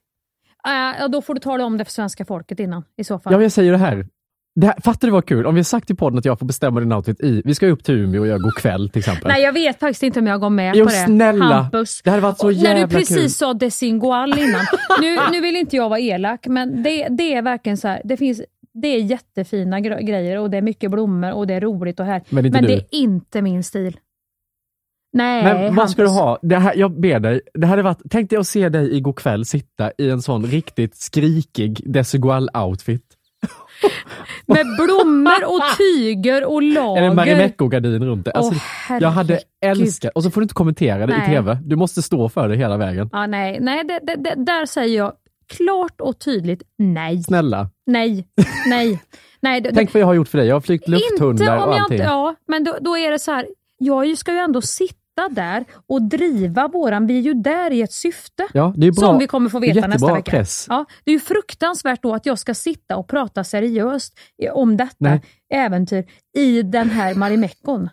Uh, 0.67 1.09
då 1.09 1.21
får 1.21 1.33
du 1.33 1.39
tala 1.39 1.65
om 1.65 1.77
det 1.77 1.85
för 1.85 1.91
svenska 1.91 2.25
folket 2.25 2.59
innan 2.59 2.83
i 2.97 3.03
så 3.03 3.19
fall. 3.19 3.33
Ja, 3.33 3.41
jag 3.41 3.51
säger 3.51 3.71
det 3.71 3.77
här. 3.77 4.07
Det 4.55 4.67
här. 4.67 4.75
Fattar 4.83 5.07
du 5.07 5.11
vad 5.11 5.25
kul? 5.25 5.45
Om 5.45 5.55
vi 5.55 5.59
har 5.59 5.63
sagt 5.63 5.89
i 5.89 5.95
podden 5.95 6.19
att 6.19 6.25
jag 6.25 6.39
får 6.39 6.45
bestämma 6.45 6.79
din 6.79 6.91
outfit 6.93 7.21
i, 7.21 7.41
vi 7.45 7.55
ska 7.55 7.67
upp 7.67 7.83
till 7.83 7.95
Umeå 7.95 8.21
och 8.21 8.27
göra 8.27 8.37
god 8.37 8.55
kväll 8.55 8.89
till 8.89 8.99
exempel. 8.99 9.27
Nej, 9.27 9.43
jag 9.43 9.53
vet 9.53 9.79
faktiskt 9.79 10.03
inte 10.03 10.19
om 10.19 10.27
jag 10.27 10.39
går 10.39 10.49
med 10.49 10.75
Jo, 10.75 10.85
på 10.85 10.91
det. 10.91 10.95
snälla. 11.05 11.45
Hampus. 11.61 12.01
Det 12.03 12.09
hade 12.09 12.21
varit 12.21 12.37
så 12.37 12.47
Och 12.47 12.53
När 12.53 12.59
du 12.61 12.67
jävla 12.67 12.87
precis 12.87 13.17
kul. 13.17 13.29
sa 13.29 13.53
desingual 13.53 14.39
innan. 14.39 14.65
nu, 15.01 15.17
nu 15.31 15.41
vill 15.41 15.55
inte 15.55 15.75
jag 15.75 15.89
vara 15.89 15.99
elak, 15.99 16.47
men 16.47 16.83
det, 16.83 17.07
det 17.09 17.33
är 17.33 17.41
verkligen 17.41 17.77
så 17.77 17.87
här. 17.87 18.01
Det, 18.03 18.17
finns, 18.17 18.41
det 18.73 18.87
är 18.87 18.99
jättefina 19.01 19.79
gre- 19.79 20.01
grejer 20.01 20.39
och 20.39 20.49
det 20.49 20.57
är 20.57 20.61
mycket 20.61 20.91
blommor 20.91 21.31
och 21.31 21.47
det 21.47 21.53
är 21.53 21.61
roligt 21.61 21.99
och 21.99 22.05
här. 22.05 22.21
Men 22.29 22.45
inte 22.45 22.61
det 22.61 22.73
är 22.73 22.85
inte 22.91 23.41
min 23.41 23.63
stil. 23.63 23.97
Nej, 25.13 25.43
Men 25.43 25.75
vad 25.75 25.89
ska 25.89 26.01
du 26.01 26.07
Hampus. 26.07 26.21
ha? 26.21 26.39
Det 26.41 26.57
här, 26.57 26.73
jag 26.75 26.99
ber 26.99 27.19
dig, 27.19 27.41
det 27.53 27.67
hade 27.67 27.81
varit, 27.81 28.01
tänk 28.09 28.29
dig 28.29 28.39
att 28.39 28.47
se 28.47 28.69
dig 28.69 28.95
igår 28.97 29.13
kväll 29.13 29.45
sitta 29.45 29.91
i 29.97 30.09
en 30.09 30.21
sån 30.21 30.45
riktigt 30.45 30.95
skrikig 30.95 31.81
Desigual-outfit. 31.85 33.01
Med 34.47 34.65
blommor 34.77 35.45
och 35.45 35.61
tyger 35.77 36.45
och 36.45 36.61
lager. 36.63 37.01
Eller 37.01 37.15
Marimekko-gardin 37.15 38.05
runt 38.05 38.25
det. 38.25 38.31
Alltså, 38.31 38.53
Åh, 38.89 38.97
jag 39.01 39.09
hade 39.09 39.39
älskat, 39.65 40.11
och 40.15 40.23
så 40.23 40.31
får 40.31 40.41
du 40.41 40.43
inte 40.43 40.53
kommentera 40.53 41.05
det 41.05 41.13
i 41.13 41.17
Nej. 41.17 41.27
TV. 41.27 41.57
Du 41.63 41.75
måste 41.75 42.01
stå 42.01 42.29
för 42.29 42.49
det 42.49 42.55
hela 42.55 42.77
vägen. 42.77 43.09
Ja, 43.11 43.27
nej, 43.27 43.59
nej 43.61 43.83
det, 43.83 43.99
det, 44.03 44.15
det, 44.15 44.33
där 44.45 44.65
säger 44.65 44.97
jag 44.97 45.13
klart 45.57 46.01
och 46.01 46.19
tydligt 46.19 46.63
nej. 46.77 47.23
Snälla, 47.23 47.69
Nej, 47.85 48.27
nej. 48.67 48.99
nej 49.39 49.61
det, 49.61 49.71
tänk 49.73 49.93
vad 49.93 50.01
jag 50.01 50.07
har 50.07 50.13
gjort 50.13 50.27
för 50.27 50.37
dig. 50.37 50.47
Jag 50.47 50.55
har 50.55 50.61
flygt 50.61 50.87
inte 50.87 50.91
lufttunnlar 50.91 51.57
om 51.57 51.63
och 51.63 51.75
jag 51.75 51.81
allting. 51.81 51.95
inte, 51.97 52.07
ja, 52.09 52.35
men 52.47 52.63
då, 52.63 52.77
då 52.81 52.97
är 52.97 53.11
det 53.11 53.19
så 53.19 53.31
här, 53.31 53.47
jag 53.77 54.17
ska 54.17 54.31
ju 54.31 54.37
ändå 54.37 54.61
sitta 54.61 54.99
där 55.29 55.65
och 55.87 56.01
driva 56.01 56.67
våran, 56.67 57.07
vi 57.07 57.17
är 57.17 57.21
ju 57.21 57.33
där 57.33 57.71
i 57.71 57.81
ett 57.81 57.91
syfte. 57.91 58.47
Ja, 58.53 58.73
det 58.77 58.87
är 58.87 58.91
bra. 58.91 59.07
Som 59.07 59.17
vi 59.19 59.27
kommer 59.27 59.49
få 59.49 59.59
veta 59.59 59.87
nästa 59.87 60.13
vecka. 60.13 60.31
press. 60.31 60.65
Ja, 60.69 60.85
det 61.03 61.11
är 61.11 61.13
ju 61.13 61.19
fruktansvärt 61.19 62.01
då 62.01 62.13
att 62.13 62.25
jag 62.25 62.39
ska 62.39 62.53
sitta 62.53 62.97
och 62.97 63.07
prata 63.07 63.43
seriöst 63.43 64.19
om 64.53 64.77
detta 64.77 64.95
Nej. 64.97 65.21
äventyr 65.53 66.05
i 66.37 66.61
den 66.61 66.89
här 66.89 67.15
Marimekkon. 67.15 67.89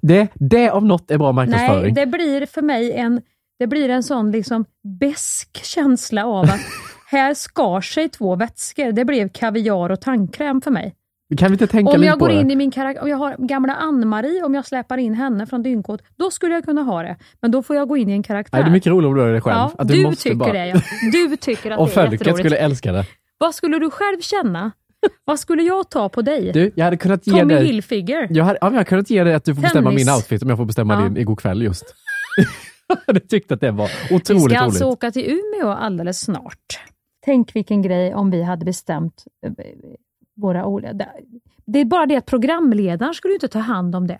Det, 0.00 0.28
det 0.34 0.70
om 0.70 0.88
något 0.88 1.10
är 1.10 1.18
bra 1.18 1.32
Nej, 1.32 1.34
marknadsföring. 1.34 1.94
det 1.94 2.06
blir 2.06 2.46
för 2.46 2.62
mig 2.62 2.92
en, 2.92 3.22
det 3.58 3.66
blir 3.66 3.88
en 3.88 4.02
sån 4.02 4.30
liksom 4.30 4.64
besk 5.00 5.64
känsla 5.64 6.26
av 6.26 6.44
att 6.44 6.60
här 7.10 7.34
skar 7.34 7.80
sig 7.80 8.08
två 8.08 8.36
vätskor. 8.36 8.92
Det 8.92 9.04
blev 9.04 9.28
kaviar 9.28 9.90
och 9.90 10.00
tandkräm 10.00 10.60
för 10.60 10.70
mig. 10.70 10.94
Kan 11.38 11.48
vi 11.48 11.52
inte 11.54 11.66
tänka 11.66 11.92
Om 11.92 12.02
jag 12.02 12.18
går 12.18 12.28
det? 12.28 12.34
in 12.34 12.50
i 12.50 12.56
min 12.56 12.70
karaktär, 12.70 13.02
om 13.02 13.08
jag 13.08 13.16
har 13.16 13.36
gamla 13.38 13.74
Ann-Marie, 13.74 14.42
om 14.42 14.54
jag 14.54 14.66
släpar 14.66 14.98
in 14.98 15.14
henne 15.14 15.46
från 15.46 15.62
Dynkåt, 15.62 16.02
då 16.16 16.30
skulle 16.30 16.54
jag 16.54 16.64
kunna 16.64 16.82
ha 16.82 17.02
det. 17.02 17.16
Men 17.40 17.50
då 17.50 17.62
får 17.62 17.76
jag 17.76 17.88
gå 17.88 17.96
in 17.96 18.08
i 18.08 18.12
en 18.12 18.22
karaktär. 18.22 18.58
Nej, 18.58 18.64
det 18.64 18.70
är 18.70 18.72
mycket 18.72 18.90
roligare 18.90 19.08
om 19.08 19.14
du 19.14 19.20
gör 19.20 19.32
det 19.32 19.40
själv. 19.40 19.56
Ja, 19.56 19.72
att 19.78 19.88
du, 19.88 20.02
måste 20.02 20.22
tycker 20.22 20.36
bara... 20.36 20.52
det 20.52 20.66
ja. 20.66 20.80
Du 21.12 21.36
tycker 21.36 21.70
att 21.70 21.78
Och 21.80 21.86
det 21.86 21.92
är 21.92 21.94
folket 21.94 22.12
jätteroligt. 22.12 22.38
skulle 22.38 22.56
älska 22.56 22.92
det. 22.92 23.04
Vad 23.38 23.54
skulle 23.54 23.78
du 23.78 23.90
själv 23.90 24.20
känna? 24.20 24.72
Vad 25.24 25.40
skulle 25.40 25.62
jag 25.62 25.90
ta 25.90 26.08
på 26.08 26.22
dig? 26.22 26.52
Du, 26.52 26.72
jag 26.74 26.84
hade 26.84 26.96
kunnat 26.96 27.26
ge 27.26 27.40
Tommy 27.40 27.54
dig... 27.54 27.66
Hilfiger? 27.66 28.26
Jag 28.30 28.44
hade, 28.44 28.58
ja, 28.60 28.66
jag 28.66 28.72
hade 28.72 28.84
kunnat 28.84 29.10
ge 29.10 29.24
dig 29.24 29.34
att 29.34 29.44
du 29.44 29.54
får 29.54 29.62
bestämma 29.62 29.90
Tennis. 29.90 30.06
min 30.06 30.14
outfit 30.14 30.42
om 30.42 30.48
jag 30.48 30.58
får 30.58 30.64
bestämma 30.64 30.94
Ja. 30.94 31.00
din 31.08 31.16
igår 31.16 31.36
kväll 31.36 31.62
just. 31.62 31.84
jag 32.88 32.96
hade 33.06 33.20
tyckt 33.20 33.52
att 33.52 33.60
det 33.60 33.70
var 33.70 33.90
otroligt 34.10 34.20
Vi 34.20 34.24
ska 34.24 34.40
roligt. 34.44 34.58
alltså 34.60 34.84
åka 34.84 35.10
till 35.10 35.24
Umeå 35.54 35.68
alldeles 35.70 36.20
snart. 36.20 36.80
Tänk 37.24 37.56
vilken 37.56 37.82
grej 37.82 38.14
om 38.14 38.30
vi 38.30 38.42
hade 38.42 38.64
bestämt 38.64 39.24
våra 40.36 40.66
olika... 40.66 40.92
Det 41.66 41.78
är 41.78 41.84
bara 41.84 42.06
det 42.06 42.16
att 42.16 42.26
programledaren 42.26 43.14
skulle 43.14 43.34
inte 43.34 43.48
ta 43.48 43.58
hand 43.58 43.96
om 43.96 44.06
det. 44.06 44.18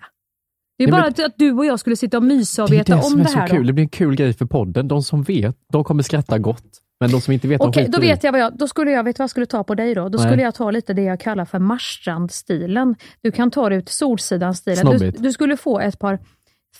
Det 0.77 0.83
är 0.83 0.87
Nej, 0.87 0.91
bara 0.91 1.11
men- 1.17 1.25
att, 1.25 1.33
du 1.37 1.51
och 1.51 1.65
jag 1.65 1.79
skulle 1.79 1.95
sitta 1.95 2.17
och 2.17 2.23
mysa 2.23 2.63
och 2.63 2.69
det 2.69 2.77
veta 2.77 2.95
det 2.95 3.01
som 3.01 3.13
om 3.13 3.19
är 3.19 3.23
det 3.23 3.29
så 3.29 3.37
här. 3.39 3.47
kul. 3.47 3.57
Då. 3.57 3.63
Det 3.67 3.73
blir 3.73 3.83
en 3.83 3.89
kul 3.89 4.15
grej 4.15 4.33
för 4.33 4.45
podden. 4.45 4.87
De 4.87 5.03
som 5.03 5.23
vet, 5.23 5.57
de 5.73 5.83
kommer 5.83 6.03
skratta 6.03 6.37
gott. 6.37 6.81
Men 6.99 7.11
de 7.11 7.21
som 7.21 7.33
inte 7.33 7.47
vet, 7.47 7.61
Okej, 7.61 7.87
då 7.89 7.99
vet 7.99 8.23
jag 8.23 8.31
vad 8.31 8.41
jag... 8.41 8.57
Då 8.57 8.67
skulle 8.67 8.91
jag, 8.91 9.03
vet 9.03 9.19
vad 9.19 9.23
jag 9.23 9.29
skulle 9.29 9.45
ta 9.45 9.63
på 9.63 9.75
dig 9.75 9.95
då? 9.95 10.09
Då 10.09 10.17
Nej. 10.17 10.27
skulle 10.27 10.41
jag 10.41 10.55
ta 10.55 10.71
lite 10.71 10.93
det 10.93 11.01
jag 11.01 11.19
kallar 11.19 11.45
för 11.45 11.59
Marstrand-stilen. 11.59 12.95
Du 13.21 13.31
kan 13.31 13.51
ta 13.51 13.69
det 13.69 13.75
ut 13.75 13.89
Solsidan-stilen. 13.89 14.97
Du, 14.97 15.11
du 15.11 15.31
skulle 15.31 15.57
få 15.57 15.79
ett 15.79 15.99
par 15.99 16.19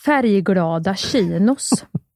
färgglada 0.06 0.95
chinos. 0.95 1.86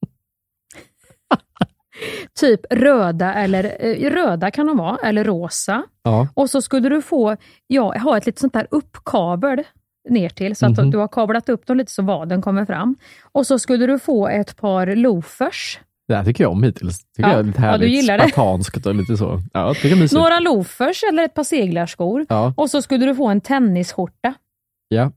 typ 2.39 2.59
röda 2.69 3.33
eller 3.33 3.75
eh, 3.79 4.09
röda 4.11 4.51
kan 4.51 4.67
de 4.67 4.77
vara, 4.77 4.97
eller 5.03 5.23
rosa. 5.23 5.83
Ja. 6.03 6.27
Och 6.33 6.49
så 6.49 6.61
skulle 6.61 6.89
du 6.89 7.01
få, 7.01 7.35
ja, 7.67 7.97
ha 7.97 8.17
ett 8.17 8.25
litet 8.25 8.39
sånt 8.39 8.53
där 8.53 8.67
uppkabel 8.71 9.63
ner 10.09 10.29
till 10.29 10.55
så 10.55 10.65
att 10.65 10.77
Mhm. 10.77 10.91
du 10.91 10.97
har 10.97 11.07
kablat 11.07 11.49
upp 11.49 11.65
dem 11.65 11.77
lite 11.77 11.91
så 11.91 12.01
vaden 12.01 12.41
kommer 12.41 12.65
fram. 12.65 12.95
Och 13.31 13.47
så 13.47 13.59
skulle 13.59 13.85
du 13.85 13.99
få 13.99 14.27
ett 14.27 14.57
par 14.57 14.95
loafers. 14.95 15.79
Det 16.07 16.15
här 16.15 16.23
tycker 16.23 16.43
jag 16.43 16.51
om 16.51 16.63
hittills. 16.63 16.99
Tycker 17.15 17.29
Ja, 17.29 17.35
jag 17.35 17.39
är 17.39 17.43
lite 17.43 17.57
ja, 17.61 17.65
du 17.65 17.67
härligt. 17.71 17.89
gillar 17.91 18.17
det. 18.17 18.23
Spartanskt 18.29 18.85
och 18.85 18.95
lite 18.95 19.17
så. 19.17 19.39
Ja. 19.53 19.73
Några 20.11 20.39
loafers 20.39 21.03
eller 21.11 21.23
ett 21.23 21.33
par 21.33 21.43
seglarskor. 21.43 22.25
Ja. 22.29 22.53
Och 22.57 22.69
så 22.69 22.81
skulle 22.81 23.05
du 23.05 23.15
få 23.15 23.27
en 23.27 23.41
tennisskjorta. 23.41 24.33
Ja. 24.87 25.11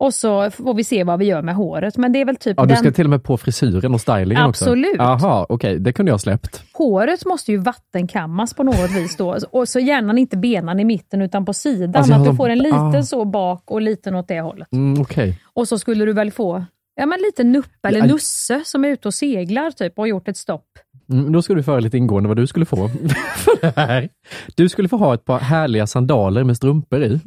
Och 0.00 0.14
så 0.14 0.50
får 0.50 0.74
vi 0.74 0.84
se 0.84 1.04
vad 1.04 1.18
vi 1.18 1.24
gör 1.24 1.42
med 1.42 1.54
håret. 1.54 1.96
Men 1.96 2.12
det 2.12 2.20
är 2.20 2.24
väl 2.24 2.36
typ 2.36 2.54
ja, 2.56 2.64
du 2.64 2.74
ska 2.74 2.82
den... 2.84 2.92
till 2.92 3.06
och 3.06 3.10
med 3.10 3.24
på 3.24 3.36
frisyren 3.36 3.94
och 3.94 4.00
stylingen 4.00 4.46
också? 4.46 4.64
Absolut. 4.64 4.96
Jaha, 4.98 5.46
okej. 5.48 5.78
Det 5.78 5.92
kunde 5.92 6.10
jag 6.10 6.14
ha 6.14 6.18
släppt. 6.18 6.62
Håret 6.72 7.24
måste 7.24 7.52
ju 7.52 7.58
vattenkammas 7.58 8.54
på 8.54 8.62
något 8.62 8.90
vis 8.90 9.16
då. 9.16 9.38
Och 9.50 9.68
så 9.68 9.80
gärna 9.80 10.18
inte 10.18 10.36
benen 10.36 10.80
i 10.80 10.84
mitten 10.84 11.22
utan 11.22 11.44
på 11.44 11.52
sidan. 11.52 11.96
Alltså, 11.96 12.14
att 12.14 12.24
du 12.24 12.36
får 12.36 12.48
en 12.48 12.58
liten 12.58 12.96
ah. 12.96 13.02
så 13.02 13.24
bak 13.24 13.70
och 13.70 13.80
liten 13.80 14.14
åt 14.14 14.28
det 14.28 14.40
hållet. 14.40 14.72
Mm, 14.72 15.02
okej. 15.02 15.40
Och 15.54 15.68
så 15.68 15.78
skulle 15.78 16.04
du 16.04 16.12
väl 16.12 16.30
få 16.30 16.64
ja, 16.96 17.06
men 17.06 17.18
lite 17.20 17.44
nuppe 17.44 17.88
eller 17.88 18.06
nusse 18.06 18.62
som 18.64 18.84
är 18.84 18.88
ute 18.88 19.08
och 19.08 19.14
seglar 19.14 19.70
typ 19.70 19.92
och 19.98 20.02
har 20.02 20.08
gjort 20.08 20.28
ett 20.28 20.36
stopp. 20.36 20.66
Mm, 21.10 21.32
då 21.32 21.42
ska 21.42 21.54
du 21.54 21.62
föra 21.62 21.80
lite 21.80 21.96
ingående 21.96 22.28
vad 22.28 22.36
du 22.36 22.46
skulle 22.46 22.66
få 22.66 22.88
för 23.36 23.60
det 23.60 23.72
här. 23.76 24.08
Du 24.54 24.68
skulle 24.68 24.88
få 24.88 24.96
ha 24.96 25.14
ett 25.14 25.24
par 25.24 25.38
härliga 25.38 25.86
sandaler 25.86 26.44
med 26.44 26.56
strumpor 26.56 27.02
i. 27.02 27.20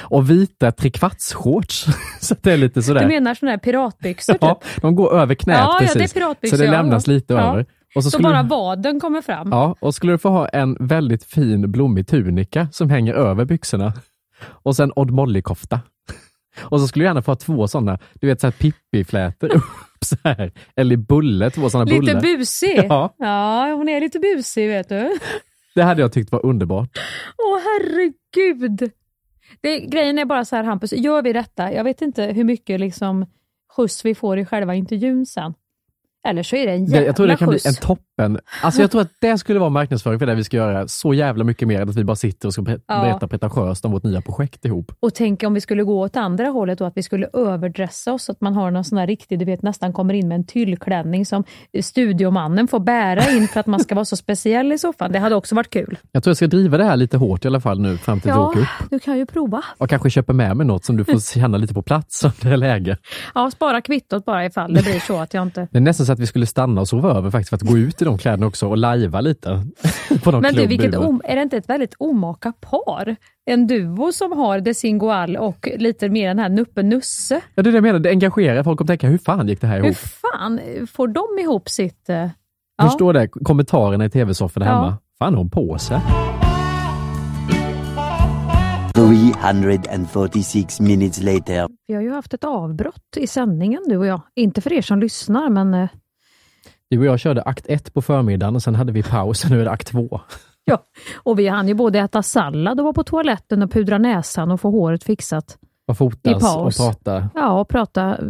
Och 0.00 0.30
vita 0.30 0.72
trekvartsshorts. 0.72 1.86
Så 2.20 2.36
det 2.42 2.52
är 2.52 2.56
lite 2.56 2.82
sådär. 2.82 3.00
Du 3.00 3.06
menar 3.06 3.34
sådana 3.34 3.50
här 3.50 3.58
piratbyxor 3.58 4.32
typ? 4.32 4.42
Ja, 4.42 4.60
de 4.76 4.94
går 4.96 5.12
över 5.14 5.34
knät 5.34 5.56
Ja, 5.58 5.64
ja, 5.72 5.76
precis. 5.78 5.94
det 6.12 6.18
är 6.18 6.20
piratbyxor, 6.20 6.56
så 6.56 6.62
det 6.62 6.66
ja. 6.66 6.72
lämnas 6.72 7.06
lite 7.06 7.34
Ja. 7.34 7.40
över. 7.40 7.66
Och 7.94 8.04
så 8.04 8.10
Så 8.10 8.18
bara 8.22 8.42
du, 8.42 8.48
vaden 8.48 9.00
kommer 9.00 9.22
fram. 9.22 9.48
ja, 9.50 9.76
och 9.80 9.94
skulle 9.94 10.12
du 10.12 10.18
få 10.18 10.28
ha 10.28 10.48
en 10.48 10.76
väldigt 10.80 11.24
fin 11.24 11.70
blommig 11.72 12.06
tunika 12.08 12.68
som 12.72 12.90
hänger 12.90 13.14
över 13.14 13.44
byxorna. 13.44 13.92
Och 14.62 14.76
sen 14.76 14.92
Odd 14.96 15.10
Molly-kofta. 15.10 15.80
Och 16.62 16.80
så 16.80 16.88
skulle 16.88 17.02
du 17.04 17.06
gärna 17.06 17.22
få 17.22 17.30
ha 17.30 17.36
två 17.36 17.68
sådana, 17.68 17.98
du 18.14 18.26
vet 18.26 18.40
såhär 18.40 18.52
Pippi-flätor 18.52 19.54
upp 19.56 19.64
så 20.04 20.16
här. 20.24 20.52
Eller 20.76 20.96
Bulle, 20.96 21.50
två 21.50 21.70
sådana 21.70 21.90
Lite 21.90 22.00
bullar. 22.00 22.20
busig. 22.20 22.84
Ja. 22.88 23.14
ja, 23.18 23.72
hon 23.76 23.88
är 23.88 24.00
lite 24.00 24.18
busig 24.18 24.68
vet 24.68 24.88
du. 24.88 25.18
Det 25.74 25.82
hade 25.82 26.00
jag 26.00 26.12
tyckt 26.12 26.32
var 26.32 26.46
underbart. 26.46 26.98
Åh 27.38 27.58
herregud! 27.64 28.90
Det, 29.60 29.80
grejen 29.80 30.18
är 30.18 30.24
bara 30.24 30.44
så 30.44 30.56
här 30.56 30.64
Hampus, 30.64 30.92
gör 30.92 31.22
vi 31.22 31.32
detta, 31.32 31.72
jag 31.72 31.84
vet 31.84 32.02
inte 32.02 32.24
hur 32.24 32.44
mycket 32.44 32.80
liksom 32.80 33.26
skjuts 33.76 34.04
vi 34.04 34.14
får 34.14 34.38
i 34.38 34.44
själva 34.44 34.74
intervjun 34.74 35.26
sen. 35.26 35.54
Eller 36.28 36.42
så 36.42 36.56
är 36.56 36.66
det 36.66 36.72
en 36.72 36.84
jävla 36.84 37.06
jag 37.06 37.16
tror 37.16 37.26
det 37.26 37.36
kan 37.36 37.48
skjuts. 37.48 37.64
bli 37.64 37.70
en 37.70 37.96
toppen. 38.18 38.38
Alltså 38.62 38.80
jag 38.80 38.90
tror 38.90 39.00
att 39.00 39.08
det 39.20 39.38
skulle 39.38 39.58
vara 39.60 39.70
marknadsföring 39.70 40.18
för 40.18 40.26
det 40.26 40.34
vi 40.34 40.44
ska 40.44 40.56
göra 40.56 40.88
så 40.88 41.14
jävla 41.14 41.44
mycket 41.44 41.68
mer 41.68 41.80
än 41.80 41.88
att 41.88 41.96
vi 41.96 42.04
bara 42.04 42.16
sitter 42.16 42.48
och 42.48 42.52
ska 42.52 42.62
ber- 42.62 42.80
Ja. 42.86 43.00
berätta 43.02 43.28
pretentiöst 43.28 43.84
om 43.84 43.92
vårt 43.92 44.02
nya 44.04 44.20
projekt 44.20 44.64
ihop. 44.64 44.92
Och 45.00 45.14
tänk 45.14 45.42
om 45.42 45.54
vi 45.54 45.60
skulle 45.60 45.82
gå 45.84 46.00
åt 46.00 46.16
andra 46.16 46.46
hållet 46.48 46.80
och 46.80 46.86
att 46.86 46.96
vi 46.96 47.02
skulle 47.02 47.28
överdressa 47.32 48.12
oss, 48.12 48.30
att 48.30 48.40
man 48.40 48.54
har 48.54 48.70
någon 48.70 48.84
sån 48.84 48.98
här 48.98 49.06
riktig, 49.06 49.38
du 49.38 49.44
vet 49.44 49.62
nästan 49.62 49.92
kommer 49.92 50.14
in 50.14 50.28
med 50.28 50.34
en 50.34 50.44
tyllklänning 50.46 51.26
som 51.26 51.44
studiomannen 51.82 52.68
får 52.68 52.80
bära 52.80 53.30
in 53.30 53.48
för 53.48 53.60
att 53.60 53.66
man 53.66 53.80
ska 53.80 53.94
vara 53.94 54.04
så 54.04 54.16
speciell 54.16 54.72
i 54.72 54.78
soffan. 54.78 55.12
Det 55.12 55.18
hade 55.18 55.34
också 55.34 55.54
varit 55.54 55.70
kul. 55.70 55.98
Jag 56.12 56.22
tror 56.22 56.30
jag 56.30 56.36
ska 56.36 56.46
driva 56.46 56.78
det 56.78 56.84
här 56.84 56.96
lite 56.96 57.16
hårt 57.16 57.44
i 57.44 57.48
alla 57.48 57.60
fall 57.60 57.80
nu 57.80 57.96
fram 57.96 58.20
till 58.20 58.28
Ja, 58.28 58.48
åker 58.48 58.60
upp. 58.60 58.66
du 58.90 58.98
kan 58.98 59.18
ju 59.18 59.26
prova. 59.26 59.62
Och 59.78 59.88
kanske 59.90 60.10
köpa 60.10 60.32
med 60.32 60.56
mig 60.56 60.66
något 60.66 60.84
som 60.84 60.96
du 60.96 61.04
får 61.04 61.20
känna 61.34 61.58
lite 61.58 61.74
på 61.74 61.82
plats 61.82 62.24
om 62.24 62.30
det 62.42 62.48
är 62.48 62.56
läge. 62.56 62.96
Ja, 63.34 63.50
spara 63.50 63.80
kvittot 63.80 64.24
bara 64.24 64.44
ifall 64.46 64.74
det 64.74 64.82
blir 64.82 65.00
så 65.00 65.18
att 65.20 65.34
jag 65.34 65.42
inte... 65.42 65.68
Det 65.70 65.78
är 65.78 65.82
nästan 65.82 66.06
så 66.06 66.12
att 66.12 66.18
vi 66.18 66.26
skulle 66.26 66.46
stanna 66.46 66.80
och 66.80 66.88
sova 66.88 67.10
över 67.14 67.30
faktiskt 67.30 67.48
för 67.48 67.56
att 67.56 67.62
gå 67.62 67.78
ut 67.78 68.02
i 68.02 68.04
de 68.08 68.18
kläderna 68.18 68.46
också 68.46 68.68
och 68.68 68.76
lajva 68.78 69.20
lite. 69.20 69.48
på 70.24 70.30
någon 70.30 70.42
Men 70.42 70.54
du, 70.54 70.66
vilket 70.66 70.94
om, 70.96 71.20
är 71.24 71.36
det 71.36 71.42
inte 71.42 71.56
ett 71.56 71.68
väldigt 71.68 71.94
omaka 71.98 72.52
par? 72.60 73.16
En 73.50 73.66
duo 73.66 74.12
som 74.12 74.32
har 74.32 74.60
Desingoal 74.60 75.36
och 75.36 75.68
lite 75.76 76.08
mer 76.08 76.28
den 76.28 76.38
här 76.38 76.48
Nuppe 76.48 76.82
Nusse. 76.82 77.40
Ja, 77.54 77.62
det 77.62 77.70
är 77.70 77.72
det 77.72 77.76
jag 77.76 77.82
menar, 77.82 77.98
det 77.98 78.10
engagerar 78.10 78.62
folk 78.62 78.80
och 78.80 78.86
tänka 78.86 79.08
hur 79.08 79.18
fan 79.18 79.48
gick 79.48 79.60
det 79.60 79.66
här 79.66 79.76
Hur 79.78 79.84
ihop? 79.84 79.96
fan 79.96 80.60
får 80.92 81.08
de 81.08 81.42
ihop 81.42 81.68
sitt... 81.68 82.08
eh, 82.08 82.28
Hur 82.82 82.88
står 82.88 83.12
det 83.12 83.28
kommentarerna 83.28 84.04
i 84.04 84.10
tv-sofforna 84.10 84.66
Ja. 84.66 84.72
hemma? 84.74 84.96
fan 85.18 85.32
har 85.34 85.38
hon 85.38 85.50
på 85.50 85.78
sig? 85.78 86.00
346 88.94 90.80
minutes 90.80 91.22
later. 91.22 91.68
Vi 91.86 91.94
har 91.94 92.02
ju 92.02 92.12
haft 92.12 92.34
ett 92.34 92.44
avbrott 92.44 93.16
i 93.16 93.26
sändningen 93.26 93.82
du 93.88 93.96
och 93.96 94.06
jag. 94.06 94.20
Inte 94.36 94.60
för 94.60 94.72
er 94.72 94.82
som 94.82 95.00
lyssnar, 95.00 95.48
men 95.48 95.74
eh, 95.74 95.88
Du 96.90 96.98
och 96.98 97.06
jag 97.06 97.20
körde 97.20 97.42
akt 97.42 97.66
ett 97.68 97.94
på 97.94 98.02
förmiddagen 98.02 98.54
och 98.56 98.62
sen 98.62 98.74
hade 98.74 98.92
vi 98.92 99.02
paus 99.02 99.44
och 99.44 99.50
nu 99.50 99.60
är 99.60 99.64
det 99.64 99.70
akt 99.70 99.86
två. 99.86 100.20
ja. 100.64 100.82
Och 101.16 101.38
vi 101.38 101.48
hann 101.48 101.68
ju 101.68 101.74
både 101.74 101.98
äta 101.98 102.22
sallad 102.22 102.80
och 102.80 102.84
vara 102.84 102.92
på 102.94 103.04
toaletten 103.04 103.62
och 103.62 103.72
pudra 103.72 103.98
näsan 103.98 104.50
och 104.50 104.60
få 104.60 104.70
håret 104.70 105.04
fixat. 105.04 105.58
Och 105.86 105.94
I 105.94 105.96
fotas 105.96 106.34
och 106.34 106.40
paus. 106.40 106.76
prata. 106.76 107.30
Ja, 107.34 107.60
och 107.60 107.68
prata 107.68 108.10
eh, 108.10 108.24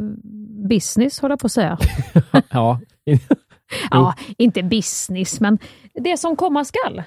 business, 0.68 1.20
håller 1.20 1.32
jag 1.32 1.40
på 1.40 1.46
att 1.46 1.52
säga. 1.52 1.78
ja. 2.50 2.80
Ja, 3.90 4.14
inte 4.38 4.62
business, 4.62 5.40
men 5.40 5.58
det 5.94 6.16
som 6.16 6.36
komma 6.36 6.64
skall. 6.64 7.02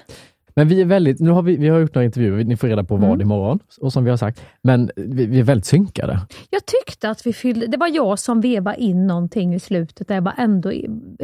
Men 0.56 0.68
vi 0.68 0.80
är 0.80 0.84
väldigt, 0.84 1.20
nu 1.20 1.30
har 1.30 1.42
vi, 1.42 1.56
vi 1.56 1.68
har 1.68 1.78
gjort 1.80 1.94
några 1.94 2.04
intervjuer, 2.04 2.44
ni 2.44 2.56
får 2.56 2.68
reda 2.68 2.84
på 2.84 2.96
vad 2.96 3.08
Mm. 3.10 3.20
imorgon, 3.20 3.58
och 3.80 3.92
som 3.92 4.04
vi 4.04 4.10
har 4.10 4.16
sagt. 4.16 4.42
Men 4.62 4.90
vi, 4.96 5.26
vi 5.26 5.38
är 5.40 5.42
väldigt 5.44 5.64
synkade. 5.66 6.18
Jag 6.50 6.62
tyckte 6.66 7.10
att 7.10 7.26
vi 7.26 7.32
fyllde, 7.32 7.66
det 7.66 7.76
var 7.76 7.88
jag 7.88 8.18
som 8.18 8.40
vevade 8.40 8.76
in 8.80 9.06
någonting 9.06 9.54
i 9.54 9.60
slutet, 9.60 10.08
där 10.08 10.14
jag 10.14 10.22
var 10.22 10.34
ändå 10.38 10.72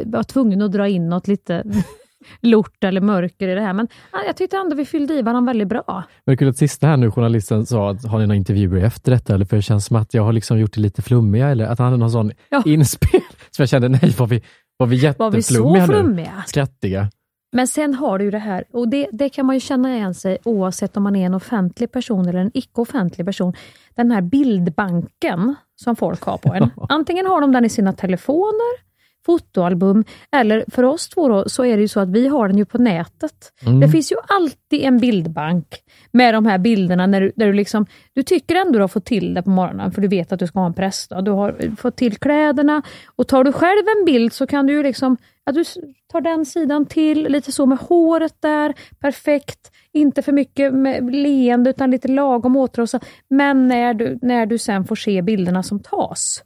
var 0.05 0.23
tvungen 0.23 0.61
att 0.61 0.71
dra 0.71 0.87
in 0.87 1.09
något 1.09 1.27
lite 1.27 1.63
lort 2.41 2.83
eller 2.83 3.01
mörker 3.01 3.47
i 3.47 3.55
det 3.55 3.61
här. 3.61 3.73
Men 3.73 3.87
ja, 4.11 4.19
jag 4.27 4.35
tyckte 4.37 4.57
ändå 4.57 4.75
vi 4.75 4.85
fyllde 4.85 5.13
i 5.13 5.21
varandra 5.21 5.49
väldigt 5.49 5.67
bra. 5.67 5.83
Men 5.87 6.03
det 6.25 6.31
är 6.31 6.35
kul 6.37 6.49
att 6.49 6.57
sista 6.57 6.87
här 6.87 6.97
nu, 6.97 7.11
journalisten 7.11 7.65
sa 7.65 7.91
att 7.91 8.05
har 8.05 8.19
ni 8.19 8.25
några 8.27 8.35
intervjuer 8.35 8.83
efter 8.85 9.11
detta? 9.11 9.33
Eller 9.33 9.45
för 9.45 9.55
det 9.55 9.61
känns 9.61 9.85
som 9.85 9.95
att 9.95 10.13
jag 10.13 10.23
har 10.23 10.33
liksom 10.33 10.59
gjort 10.59 10.73
det 10.73 10.81
lite 10.81 11.01
flummiga, 11.01 11.49
eller 11.49 11.65
att 11.65 11.79
han 11.79 11.85
hade 11.85 11.97
någon 11.97 12.11
sån 12.11 12.31
Ja. 12.49 12.63
inspel. 12.65 13.21
Så 13.51 13.61
jag 13.61 13.69
kände, 13.69 13.89
nej, 13.89 14.15
var 14.19 14.27
vi, 14.27 14.43
var 14.77 14.87
vi 14.87 15.13
Var 15.17 15.31
vi 15.31 15.41
så 15.41 15.53
jätteflummiga 15.53 15.85
nu? 15.85 15.93
flummiga? 15.93 16.43
Skrattiga. 16.47 17.09
Men 17.51 17.67
sen 17.67 17.93
har 17.93 18.19
du 18.19 18.25
ju 18.25 18.31
det 18.31 18.37
här, 18.39 18.63
och 18.71 18.89
det, 18.89 19.07
det 19.11 19.29
kan 19.29 19.45
man 19.45 19.55
ju 19.55 19.59
känna 19.59 19.95
igen 19.95 20.13
sig 20.13 20.37
oavsett 20.43 20.97
om 20.97 21.03
man 21.03 21.15
är 21.15 21.25
en 21.25 21.33
offentlig 21.33 21.91
person 21.91 22.27
eller 22.27 22.39
en 22.39 22.51
icke-offentlig 22.53 23.25
person. 23.25 23.53
Den 23.95 24.11
här 24.11 24.21
bildbanken 24.21 25.55
som 25.75 25.95
folk 25.95 26.23
har 26.23 26.37
på 26.37 26.53
en. 26.53 26.69
Antingen 26.89 27.25
har 27.25 27.41
de 27.41 27.51
den 27.51 27.65
i 27.65 27.69
sina 27.69 27.93
telefoner, 27.93 28.88
fotoalbum, 29.25 30.03
eller 30.31 30.65
för 30.67 30.83
oss 30.83 31.09
två 31.09 31.27
då, 31.27 31.49
så 31.49 31.65
är 31.65 31.75
det 31.77 31.81
ju 31.81 31.87
så 31.87 31.99
att 31.99 32.09
vi 32.09 32.27
har 32.27 32.47
den 32.47 32.57
ju 32.57 32.65
på 32.65 32.77
nätet. 32.77 33.53
Mm. 33.65 33.79
Det 33.79 33.89
finns 33.89 34.11
ju 34.11 34.15
alltid 34.27 34.83
en 34.83 34.97
bildbank 34.97 35.67
med 36.11 36.33
de 36.33 36.45
här 36.45 36.57
bilderna 36.57 37.07
när 37.07 37.21
du, 37.21 37.31
där 37.35 37.45
du 37.45 37.53
liksom, 37.53 37.85
du 38.13 38.23
tycker 38.23 38.55
ändå 38.55 38.71
du 38.71 38.79
har 38.79 38.87
fått 38.87 39.05
till 39.05 39.33
det 39.33 39.43
på 39.43 39.49
morgonen, 39.49 39.91
för 39.91 40.01
du 40.01 40.07
vet 40.07 40.31
att 40.31 40.39
du 40.39 40.47
ska 40.47 40.59
ha 40.59 40.65
en 40.65 40.73
pressdag. 40.73 41.25
Du 41.25 41.31
har 41.31 41.75
fått 41.75 41.95
till 41.95 42.17
kläderna 42.17 42.81
och 43.15 43.27
tar 43.27 43.43
du 43.43 43.51
själv 43.51 43.83
en 43.99 44.05
bild 44.05 44.33
så 44.33 44.47
kan 44.47 44.67
du 44.67 44.73
ju 44.73 44.83
liksom, 44.83 45.17
ja, 45.45 45.51
du 45.51 45.63
tar 46.11 46.21
den 46.21 46.45
sidan 46.45 46.85
till, 46.85 47.23
lite 47.23 47.51
så 47.51 47.65
med 47.65 47.77
håret 47.77 48.35
där, 48.39 48.73
perfekt. 48.99 49.71
Inte 49.91 50.21
för 50.21 50.31
mycket 50.31 50.73
med 50.73 51.15
leende 51.15 51.69
utan 51.69 51.91
lite 51.91 52.07
lagom 52.07 52.55
åtrosat. 52.55 53.05
Men 53.29 53.67
när 53.67 53.93
du, 53.93 54.19
när 54.21 54.45
du 54.45 54.57
sen 54.57 54.85
får 54.85 54.95
se 54.95 55.21
bilderna 55.21 55.63
som 55.63 55.79
tas, 55.79 56.43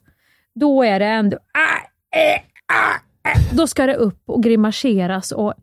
då 0.54 0.82
är 0.82 0.98
det 0.98 1.06
ändå, 1.06 1.36
ah, 1.36 2.18
eh. 2.18 2.40
Då 3.50 3.66
ska 3.66 3.86
det 3.86 3.94
upp 3.94 4.22
och 4.26 4.42
grimaseras 4.42 5.32
och 5.32 5.54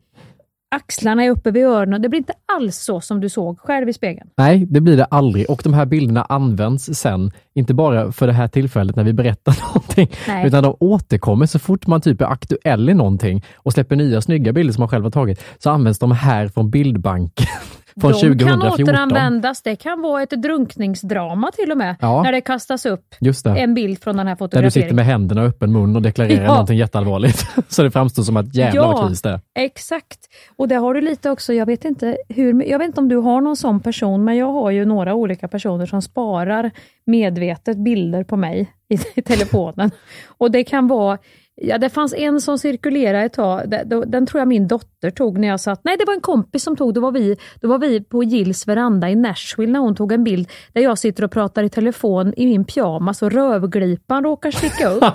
axlarna 0.75 1.23
är 1.23 1.29
uppe 1.29 1.51
vid 1.51 1.65
öronen. 1.65 2.01
Det 2.01 2.09
blir 2.09 2.17
inte 2.17 2.33
alls 2.53 2.77
så 2.77 3.01
som 3.01 3.19
du 3.21 3.29
såg 3.29 3.59
själv 3.59 3.89
i 3.89 3.93
spegeln. 3.93 4.29
Nej, 4.37 4.65
det 4.65 4.81
blir 4.81 4.97
det 4.97 5.05
aldrig. 5.05 5.49
Och 5.49 5.61
de 5.63 5.73
här 5.73 5.85
bilderna 5.85 6.23
används 6.23 6.85
sen, 6.85 7.31
inte 7.53 7.73
bara 7.73 8.11
för 8.11 8.27
det 8.27 8.33
här 8.33 8.47
tillfället 8.47 8.95
när 8.95 9.03
vi 9.03 9.13
berättar 9.13 9.57
någonting, 9.67 10.11
Nej. 10.27 10.47
utan 10.47 10.63
de 10.63 10.75
återkommer 10.79 11.45
så 11.45 11.59
fort 11.59 11.87
man 11.87 12.01
typ 12.01 12.21
är 12.21 12.25
aktuell 12.25 12.89
i 12.89 12.93
någonting 12.93 13.45
och 13.55 13.73
släpper 13.73 13.95
nya 13.95 14.21
snygga 14.21 14.53
bilder 14.53 14.73
som 14.73 14.81
man 14.81 14.89
själv 14.89 15.03
har 15.03 15.11
tagit, 15.11 15.43
så 15.57 15.69
används 15.69 15.99
de 15.99 16.11
här 16.11 16.47
från 16.47 16.69
bildbanken 16.69 17.47
från 18.01 18.11
De 18.11 18.19
kan 18.19 18.59
2014. 18.59 18.83
återanvändas. 18.83 19.61
Det 19.61 19.75
kan 19.75 20.01
vara 20.01 20.23
ett 20.23 20.29
drunkningsdrama 20.29 21.51
till 21.51 21.71
och 21.71 21.77
med, 21.77 21.95
Ja. 21.99 22.23
när 22.23 22.31
det 22.31 22.41
kastas 22.41 22.85
upp 22.85 23.15
det. 23.43 23.49
en 23.49 23.73
bild 23.73 24.03
från 24.03 24.17
den 24.17 24.27
här 24.27 24.35
Där 24.35 24.35
du 24.35 24.37
fotograferingen. 24.37 24.71
sitter 24.71 24.95
med 24.95 25.05
händerna 25.05 25.41
och 25.41 25.47
öppen 25.47 25.71
mun 25.71 25.95
och 25.95 26.01
deklarerar 26.01 26.43
Ja. 26.43 26.47
någonting 26.51 26.77
jätteallvarligt. 26.77 27.45
så 27.67 27.83
det 27.83 27.91
framstår 27.91 28.23
som 28.23 28.37
att 28.37 28.55
jävlar 28.55 28.87
vad 28.87 29.07
kris 29.07 29.21
det 29.21 29.29
är. 29.29 29.39
Exakt. 29.59 30.19
Och 30.55 30.67
det 30.67 30.75
har 30.75 30.93
du 30.93 31.01
lite 31.01 31.29
också, 31.29 31.53
jag 31.53 31.65
vet 31.65 31.85
inte 31.85 32.17
hur, 32.29 32.63
jag 32.69 32.79
vet 32.79 32.87
inte 32.87 32.99
om 33.01 33.09
du 33.09 33.15
har 33.17 33.41
någon 33.41 33.57
sån 33.57 33.79
person, 33.79 34.23
men 34.23 34.37
jag 34.37 34.51
har 34.51 34.71
ju 34.71 34.85
några 34.85 35.13
olika 35.13 35.47
personer 35.47 35.85
som 35.85 36.01
sparar 36.01 36.71
medvetet 37.05 37.77
bilder 37.77 38.23
på 38.23 38.35
mig 38.37 38.73
i 39.15 39.21
telefonen. 39.21 39.91
Och 40.27 40.51
det 40.51 40.63
kan 40.63 40.87
vara 40.87 41.17
Ja, 41.63 41.77
det 41.77 41.89
fanns 41.89 42.13
en 42.13 42.41
som 42.41 42.57
cirkulerade 42.57 43.25
ett 43.25 43.33
tag, 43.33 43.69
den 44.07 44.25
tror 44.25 44.39
jag 44.39 44.47
min 44.47 44.67
dotter 44.67 45.09
tog 45.09 45.37
när 45.37 45.47
jag 45.47 45.59
satt, 45.59 45.81
nej 45.83 45.97
det 45.99 46.05
var 46.05 46.13
en 46.13 46.21
kompis 46.21 46.63
som 46.63 46.77
tog, 46.77 46.93
då 46.93 47.01
var 47.01 47.11
vi, 47.11 47.37
då 47.61 47.67
var 47.67 47.79
vi 47.79 48.03
på 48.03 48.23
Gills 48.23 48.67
veranda 48.67 49.09
i 49.09 49.15
Nashville 49.15 49.71
när 49.71 49.79
hon 49.79 49.95
tog 49.95 50.11
en 50.11 50.23
bild 50.23 50.49
där 50.73 50.81
jag 50.81 50.97
sitter 50.97 51.23
och 51.23 51.31
pratar 51.31 51.63
i 51.63 51.69
telefon 51.69 52.33
i 52.37 52.45
min 52.45 52.65
pyjamas 52.65 53.21
och 53.21 53.31
rövglipan 53.31 54.23
råkar 54.23 54.51
sticka 54.51 54.89
upp. 54.89 55.03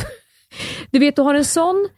Du 0.90 0.98
vet, 0.98 1.16
du 1.16 1.22
har 1.22 1.34
en 1.34 1.44
sån 1.44 1.88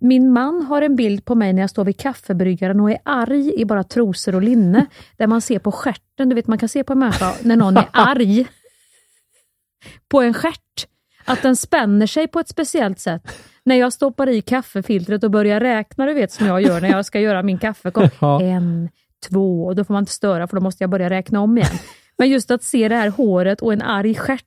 Min 0.00 0.32
man 0.32 0.62
har 0.62 0.82
en 0.82 0.96
bild 0.96 1.24
på 1.24 1.34
mig 1.34 1.52
när 1.52 1.62
jag 1.62 1.70
står 1.70 1.84
vid 1.84 1.98
kaffebryggaren 2.00 2.80
och 2.80 2.90
är 2.90 2.98
arg 3.04 3.60
i 3.60 3.64
bara 3.64 3.84
trosor 3.84 4.34
och 4.34 4.42
linne. 4.42 4.86
Där 5.16 5.26
man 5.26 5.40
ser 5.40 5.58
på 5.58 5.72
stjärten, 5.72 6.28
du 6.28 6.34
vet 6.34 6.46
man 6.46 6.58
kan 6.58 6.68
se 6.68 6.84
på 6.84 6.92
en 6.92 6.98
människa 6.98 7.34
när 7.42 7.56
någon 7.56 7.76
är 7.76 7.88
arg. 7.92 8.46
På 10.08 10.22
en 10.22 10.34
stjärt. 10.34 10.86
Att 11.24 11.42
den 11.42 11.56
spänner 11.56 12.06
sig 12.06 12.28
på 12.28 12.40
ett 12.40 12.48
speciellt 12.48 13.00
sätt. 13.00 13.22
När 13.64 13.74
jag 13.74 13.92
stoppar 13.92 14.28
i 14.28 14.40
kaffefiltret 14.40 15.24
och 15.24 15.30
börjar 15.30 15.60
räkna, 15.60 16.06
du 16.06 16.14
vet 16.14 16.32
som 16.32 16.46
jag 16.46 16.62
gör 16.62 16.80
när 16.80 16.88
jag 16.90 17.06
ska 17.06 17.20
göra 17.20 17.42
min 17.42 17.58
kaffekopp. 17.58 18.12
Ja. 18.20 18.42
En, 18.42 18.88
två, 19.30 19.64
och 19.64 19.76
då 19.76 19.84
får 19.84 19.94
man 19.94 20.02
inte 20.02 20.12
störa 20.12 20.46
för 20.46 20.56
då 20.56 20.62
måste 20.62 20.82
jag 20.84 20.90
börja 20.90 21.10
räkna 21.10 21.40
om 21.40 21.58
igen. 21.58 21.78
Men 22.18 22.28
just 22.28 22.50
att 22.50 22.62
se 22.62 22.88
det 22.88 22.94
här 22.96 23.08
håret 23.08 23.60
och 23.62 23.72
en 23.72 23.82
arg 23.82 24.14
stjärt 24.14 24.42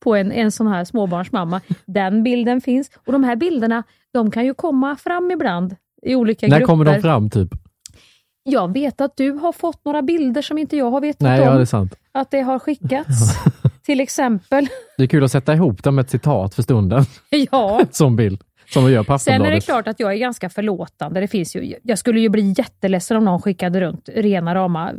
på 0.00 0.14
en, 0.14 0.32
en 0.32 0.52
sån 0.52 0.66
här 0.66 0.84
småbarnsmamma, 0.84 1.60
den 1.86 2.22
bilden 2.22 2.60
finns. 2.60 2.90
Och 3.06 3.12
de 3.12 3.24
här 3.24 3.36
bilderna, 3.36 3.82
de 4.12 4.30
kan 4.30 4.44
ju 4.44 4.54
komma 4.54 4.96
fram 4.96 5.30
ibland 5.30 5.76
i 6.02 6.14
olika 6.14 6.46
När 6.46 6.58
grupper. 6.58 6.66
kommer 6.66 6.84
de 6.84 7.00
fram 7.02 7.30
typ? 7.30 7.48
Jag 8.42 8.72
vet 8.72 9.00
att 9.00 9.16
du 9.16 9.30
har 9.32 9.52
fått 9.52 9.84
några 9.84 10.02
bilder 10.02 10.42
som 10.42 10.58
inte 10.58 10.76
jag 10.76 10.90
har 10.90 11.00
vetat 11.00 11.20
Nej, 11.20 11.40
om. 11.40 11.46
ja, 11.46 11.54
det 11.54 11.60
är 11.60 11.64
sant. 11.64 11.94
Att 12.12 12.30
det 12.30 12.40
har 12.40 12.58
skickats. 12.58 13.34
Till 13.82 14.00
exempel. 14.00 14.66
Det 14.96 15.02
är 15.02 15.06
kul 15.06 15.24
att 15.24 15.30
sätta 15.32 15.54
ihop 15.54 15.82
dem 15.82 15.94
med 15.94 16.02
ett 16.02 16.10
citat 16.10 16.54
för 16.54 16.62
stunden. 16.62 17.04
Ja. 17.50 17.80
Som 17.90 18.16
bild. 18.16 18.40
Som 18.74 18.84
vi 18.84 18.92
gör 18.92 19.02
på 19.02 19.18
Sen 19.18 19.42
är 19.42 19.50
det 19.50 19.60
klart 19.60 19.88
att 19.88 20.00
jag 20.00 20.12
är 20.12 20.16
ganska 20.16 20.50
förlåtande. 20.50 21.20
Det 21.20 21.28
finns 21.28 21.56
ju, 21.56 21.74
jag 21.82 21.98
skulle 21.98 22.20
ju 22.20 22.28
bli 22.28 22.54
jätteledsen 22.58 23.16
om 23.16 23.24
någon 23.24 23.42
skickade 23.42 23.80
runt 23.80 24.08
rena 24.14 24.54
rama, 24.54 24.92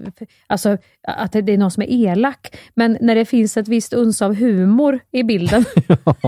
alltså 0.47 0.78
att 1.07 1.32
det 1.32 1.53
är 1.53 1.57
någon 1.57 1.71
som 1.71 1.84
är 1.84 1.88
elak. 1.91 2.57
Men 2.73 2.97
när 3.01 3.15
det 3.15 3.26
finns 3.26 3.57
ett 3.57 3.67
visst 3.67 3.93
uns 3.93 4.21
av 4.21 4.36
humor 4.36 4.99
i 5.11 5.23
bilden. 5.23 5.65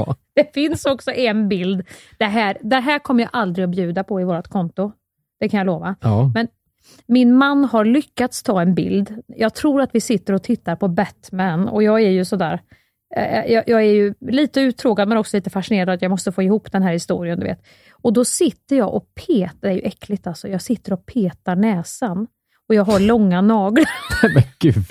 Det 0.35 0.53
finns 0.53 0.85
också 0.85 1.11
en 1.11 1.49
bild. 1.49 1.83
Det 2.17 2.25
här, 2.25 2.57
det 2.61 2.79
här 2.79 2.99
kommer 2.99 3.23
jag 3.23 3.29
aldrig 3.33 3.63
att 3.63 3.69
bjuda 3.69 4.03
på 4.03 4.21
i 4.21 4.23
vårt 4.23 4.47
konto. 4.47 4.91
Det 5.39 5.49
kan 5.49 5.57
jag 5.57 5.65
lova. 5.65 5.95
Ja. 6.01 6.31
Men 6.33 6.47
min 7.05 7.35
man 7.35 7.65
har 7.65 7.85
lyckats 7.85 8.43
ta 8.43 8.61
en 8.61 8.75
bild. 8.75 9.23
Jag 9.27 9.53
tror 9.53 9.81
att 9.81 9.89
vi 9.95 10.01
sitter 10.01 10.33
och 10.33 10.43
tittar 10.43 10.75
på 10.75 10.87
Batman 10.87 11.67
och 11.67 11.83
jag 11.83 12.01
är 12.01 12.09
ju 12.09 12.25
sådär, 12.25 12.61
jag, 13.15 13.63
jag 13.67 13.81
är 13.81 13.93
ju 13.93 14.13
lite 14.19 14.61
uttråkad 14.61 15.07
men 15.07 15.17
också 15.17 15.37
lite 15.37 15.49
fascinerad 15.49 15.89
att 15.89 16.01
jag 16.01 16.09
måste 16.09 16.31
få 16.31 16.43
ihop 16.43 16.71
den 16.71 16.83
här 16.83 16.93
historien. 16.93 17.39
Du 17.39 17.45
vet. 17.45 17.61
Och 17.91 18.13
då 18.13 18.25
sitter 18.25 18.75
jag 18.75 18.93
och 18.93 19.05
petar, 19.27 19.57
det 19.61 19.67
är 19.67 19.71
ju 19.73 19.81
äckligt 19.81 20.27
alltså, 20.27 20.47
jag 20.47 20.61
sitter 20.61 20.93
och 20.93 21.05
petar 21.05 21.55
näsan 21.55 22.27
och 22.69 22.75
jag 22.75 22.83
har 22.83 22.99
långa 22.99 23.41
naglar. 23.41 23.85
Men 24.33 24.43
gud. 24.59 24.85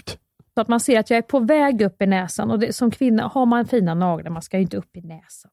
Så 0.54 0.60
att 0.60 0.68
man 0.68 0.80
ser 0.80 0.98
att 1.00 1.10
jag 1.10 1.16
är 1.18 1.22
på 1.22 1.38
väg 1.40 1.82
upp 1.82 2.02
i 2.02 2.06
näsan 2.06 2.50
och 2.50 2.58
det, 2.58 2.72
som 2.76 2.90
kvinna 2.90 3.22
har 3.34 3.46
man 3.46 3.66
fina 3.66 3.94
naglar, 3.94 4.30
man 4.30 4.42
ska 4.42 4.56
ju 4.56 4.62
inte 4.62 4.76
upp 4.76 4.96
i 4.96 5.00
näsan. 5.00 5.50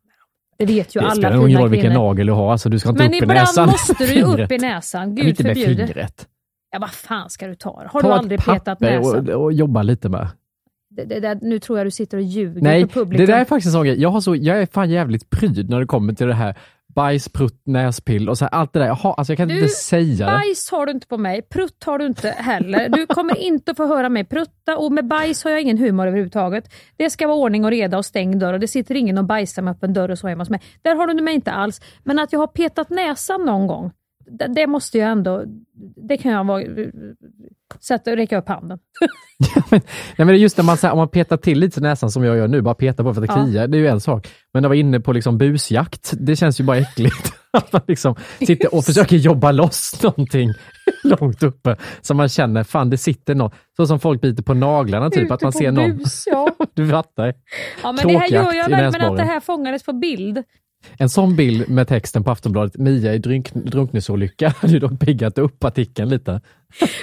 Det 0.58 0.66
vet 0.66 0.96
ju 0.96 1.00
Det 1.00 1.06
alla 1.06 1.16
spelar 1.16 1.36
ingen 1.36 1.48
fina 1.48 1.60
roll 1.60 1.70
vilken 1.70 1.90
kvinnor. 1.92 2.04
nagel 2.04 2.28
du 2.28 2.34
har, 2.34 2.52
alltså, 2.52 2.70
du 2.70 2.80
ska 2.80 2.90
inte 2.90 3.04
Men 3.04 3.08
upp 3.10 3.14
i 3.14 3.18
ibland 3.18 3.40
näsan. 3.40 3.68
måste 3.70 3.94
du 4.00 4.14
ju 4.14 4.24
upp 4.24 4.52
i 4.52 4.58
näsan, 4.58 5.02
Men 5.08 5.16
gud 5.16 5.28
inte 5.28 5.44
med 5.44 5.58
förbjude. 5.58 5.88
fingret. 5.88 6.28
Ja, 6.72 6.80
vad 6.80 6.92
fan 6.92 7.30
ska 7.30 7.48
du 7.48 7.56
ta 7.56 7.82
det? 7.84 7.88
Har 7.88 8.02
Ta 8.02 8.08
du 8.08 8.14
ett 8.14 8.20
aldrig 8.20 8.40
petat 8.40 8.66
papper 8.66 9.00
näsan? 9.00 9.30
och, 9.34 9.44
och 9.44 9.54
jobba 9.54 9.84
lite 9.84 10.10
med. 10.10 10.28
Det, 10.96 11.06
det, 11.06 11.20
där, 11.20 11.40
nu 11.42 11.60
tror 11.60 11.80
jag 11.80 11.88
du 11.88 11.92
sitter 11.92 12.18
och 12.18 12.24
ljuger 12.24 12.62
Nej, 12.62 12.82
för 12.82 12.94
publiken. 12.94 13.26
det 13.26 13.32
där 13.32 13.40
är 13.40 13.46
faktiskt 13.46 13.66
en 13.66 13.72
sån 13.72 13.86
grej. 13.86 14.02
Jag, 14.02 14.10
har 14.10 14.22
så, 14.22 14.36
jag 14.36 14.62
är 14.62 14.66
fan 14.66 14.90
jävligt 14.90 15.30
pryd 15.30 15.70
när 15.70 15.80
det 15.80 15.86
kommer 15.86 16.14
till 16.14 16.28
det 16.28 16.34
här 16.34 16.58
bajs, 16.96 17.30
prutt, 17.30 17.62
näspill 17.66 18.30
och 18.30 18.38
så 18.38 18.46
här, 18.46 18.50
allt 18.54 18.74
det 18.74 18.80
där. 18.80 18.86
Jag, 18.88 18.96
har, 18.96 19.14
alltså 19.14 19.34
jag 19.34 19.38
kan 19.38 19.48
Du, 19.48 19.56
inte 19.56 19.68
säga 19.68 20.26
det. 20.26 20.32
Bajs 20.32 20.72
har 20.72 20.86
du 20.86 20.92
inte 20.92 21.08
på 21.08 21.18
mig, 21.18 21.42
prutt 21.42 21.84
har 21.84 22.00
du 22.00 22.06
inte 22.06 22.30
heller. 22.30 22.90
Du 22.90 23.06
kommer 23.06 23.38
inte 23.38 23.72
att 23.72 23.78
få 23.78 23.86
höra 23.86 24.10
mig 24.10 24.24
prutta 24.24 24.78
och 24.78 24.92
med 24.92 25.08
bajs 25.08 25.44
har 25.44 25.52
jag 25.52 25.62
ingen 25.62 25.78
humor 25.78 26.08
överhuvudtaget. 26.08 26.74
Det 26.98 27.10
ska 27.10 27.28
vara 27.28 27.38
ordning 27.38 27.66
och 27.66 27.72
reda 27.72 27.98
och 27.98 28.06
stängd 28.06 28.40
dörr 28.40 28.54
och 28.54 28.60
det 28.60 28.68
sitter 28.68 28.96
ingen 28.96 29.18
och 29.18 29.26
bajsar 29.26 29.62
med 29.62 29.72
öppen 29.72 29.94
dörr 29.94 30.12
och 30.12 30.20
så 30.20 30.28
hemma 30.28 30.42
hos 30.42 30.50
mig. 30.50 30.62
Där 30.82 30.96
har 30.96 31.08
du 31.08 31.22
mig 31.22 31.34
inte 31.34 31.52
alls. 31.52 31.82
Men 32.04 32.20
att 32.20 32.34
jag 32.34 32.40
har 32.40 32.48
petat 32.48 32.90
näsan 32.90 33.46
någon 33.46 33.68
gång, 33.68 33.92
det, 34.26 34.48
det 34.48 34.68
måste 34.68 34.98
jag 34.98 35.12
ändå, 35.12 35.44
det 35.96 36.18
kan 36.18 36.32
jag 36.32 36.44
vara, 36.44 36.64
sätta, 37.80 38.16
räcka 38.16 38.38
upp 38.38 38.48
handen. 38.50 38.80
Nej, 39.72 39.82
men 40.26 40.38
just 40.38 40.58
när 40.58 40.64
man, 40.64 40.78
här, 40.84 40.92
om 40.92 40.98
man 40.98 41.08
petar 41.10 41.38
till 41.38 41.60
lite 41.60 41.80
i 41.80 41.84
näsan 41.84 42.12
som 42.12 42.24
jag 42.24 42.38
gör 42.38 42.48
nu, 42.48 42.62
bara 42.62 42.76
petar 42.76 43.04
på 43.04 43.14
för 43.14 43.22
att 43.22 43.28
det 43.28 43.34
Ja. 43.40 43.46
kliar, 43.46 43.68
det 43.68 43.78
är 43.78 43.80
ju 43.80 43.88
en 43.88 44.00
sak. 44.02 44.28
Men 44.54 44.62
när 44.62 44.66
jag 44.68 44.70
var 44.70 44.76
inne 44.76 45.00
på 45.00 45.14
liksom 45.14 45.38
busjakt, 45.38 46.14
det 46.20 46.36
känns 46.36 46.60
ju 46.60 46.64
bara 46.64 46.78
äckligt. 46.78 47.34
Att 47.58 47.74
man 47.74 47.82
liksom 47.88 48.16
sitter 48.40 48.76
och 48.76 48.86
försöker 48.86 49.16
jobba 49.18 49.52
loss 49.52 50.04
någonting 50.04 50.54
långt 51.04 51.44
uppe, 51.44 51.76
så 52.02 52.14
man 52.14 52.30
känner, 52.30 52.64
fan 52.64 52.90
det 52.90 52.98
sitter 52.98 53.36
något. 53.36 53.54
Så 53.76 53.88
som 53.88 54.00
folk 54.00 54.22
biter 54.22 54.44
på 54.44 54.54
naglarna, 54.54 55.10
typ 55.10 55.24
Ute 55.24 55.34
att 55.34 55.42
man 55.42 55.54
ser 55.54 55.72
någon. 55.72 55.98
bus, 55.98 56.24
ja. 56.28 56.48
Du 56.74 56.90
fattar. 56.90 57.34
Ja, 57.84 57.92
men 57.92 58.08
det 58.08 58.18
här 58.18 58.28
gör 58.28 58.54
jag 58.54 58.70
väl, 58.70 58.92
men 58.92 59.02
att 59.02 59.18
det 59.18 59.24
här 59.24 59.40
fångades 59.40 59.84
på 59.84 59.94
bild. 59.94 60.44
En 60.98 61.10
sån 61.10 61.36
bild 61.36 61.70
med 61.70 61.88
texten 61.88 62.24
på 62.24 62.32
Aftonbladet, 62.32 62.78
Mia 62.78 63.14
i 63.14 63.18
drunk, 63.18 63.54
drunkningsolycka, 63.54 64.50
hade 64.58 64.74
ju 64.74 64.80
dock 64.80 65.00
piggat 65.00 65.38
upp 65.38 65.64
artikeln 65.64 66.10
lite. 66.10 66.42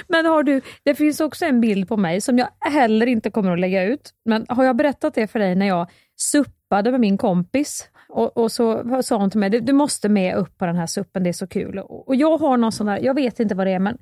Men 0.07 0.25
har 0.25 0.43
du, 0.43 0.61
det 0.83 0.95
finns 0.95 1.19
också 1.19 1.45
en 1.45 1.61
bild 1.61 1.87
på 1.87 1.97
mig 1.97 2.21
som 2.21 2.37
jag 2.37 2.47
heller 2.59 3.05
inte 3.05 3.29
kommer 3.29 3.51
att 3.51 3.59
lägga 3.59 3.83
ut. 3.83 4.11
Men 4.25 4.45
har 4.49 4.63
jag 4.63 4.75
berättat 4.75 5.13
det 5.13 5.27
för 5.27 5.39
dig 5.39 5.55
när 5.55 5.67
jag 5.67 5.89
suppade 6.15 6.91
med 6.91 6.99
min 6.99 7.17
kompis? 7.17 7.89
Och, 8.09 8.37
och 8.37 8.51
så 8.51 8.83
sa 9.03 9.17
hon 9.17 9.29
till 9.29 9.39
mig, 9.39 9.49
du, 9.49 9.59
du 9.59 9.73
måste 9.73 10.09
med 10.09 10.35
upp 10.35 10.57
på 10.57 10.65
den 10.65 10.75
här 10.75 10.87
suppen, 10.87 11.23
det 11.23 11.29
är 11.29 11.33
så 11.33 11.47
kul. 11.47 11.79
Och, 11.79 12.07
och 12.07 12.15
jag 12.15 12.37
har 12.37 12.57
någon 12.57 12.71
sån 12.71 12.87
där, 12.87 12.99
jag 13.01 13.13
vet 13.13 13.39
inte 13.39 13.55
vad 13.55 13.67
det 13.67 13.71
är, 13.71 13.79
men 13.79 13.97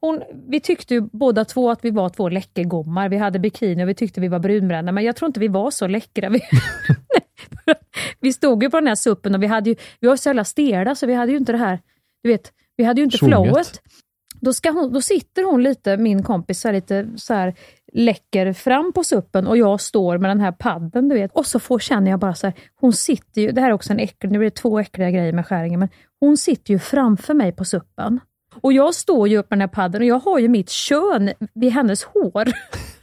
hon, 0.00 0.22
vi 0.48 0.60
tyckte 0.60 0.94
ju 0.94 1.00
båda 1.00 1.44
två 1.44 1.70
att 1.70 1.84
vi 1.84 1.90
var 1.90 2.08
två 2.08 2.28
läckergommar. 2.28 3.08
Vi 3.08 3.16
hade 3.16 3.38
bikini 3.38 3.84
och 3.84 3.88
vi 3.88 3.94
tyckte 3.94 4.20
vi 4.20 4.28
var 4.28 4.38
brunbrända, 4.38 4.92
men 4.92 5.04
jag 5.04 5.16
tror 5.16 5.26
inte 5.26 5.40
vi 5.40 5.48
var 5.48 5.70
så 5.70 5.86
läckra. 5.86 6.28
Vi, 6.34 6.40
vi 8.20 8.32
stod 8.32 8.62
ju 8.62 8.70
på 8.70 8.76
den 8.76 8.86
här 8.86 8.94
suppen 8.94 9.34
och 9.34 9.42
vi, 9.42 9.46
hade 9.46 9.70
ju, 9.70 9.76
vi 10.00 10.08
var 10.08 10.16
så 10.16 10.28
jävla 10.28 10.44
stela 10.44 10.94
så 10.94 11.06
vi 11.06 11.14
hade 11.14 11.32
ju 11.32 11.38
inte 11.38 11.52
det 11.52 11.58
här, 11.58 11.80
du 12.22 12.28
vet, 12.28 12.52
vi 12.76 12.84
hade 12.84 13.00
ju 13.00 13.04
inte 13.04 13.18
Tjonget. 13.18 13.52
flowet. 13.52 13.80
Då, 14.40 14.52
ska 14.52 14.70
hon, 14.70 14.92
då 14.92 15.02
sitter 15.02 15.44
hon 15.44 15.62
lite, 15.62 15.96
min 15.96 16.22
kompis, 16.22 16.60
så 16.60 16.68
här, 16.68 16.72
lite 16.72 17.08
så 17.16 17.34
här, 17.34 17.54
läcker 17.92 18.52
fram 18.52 18.92
på 18.92 19.04
suppen 19.04 19.46
och 19.46 19.56
jag 19.56 19.80
står 19.80 20.18
med 20.18 20.30
den 20.30 20.40
här 20.40 20.52
padden, 20.52 21.08
du 21.08 21.14
vet. 21.14 21.32
Och 21.32 21.46
så 21.46 21.58
får, 21.58 21.78
känner 21.78 22.10
jag 22.10 22.20
bara 22.20 22.34
så 22.34 22.46
här, 22.46 22.54
hon 22.74 22.92
sitter 22.92 23.40
ju, 23.40 23.52
det 23.52 23.60
här 23.60 23.68
är 23.68 23.72
också 23.72 23.92
en 23.92 24.00
äcklig, 24.00 24.30
nu 24.30 24.38
blir 24.38 24.50
det 24.50 24.56
två 24.56 24.78
äckliga 24.78 25.10
grejer 25.10 25.32
med 25.32 25.46
skäringen, 25.46 25.80
men 25.80 25.88
hon 26.20 26.36
sitter 26.36 26.72
ju 26.72 26.78
framför 26.78 27.34
mig 27.34 27.52
på 27.52 27.64
suppen. 27.64 28.20
Och 28.60 28.72
jag 28.72 28.94
står 28.94 29.28
ju 29.28 29.38
upp 29.38 29.50
med 29.50 29.58
den 29.58 29.68
här 29.68 29.74
padden 29.74 30.02
och 30.02 30.08
jag 30.08 30.18
har 30.18 30.38
ju 30.38 30.48
mitt 30.48 30.70
kön 30.70 31.32
vid 31.54 31.72
hennes 31.72 32.04
hår. 32.04 32.44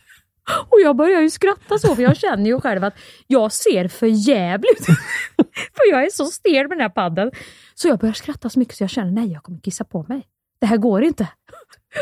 Och 0.69 0.81
jag 0.83 0.95
börjar 0.95 1.21
ju 1.21 1.29
skratta 1.29 1.77
så, 1.77 1.95
för 1.95 2.03
jag 2.03 2.17
känner 2.17 2.45
ju 2.45 2.61
själv 2.61 2.83
att 2.83 2.97
jag 3.27 3.51
ser 3.51 3.87
för 3.87 4.07
jävligt 4.07 4.85
För 5.73 5.89
jag 5.91 6.03
är 6.03 6.09
så 6.09 6.25
stel 6.25 6.67
med 6.67 6.77
den 6.77 6.81
här 6.81 6.89
padden. 6.89 7.31
Så 7.75 7.87
jag 7.87 7.99
börjar 7.99 8.13
skratta 8.13 8.49
så 8.49 8.59
mycket 8.59 8.75
så 8.75 8.83
jag 8.83 8.89
känner, 8.89 9.11
nej 9.11 9.31
jag 9.31 9.43
kommer 9.43 9.59
kissa 9.59 9.83
på 9.83 10.05
mig. 10.09 10.27
Det 10.59 10.67
här 10.67 10.77
går 10.77 11.03
inte. 11.03 11.27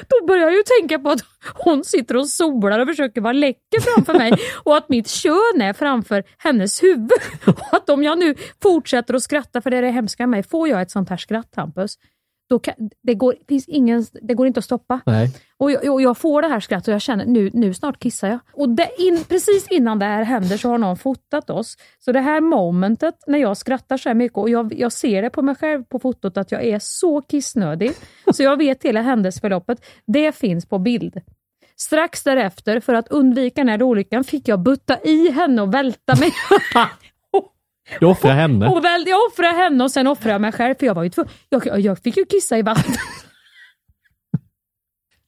Då 0.07 0.25
börjar 0.25 0.43
jag 0.43 0.53
ju 0.53 0.63
tänka 0.79 0.99
på 0.99 1.09
att 1.09 1.19
hon 1.53 1.83
sitter 1.83 2.17
och 2.17 2.29
solar 2.29 2.79
och 2.79 2.87
försöker 2.87 3.21
vara 3.21 3.33
läcker 3.33 3.81
framför 3.81 4.13
mig 4.13 4.33
och 4.63 4.77
att 4.77 4.89
mitt 4.89 5.07
kön 5.07 5.61
är 5.61 5.73
framför 5.73 6.23
hennes 6.37 6.83
huvud. 6.83 7.11
Och 7.45 7.73
att 7.73 7.89
om 7.89 8.03
jag 8.03 8.19
nu 8.19 8.35
fortsätter 8.61 9.13
att 9.13 9.23
skratta, 9.23 9.61
för 9.61 9.71
det 9.71 9.77
är 9.77 9.81
det 9.81 9.91
hemska 9.91 10.23
med 10.23 10.29
mig, 10.29 10.43
får 10.43 10.67
jag 10.67 10.81
ett 10.81 10.91
sånt 10.91 11.09
här 11.09 11.17
skratt 11.17 11.53
Hampus, 11.55 11.95
då 12.49 12.59
kan, 12.59 12.73
det, 13.03 13.13
går, 13.13 13.35
finns 13.47 13.67
ingen, 13.67 14.05
det 14.21 14.33
går 14.33 14.47
inte 14.47 14.57
att 14.57 14.65
stoppa. 14.65 15.01
Nej. 15.05 15.31
Och 15.57 15.71
jag, 15.71 15.93
och 15.93 16.01
jag 16.01 16.17
får 16.17 16.41
det 16.41 16.47
här 16.47 16.59
skrattet 16.59 16.87
och 16.87 16.93
jag 16.93 17.01
känner 17.01 17.25
nu, 17.25 17.49
nu 17.53 17.73
snart 17.73 17.99
kissar 17.99 18.27
jag. 18.27 18.39
Och 18.53 18.69
det 18.69 18.89
in, 18.97 19.23
precis 19.29 19.67
innan 19.67 19.99
det 19.99 20.05
här 20.05 20.23
händer 20.23 20.57
så 20.57 20.69
har 20.69 20.77
någon 20.77 20.97
fotat 20.97 21.49
oss. 21.49 21.77
Så 21.99 22.11
det 22.11 22.19
här 22.19 22.41
momentet 22.41 23.15
när 23.27 23.39
jag 23.39 23.57
skrattar 23.57 23.97
så 23.97 24.09
här 24.09 24.13
mycket 24.13 24.37
och 24.37 24.49
jag, 24.49 24.73
jag 24.73 24.91
ser 24.91 25.21
det 25.21 25.29
på 25.29 25.41
mig 25.41 25.55
själv 25.55 25.83
på 25.83 25.99
fotot 25.99 26.37
att 26.37 26.51
jag 26.51 26.63
är 26.63 26.79
så 26.79 27.21
kissnödig. 27.21 27.91
Så 28.33 28.43
jag 28.43 28.57
vet 28.57 28.83
hela 28.83 29.01
händelseförloppet. 29.01 29.85
Det 30.07 30.31
finns 30.31 30.65
på 30.65 30.79
bild. 30.79 31.21
Strax 31.75 32.23
därefter, 32.23 32.79
för 32.79 32.93
att 32.93 33.07
undvika 33.07 33.61
den 33.61 33.69
här 33.69 33.83
olyckan, 33.83 34.23
fick 34.23 34.47
jag 34.47 34.59
butta 34.59 34.99
i 35.03 35.31
henne 35.31 35.61
och 35.61 35.73
välta 35.73 36.15
mig. 36.15 36.31
Du 37.99 38.05
offrar 38.05 38.31
henne. 38.31 38.67
och 38.67 38.85
väl, 38.85 39.03
jag 39.07 39.17
offrade 39.31 39.53
henne 39.53 39.83
och 39.83 39.91
sen 39.91 40.07
offrade 40.07 40.31
jag 40.31 40.41
mig 40.41 40.51
själv, 40.51 40.75
för 40.79 40.85
jag 40.85 40.95
var 40.95 41.03
ju 41.03 41.09
tvungen. 41.09 41.31
Jag, 41.49 41.79
jag 41.79 41.99
fick 41.99 42.17
ju 42.17 42.25
kissa 42.25 42.57
i 42.57 42.61
vattnet. 42.61 42.99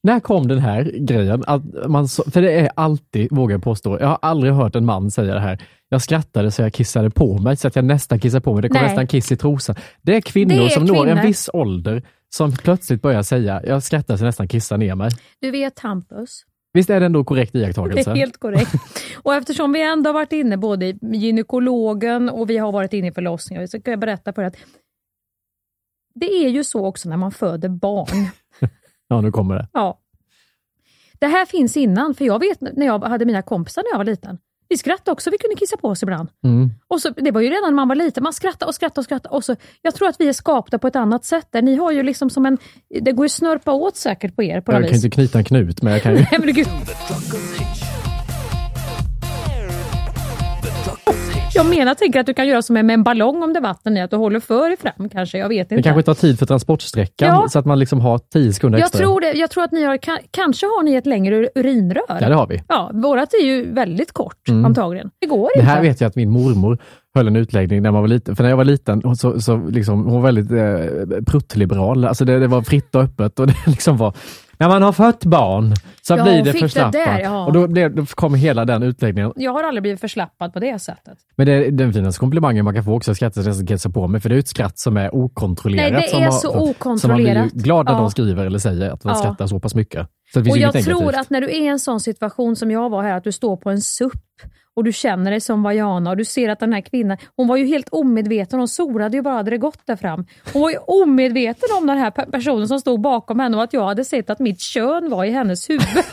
När 0.02 0.20
kom 0.20 0.48
den 0.48 0.58
här 0.58 0.84
grejen? 0.98 1.44
Att 1.46 1.62
man, 1.88 2.08
för 2.08 2.42
det 2.42 2.52
är 2.60 2.70
alltid, 2.76 3.28
vågar 3.30 3.54
jag 3.54 3.62
påstå, 3.62 4.00
jag 4.00 4.08
har 4.08 4.18
aldrig 4.22 4.52
hört 4.52 4.76
en 4.76 4.84
man 4.84 5.10
säga 5.10 5.34
det 5.34 5.40
här. 5.40 5.62
Jag 5.88 6.02
skrattade 6.02 6.50
så 6.50 6.62
jag 6.62 6.72
kissade 6.72 7.10
på 7.10 7.38
mig, 7.38 7.56
så 7.56 7.68
att 7.68 7.76
jag 7.76 7.84
nästan 7.84 8.20
kissade 8.20 8.40
på 8.40 8.52
mig. 8.52 8.62
Det 8.62 8.68
kom 8.68 8.78
Nej. 8.80 8.88
nästan 8.88 9.06
kiss 9.06 9.32
i 9.32 9.36
trosan. 9.36 9.76
Det 10.02 10.16
är 10.16 10.20
kvinnor 10.20 10.54
Det 10.54 10.64
är 10.64 10.68
som 10.68 10.84
når 10.84 11.06
en 11.06 11.16
kvinnor. 11.16 11.28
viss 11.28 11.50
ålder 11.52 12.02
som 12.28 12.52
plötsligt 12.52 13.02
börjar 13.02 13.22
säga, 13.22 13.62
jag 13.66 13.82
skrattar 13.82 14.16
så 14.16 14.22
jag 14.22 14.28
nästan 14.28 14.48
kissar 14.48 14.78
ner 14.78 14.94
mig. 14.94 15.10
Du 15.40 15.50
vet 15.50 15.78
Hampus, 15.78 16.42
Visst 16.74 16.90
är 16.90 17.00
det 17.00 17.06
ändå 17.06 17.24
korrekt 17.24 17.52
Det 17.52 17.58
iakttagelse? 17.58 18.10
är 18.10 18.14
helt 18.14 18.38
korrekt. 18.38 18.72
Och 19.22 19.34
eftersom 19.34 19.72
vi 19.72 19.82
ändå 19.82 20.08
har 20.08 20.14
varit 20.14 20.32
inne 20.32 20.56
både 20.56 20.86
i 20.86 20.98
gynekologen 21.02 22.28
och 22.30 22.50
vi 22.50 22.58
har 22.58 22.72
varit 22.72 22.92
inne 22.92 23.08
i 23.08 23.12
förlossningen, 23.12 23.68
så 23.68 23.82
kan 23.82 23.92
jag 23.92 24.00
berätta 24.00 24.32
för 24.32 24.42
att 24.42 24.56
det 26.14 26.26
är 26.44 26.48
ju 26.48 26.64
så 26.64 26.86
också 26.86 27.08
när 27.08 27.16
man 27.16 27.32
föder 27.32 27.68
barn. 27.68 28.08
Ja, 29.08 29.20
nu 29.20 29.30
kommer 29.32 29.54
det. 29.54 29.68
Ja. 29.72 30.00
Det 31.18 31.26
här 31.26 31.46
finns 31.46 31.76
innan, 31.76 32.14
för 32.14 32.24
jag 32.24 32.38
vet 32.38 32.60
när 32.60 32.86
jag 32.86 32.98
hade 33.04 33.24
mina 33.24 33.42
kompisar 33.42 33.82
när 33.82 33.90
jag 33.90 33.98
var 33.98 34.04
liten. 34.04 34.38
Vi 34.72 34.78
skrattade 34.78 35.10
också, 35.12 35.30
vi 35.30 35.38
kunde 35.38 35.56
kissa 35.56 35.76
på 35.76 35.88
oss 35.88 36.02
ibland. 36.02 36.28
Mm. 36.44 36.70
Och 36.88 37.00
så, 37.00 37.10
det 37.10 37.30
var 37.30 37.40
ju 37.40 37.48
redan 37.48 37.62
när 37.62 37.70
man 37.76 37.88
var 37.88 37.94
liten, 37.94 38.22
man 38.22 38.32
skrattade 38.32 38.68
och 38.68 38.74
skrattade 38.74 39.00
och 39.00 39.04
skrattade. 39.04 39.34
Och 39.34 39.44
så, 39.44 39.56
jag 39.82 39.94
tror 39.94 40.08
att 40.08 40.16
vi 40.20 40.28
är 40.28 40.32
skapta 40.32 40.78
på 40.78 40.86
ett 40.86 40.96
annat 40.96 41.24
sätt. 41.24 41.46
Där. 41.50 41.62
Ni 41.62 41.76
har 41.76 41.92
ju 41.92 42.02
liksom 42.02 42.30
som 42.30 42.46
en, 42.46 42.58
det 43.00 43.12
går 43.12 43.24
ju 43.24 43.28
snörpa 43.28 43.72
åt 43.72 43.96
säkert 43.96 44.36
på 44.36 44.42
er 44.42 44.60
på 44.60 44.72
Jag 44.72 44.80
något 44.80 44.88
kan 44.88 44.94
vis. 44.94 45.04
inte 45.04 45.14
knyta 45.14 45.38
en 45.38 45.44
knut, 45.44 45.82
men 45.82 45.92
jag 45.92 46.02
kan 46.02 46.12
ju... 46.16 46.18
Nej, 46.30 46.40
men 46.40 46.54
gud. 46.54 46.66
Jag 51.54 51.66
menar, 51.70 51.94
tänker 51.94 52.20
att 52.20 52.26
du 52.26 52.34
kan 52.34 52.46
göra 52.48 52.62
som 52.62 52.74
med 52.74 52.90
en 52.90 53.02
ballong 53.02 53.42
om 53.42 53.52
det 53.52 53.58
är 53.58 53.62
vatten 53.62 53.96
i, 53.96 54.00
att 54.02 54.10
du 54.10 54.16
håller 54.16 54.40
för 54.40 54.68
dig 54.68 54.76
fram 54.76 55.08
kanske. 55.08 55.38
Jag 55.38 55.48
vet 55.48 55.60
inte. 55.60 55.74
Det 55.76 55.82
kanske 55.82 56.02
tar 56.02 56.14
tid 56.14 56.38
för 56.38 56.46
transportsträckan, 56.46 57.28
Ja. 57.28 57.48
så 57.48 57.58
att 57.58 57.66
man 57.66 57.78
liksom 57.78 58.00
har 58.00 58.18
10 58.32 58.52
sekunder 58.52 58.78
jag 58.78 58.86
extra. 58.86 58.98
tror 59.04 59.20
det. 59.20 59.32
Jag 59.32 59.50
tror 59.50 59.64
att 59.64 59.72
ni 59.72 59.82
har, 59.84 59.96
ka- 59.96 60.18
kanske 60.30 60.66
har 60.66 60.82
ni 60.82 60.94
ett 60.94 61.06
längre 61.06 61.48
urinrör. 61.54 62.02
Ja, 62.08 62.28
det 62.28 62.34
har 62.34 62.46
vi. 62.46 62.62
Ja, 62.68 62.90
vårat 62.94 63.34
är 63.34 63.44
ju 63.46 63.72
väldigt 63.72 64.12
kort 64.12 64.48
Mm. 64.48 64.64
antagligen. 64.64 65.10
Det 65.20 65.26
går 65.26 65.48
Det 65.54 65.60
inte. 65.60 65.72
här 65.72 65.82
vet 65.82 66.00
jag 66.00 66.08
att 66.08 66.16
min 66.16 66.30
mormor 66.30 66.78
höll 67.14 67.26
en 67.26 67.36
utläggning 67.36 67.82
när 67.82 67.90
man 67.90 68.00
var 68.02 68.08
liten. 68.08 68.36
För 68.36 68.42
när 68.42 68.50
jag 68.50 68.56
var 68.56 68.64
liten, 68.64 69.16
så, 69.16 69.40
så 69.40 69.56
liksom, 69.56 70.04
hon 70.04 70.22
var 70.22 70.32
väldigt 70.32 70.50
eh, 70.50 71.24
pruttliberal. 71.26 72.04
Alltså 72.04 72.24
det, 72.24 72.38
det 72.38 72.46
var 72.46 72.62
fritt 72.62 72.94
och 72.94 73.02
öppet 73.02 73.38
och 73.40 73.46
det 73.46 73.56
liksom 73.66 73.96
var 73.96 74.14
när 74.62 74.68
man 74.68 74.82
har 74.82 74.92
fött 74.92 75.24
barn 75.24 75.74
så 76.02 76.14
Ja, 76.16 76.22
blir 76.22 76.42
det 76.42 76.52
fick 76.52 76.72
för 76.72 76.80
det 76.92 76.98
där, 76.98 77.18
ja. 77.20 77.46
Och 77.46 77.52
då, 77.52 77.66
blev, 77.68 77.94
då 77.94 78.06
kom 78.06 78.34
hela 78.34 78.64
den 78.64 78.82
utläggningen. 78.82 79.32
Jag 79.36 79.52
har 79.52 79.64
aldrig 79.64 79.82
blivit 79.82 80.00
förslappad 80.00 80.52
på 80.52 80.60
det 80.60 80.78
sättet. 80.78 81.18
Men 81.36 81.46
det 81.46 81.52
är 81.52 81.70
den 81.70 81.92
finaste 81.92 82.20
komplimangen 82.20 82.64
man 82.64 82.74
kan 82.74 82.84
få 82.84 82.94
också, 82.94 83.10
jag 83.10 83.16
skrattar 83.16 83.42
nästan 83.42 83.66
kissa 83.66 83.90
på 83.90 84.08
mig, 84.08 84.20
för 84.20 84.28
det 84.28 84.34
är 84.34 84.38
ett 84.38 84.48
skratt 84.48 84.78
som 84.78 84.96
är 84.96 85.14
okontrollerat. 85.14 85.92
Nej, 85.92 86.02
det 86.02 86.08
som 86.08 86.20
är 86.20 86.24
har- 86.24 86.32
så 86.32 86.40
Så 86.40 86.48
man 86.48 86.58
blir 86.62 86.70
okontrollerat. 86.70 87.46
ju 87.54 87.58
glad 87.62 87.86
när 87.86 87.92
Ja. 87.92 87.98
de 87.98 88.10
skriver 88.10 88.46
eller 88.46 88.58
säger 88.58 88.90
att 88.90 89.04
man 89.04 89.14
Ja. 89.14 89.20
skrattar 89.20 89.46
så 89.46 89.60
pass 89.60 89.74
mycket. 89.74 90.06
Så 90.34 90.40
Och 90.40 90.58
jag 90.58 90.72
tror 90.84 91.14
att 91.14 91.30
när 91.30 91.40
du 91.40 91.46
är 91.46 91.62
i 91.62 91.66
en 91.66 91.78
sån 91.78 92.00
situation 92.00 92.56
som 92.56 92.70
jag 92.70 92.90
var 92.90 93.02
här, 93.02 93.16
att 93.16 93.24
du 93.24 93.32
står 93.32 93.56
på 93.56 93.70
en 93.70 93.80
supp 93.80 94.12
och 94.76 94.84
du 94.84 94.92
känner 94.92 95.30
dig 95.30 95.40
som 95.40 95.62
Vajana 95.62 96.10
och 96.10 96.16
du 96.16 96.24
ser 96.24 96.48
att 96.48 96.60
den 96.60 96.72
här 96.72 96.80
kvinnan, 96.80 97.16
hon 97.36 97.48
var 97.48 97.56
ju 97.56 97.66
helt 97.66 97.88
omedveten, 97.88 98.58
hon 98.58 98.68
solade 98.68 99.16
ju 99.16 99.22
bara 99.22 99.34
hade 99.34 99.50
det 99.50 99.58
gått 99.58 99.86
där 99.86 99.96
fram. 99.96 100.26
Hon 100.52 100.62
var 100.62 100.70
ju 100.70 100.76
omedveten 100.76 101.68
om 101.78 101.86
den 101.86 101.98
här 101.98 102.10
pe- 102.10 102.30
personen 102.30 102.68
som 102.68 102.80
stod 102.80 103.00
bakom 103.00 103.40
henne 103.40 103.56
och 103.56 103.62
att 103.62 103.72
jag 103.72 103.84
hade 103.84 104.04
sett 104.04 104.30
att 104.30 104.38
mitt 104.38 104.60
kön 104.60 105.10
var 105.10 105.24
i 105.24 105.30
hennes 105.30 105.70
huvud. 105.70 105.82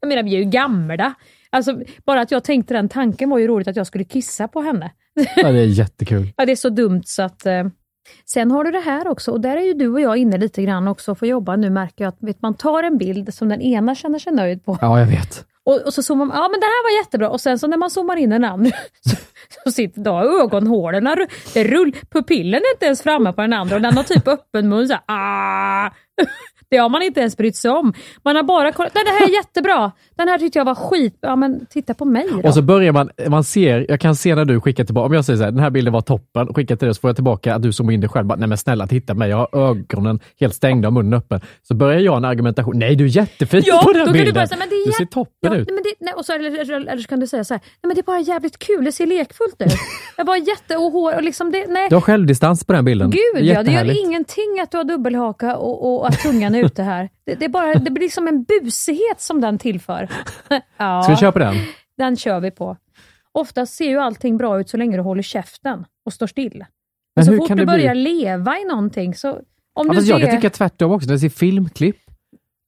jag 0.00 0.08
menar, 0.08 0.22
vi 0.22 0.34
är 0.34 0.38
ju 0.38 0.44
gamla. 0.44 1.14
Alltså, 1.50 1.80
bara 2.06 2.20
att 2.20 2.30
jag 2.30 2.44
tänkte 2.44 2.74
den 2.74 2.88
tanken 2.88 3.30
var 3.30 3.38
ju 3.38 3.46
roligt 3.46 3.68
att 3.68 3.76
jag 3.76 3.86
skulle 3.86 4.04
kissa 4.04 4.48
på 4.48 4.60
henne. 4.60 4.90
Ja, 5.36 5.52
det 5.52 5.60
är 5.60 5.64
jättekul. 5.66 6.32
Ja, 6.36 6.46
det 6.46 6.52
är 6.52 6.56
så 6.56 6.68
dumt 6.68 7.02
så 7.04 7.22
att... 7.22 7.46
Eh. 7.46 7.64
Sen 8.24 8.50
har 8.50 8.64
du 8.64 8.70
det 8.70 8.80
här 8.80 9.08
också 9.08 9.30
och 9.32 9.40
där 9.40 9.56
är 9.56 9.60
ju 9.60 9.74
du 9.74 9.88
och 9.88 10.00
jag 10.00 10.16
inne 10.16 10.38
lite 10.38 10.62
grann 10.62 10.88
också 10.88 11.10
och 11.10 11.18
får 11.18 11.28
jobba 11.28 11.56
nu 11.56 11.70
märker 11.70 12.04
jag 12.04 12.08
att 12.08 12.16
vet, 12.20 12.42
man 12.42 12.54
tar 12.54 12.82
en 12.82 12.98
bild 12.98 13.34
som 13.34 13.48
den 13.48 13.60
ena 13.60 13.94
känner 13.94 14.18
sig 14.18 14.32
nöjd 14.32 14.64
på 14.64 14.78
Ja, 14.80 14.98
jag 15.00 15.06
vet 15.06 15.44
och, 15.68 15.80
och 15.86 15.94
så 15.94 16.02
zoomar 16.02 16.26
man, 16.26 16.36
ja 16.36 16.48
men 16.48 16.60
det 16.60 16.66
här 16.66 16.84
var 16.84 17.04
jättebra 17.04 17.30
och 17.30 17.40
sen 17.40 17.58
så 17.58 17.66
när 17.66 17.76
man 17.76 17.90
zoomar 17.90 18.16
in 18.16 18.30
den 18.30 18.44
andra 18.44 18.70
så, 19.00 19.16
så 19.64 19.72
sitter 19.72 20.00
då 20.00 20.42
ögonhålorna, 20.42 21.16
det 21.54 21.64
rull, 21.64 21.92
pupillen 22.10 22.60
är 22.60 22.74
inte 22.74 22.86
ens 22.86 23.02
framme 23.02 23.32
på 23.32 23.40
den 23.40 23.52
andra 23.52 23.76
och 23.76 23.82
den 23.82 23.96
har 23.96 24.04
typ 24.04 24.28
öppen 24.28 24.68
mun 24.68 24.88
såhär. 24.88 25.02
Ah. 25.06 25.90
Det 26.70 26.76
har 26.76 26.88
man 26.88 27.02
inte 27.02 27.20
ens 27.20 27.36
brytt 27.36 27.56
sig 27.56 27.70
om. 27.70 27.92
Man 28.24 28.36
har 28.36 28.42
bara 28.42 28.72
kollat, 28.72 28.94
nej 28.94 29.04
det 29.04 29.10
här 29.10 29.28
är 29.28 29.34
jättebra, 29.34 29.92
den 30.16 30.28
här 30.28 30.38
tyckte 30.38 30.58
jag 30.58 30.64
var 30.64 30.74
skit, 30.74 31.18
ja 31.20 31.36
men 31.36 31.66
titta 31.66 31.94
på 31.94 32.04
mig 32.04 32.26
då. 32.42 32.48
Och 32.48 32.54
så 32.54 32.62
börjar 32.62 32.92
man, 32.92 33.10
man 33.28 33.44
ser, 33.44 33.86
jag 33.88 34.00
kan 34.00 34.16
se 34.16 34.34
när 34.34 34.44
du 34.44 34.60
skickar 34.60 34.84
tillbaka, 34.84 35.06
om 35.06 35.12
jag 35.12 35.24
säger 35.24 35.36
så 35.36 35.44
här, 35.44 35.50
den 35.50 35.60
här 35.60 35.70
bilden 35.70 35.92
var 35.92 36.00
toppen, 36.00 36.54
skickar 36.54 36.76
till 36.76 36.86
dig 36.86 36.94
så 36.94 37.00
får 37.00 37.08
jag 37.08 37.16
tillbaka 37.16 37.54
att 37.54 37.62
du 37.62 37.72
zoomar 37.72 37.92
in 37.92 38.00
dig 38.00 38.10
själv, 38.10 38.26
bara, 38.26 38.38
nej 38.38 38.48
men 38.48 38.58
snälla 38.58 38.86
titta 38.86 39.12
på 39.14 39.18
mig, 39.18 39.30
jag 39.30 39.36
har 39.36 39.70
ögonen 39.70 40.20
helt 40.40 40.54
stängda 40.54 40.88
och 40.88 40.94
munnen 40.94 41.14
öppen. 41.14 41.40
Så 41.68 41.74
börjar 41.74 42.00
jag 42.00 42.16
en 42.16 42.24
argumentation, 42.24 42.78
nej 42.78 42.96
du 42.96 43.04
är 43.04 43.08
jättefin 43.08 43.62
Ja, 43.66 43.80
på 43.84 43.92
då 43.92 43.98
den 43.98 44.04
kan 44.04 44.12
bilden. 44.12 44.26
du 44.26 44.32
bara 44.32 44.46
säga, 44.46 44.58
men 44.58 44.68
det 44.68 44.74
är 44.74 44.86
du 44.86 44.92
ser 44.92 45.04
toppen 45.04 45.52
ja, 45.52 45.56
ut. 45.56 45.70
Men 45.70 45.82
det, 45.82 45.94
nej, 46.00 46.14
och 46.14 46.24
så, 46.24 46.32
eller, 46.32 46.72
eller, 46.72 46.98
så 46.98 47.08
kan 47.08 47.20
du 47.20 47.26
säga 47.26 47.44
så 47.44 47.54
här, 47.54 47.60
nej 47.60 47.88
men 47.88 47.94
det 47.94 48.00
är 48.00 48.02
bara 48.02 48.20
jävligt 48.20 48.58
kul, 48.58 48.84
det 48.84 48.92
ser 48.92 49.06
lekfullt 49.06 49.62
ut. 49.62 49.72
Jag 50.16 50.24
var 50.24 50.36
jätte 50.36 50.76
och 50.76 50.92
hår 50.92 51.14
och 51.14 51.22
liksom 51.22 51.50
det, 51.50 51.66
nej. 51.68 51.88
Du 51.88 51.96
har 51.96 52.00
självdistans 52.00 52.64
på 52.64 52.72
den 52.72 52.84
bilden. 52.84 53.10
Gud 53.10 53.44
ja, 53.44 53.62
det 53.62 53.72
gör 53.72 54.04
ingenting 54.06 54.60
att 54.62 54.70
du 54.70 54.76
har 54.76 54.84
dubbelhaka 54.84 55.56
och, 55.56 56.00
och 56.00 56.08
att 56.08 56.20
tungan 56.20 56.54
är 56.58 56.64
ute 56.64 56.82
här. 56.82 57.08
Det, 57.26 57.34
det, 57.34 57.48
bara, 57.48 57.74
det 57.74 57.90
blir 57.90 58.02
liksom 58.02 58.28
en 58.28 58.44
busighet 58.44 59.20
som 59.20 59.40
den 59.40 59.58
tillför. 59.58 60.08
Ja, 60.76 61.02
Ska 61.02 61.12
vi 61.12 61.18
köra 61.18 61.32
på 61.32 61.38
den? 61.38 61.54
Den 61.98 62.16
kör 62.16 62.40
vi 62.40 62.50
på. 62.50 62.76
Oftast 63.32 63.74
ser 63.74 63.88
ju 63.88 63.98
allting 63.98 64.36
bra 64.36 64.60
ut 64.60 64.68
så 64.68 64.76
länge 64.76 64.96
du 64.96 65.02
håller 65.02 65.22
käften 65.22 65.84
och 66.04 66.12
står 66.12 66.26
still. 66.26 66.58
Men 66.58 66.66
Men 67.16 67.24
så 67.24 67.36
fort 67.36 67.48
du 67.48 67.54
det 67.54 67.56
bli- 67.56 67.66
börjar 67.66 67.94
leva 67.94 68.58
i 68.58 68.64
någonting 68.64 69.14
så... 69.14 69.30
Om 69.74 69.86
Ja, 69.86 69.92
du 69.92 70.02
ser... 70.02 70.10
jag 70.10 70.20
kan 70.22 70.36
tycka 70.36 70.50
tvärtom 70.50 70.92
också, 70.92 71.06
när 71.06 71.12
jag 71.12 71.20
ser 71.20 71.28
filmklipp 71.28 71.96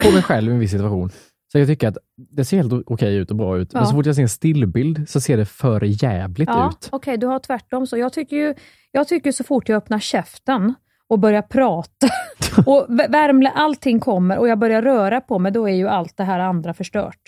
på 0.04 0.10
mig 0.10 0.22
själv 0.22 0.50
i 0.50 0.54
en 0.54 0.58
viss 0.60 0.70
situation, 0.70 1.10
så 1.52 1.58
jag 1.58 1.68
tycker 1.68 1.88
att 1.88 1.96
det 2.16 2.44
ser 2.44 2.56
helt 2.56 2.72
okej 2.86 3.16
ut 3.16 3.30
och 3.30 3.36
bra 3.36 3.58
ut, 3.58 3.72
men 3.72 3.82
Ja. 3.82 3.86
så 3.86 3.94
fort 3.94 4.06
jag 4.06 4.14
ser 4.14 4.22
en 4.22 4.28
stillbild 4.28 5.08
så 5.08 5.20
ser 5.20 5.36
det 5.36 5.46
för 5.46 5.80
jävligt 6.04 6.48
Ja, 6.48 6.70
ut. 6.70 6.88
okej, 6.92 7.16
du 7.18 7.26
har 7.26 7.38
tvärtom. 7.38 7.86
Så 7.86 7.96
jag 7.98 8.12
tycker 8.12 8.36
ju, 8.36 8.54
jag 8.92 9.08
tycker 9.08 9.32
så 9.32 9.44
fort 9.44 9.68
jag 9.68 9.76
öppnar 9.76 9.98
käften 9.98 10.74
och 11.10 11.18
börjar 11.18 11.42
prata 11.42 12.06
och 12.66 12.86
v- 12.88 13.06
värmle, 13.08 13.50
allting 13.50 14.00
kommer 14.00 14.38
och 14.38 14.48
jag 14.48 14.58
börjar 14.58 14.82
röra 14.82 15.20
på 15.20 15.38
mig, 15.38 15.52
då 15.52 15.68
är 15.68 15.74
ju 15.74 15.88
allt 15.88 16.16
det 16.16 16.24
här 16.24 16.38
andra 16.40 16.74
förstört. 16.74 17.18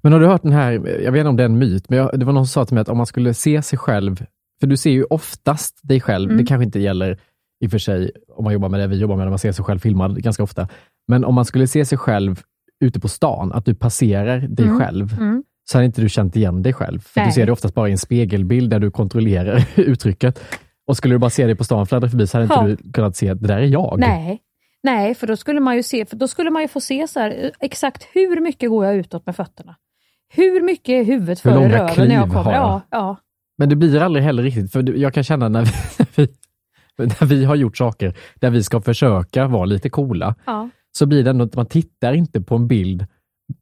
Men 0.00 0.12
har 0.12 0.20
du 0.20 0.26
hört 0.26 0.42
den 0.42 0.52
här, 0.52 0.72
jag 1.04 1.12
vet 1.12 1.20
inte 1.20 1.28
om 1.28 1.36
det 1.36 1.42
är 1.42 1.48
en 1.48 1.58
myt, 1.58 1.88
men 1.88 1.98
jag, 1.98 2.18
det 2.20 2.24
var 2.26 2.32
någon 2.32 2.46
som 2.46 2.52
sa 2.62 2.66
till 2.66 2.74
mig 2.74 2.82
att 2.82 2.88
om 2.88 2.96
man 2.96 3.06
skulle 3.06 3.34
se 3.34 3.62
sig 3.62 3.78
själv, 3.78 4.24
för 4.60 4.66
du 4.66 4.76
ser 4.76 4.90
ju 4.90 5.04
oftast 5.04 5.80
dig 5.82 6.00
själv, 6.00 6.30
Mm. 6.30 6.42
det 6.42 6.46
kanske 6.48 6.64
inte 6.64 6.80
gäller 6.80 7.18
i 7.64 7.66
och 7.66 7.70
för 7.70 7.78
sig 7.78 8.10
om 8.36 8.44
man 8.44 8.52
jobbar 8.52 8.68
med 8.68 8.80
det 8.80 8.86
vi 8.86 8.96
jobbar 8.98 9.16
med, 9.16 9.26
när 9.26 9.30
man 9.30 9.38
ser 9.38 9.52
sig 9.52 9.64
själv 9.64 9.78
filmad 9.78 10.22
ganska 10.22 10.42
ofta, 10.42 10.68
men 11.08 11.24
om 11.24 11.34
man 11.34 11.44
skulle 11.44 11.66
se 11.66 11.84
sig 11.84 11.98
själv 11.98 12.42
ute 12.84 13.00
på 13.00 13.08
stan, 13.08 13.52
att 13.52 13.64
du 13.64 13.74
passerar 13.74 14.38
dig 14.38 14.64
Mm. 14.66 14.78
själv, 14.80 15.12
Mm. 15.20 15.42
så 15.70 15.78
hade 15.78 15.86
inte 15.86 16.00
du 16.00 16.08
känt 16.08 16.36
igen 16.36 16.62
dig 16.62 16.72
själv. 16.72 17.00
För 17.00 17.20
Nej. 17.20 17.28
du 17.28 17.32
ser 17.32 17.46
det 17.46 17.52
oftast 17.52 17.74
bara 17.74 17.88
i 17.88 17.92
en 17.92 17.98
spegelbild 17.98 18.70
där 18.70 18.78
du 18.80 18.90
kontrollerar 18.90 19.64
uttrycket. 19.80 20.40
Och 20.86 20.96
skulle 20.96 21.14
du 21.14 21.18
bara 21.18 21.30
se 21.30 21.46
dig 21.46 21.54
på 21.54 21.64
stan 21.64 21.86
fladdra 21.86 22.08
förbi 22.08 22.26
så 22.26 22.38
hade 22.38 22.54
Ja. 22.54 22.68
inte 22.70 22.82
du 22.82 22.92
kunnat 22.92 23.16
se 23.16 23.30
att 23.30 23.40
det 23.40 23.48
där 23.48 23.58
är 23.58 23.66
jag. 23.66 23.96
Nej. 23.98 24.40
Nej, 24.82 25.14
för 25.14 25.26
då 25.26 25.36
skulle 25.36 25.60
man 25.60 25.76
ju 25.76 25.82
se, 25.82 26.06
för 26.06 26.16
då 26.16 26.28
skulle 26.28 26.50
man 26.50 26.62
ju 26.62 26.68
få 26.68 26.80
se 26.80 27.08
så 27.08 27.20
här, 27.20 27.44
eh, 27.44 27.50
exakt 27.60 28.08
hur 28.12 28.40
mycket 28.40 28.70
går 28.70 28.84
jag 28.86 28.96
utåt 28.96 29.26
med 29.26 29.36
fötterna? 29.36 29.76
Hur 30.34 30.62
mycket 30.62 30.88
är 30.88 31.04
huvudet 31.04 31.40
före 31.40 31.68
röven 31.68 32.08
när 32.08 32.14
jag 32.14 32.32
kommer? 32.32 32.52
jag? 32.52 32.62
Ja, 32.62 32.82
ja. 32.90 33.16
Men 33.58 33.68
det 33.68 33.76
blir 33.76 34.00
aldrig 34.00 34.24
heller 34.24 34.42
riktigt, 34.42 34.72
för 34.72 34.98
jag 34.98 35.14
kan 35.14 35.24
känna 35.24 35.48
när 35.48 35.68
vi, 36.16 36.28
när 36.96 37.26
vi 37.26 37.44
har 37.44 37.54
gjort 37.54 37.76
saker 37.76 38.14
där 38.34 38.50
vi 38.50 38.62
ska 38.62 38.80
försöka 38.80 39.46
vara 39.46 39.64
lite 39.64 39.90
coola, 39.90 40.34
ja. 40.44 40.68
så 40.92 41.06
blir 41.06 41.24
det 41.24 41.30
ändå 41.30 41.44
att 41.44 41.54
man 41.56 41.66
tittar 41.66 42.12
inte 42.12 42.40
på 42.40 42.54
en 42.56 42.68
bild 42.68 43.06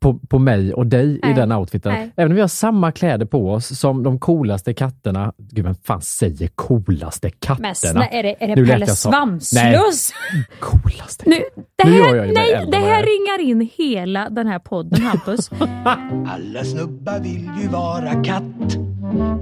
på, 0.01 0.18
på 0.18 0.39
mig 0.39 0.74
och 0.74 0.87
dig 0.87 1.16
i 1.16 1.20
Nej. 1.22 1.35
den 1.35 1.53
outfiten. 1.53 1.93
Nej. 1.93 2.12
Även 2.16 2.33
om 2.33 2.35
vi 2.35 2.41
har 2.41 2.49
samma 2.49 2.93
kläder 2.93 3.26
på 3.26 3.53
oss 3.53 3.78
som 3.78 4.03
de 4.03 4.18
coolaste 4.18 4.74
katterna. 4.74 5.33
Gud, 5.37 5.64
vem 5.64 5.74
fan 5.74 6.01
säger 6.03 6.49
coolaste 6.49 7.30
katterna? 7.30 7.68
Men 7.68 7.74
snä, 7.74 8.09
är 8.12 8.22
det, 8.22 8.45
är 8.45 8.49
det 8.49 8.55
Nu 8.55 8.66
Pelle 8.66 8.87
Svanslös? 8.87 10.12
Coolaste. 10.61 11.24
Nu, 11.26 11.37
det 11.76 11.85
Nu 11.85 11.91
här, 11.91 11.99
gör 11.99 12.14
jag 12.14 12.35
nej, 12.35 12.66
det 12.72 12.78
här 12.78 13.03
ringar 13.03 13.51
in 13.51 13.70
hela 13.76 14.28
den 14.28 14.47
här 14.47 14.59
podden, 14.59 15.03
Hampus. 15.03 15.51
Alla 16.26 16.64
snubbar 16.64 17.20
vill 17.20 17.51
ju 17.62 17.68
vara 17.68 18.24
katt. 18.24 18.76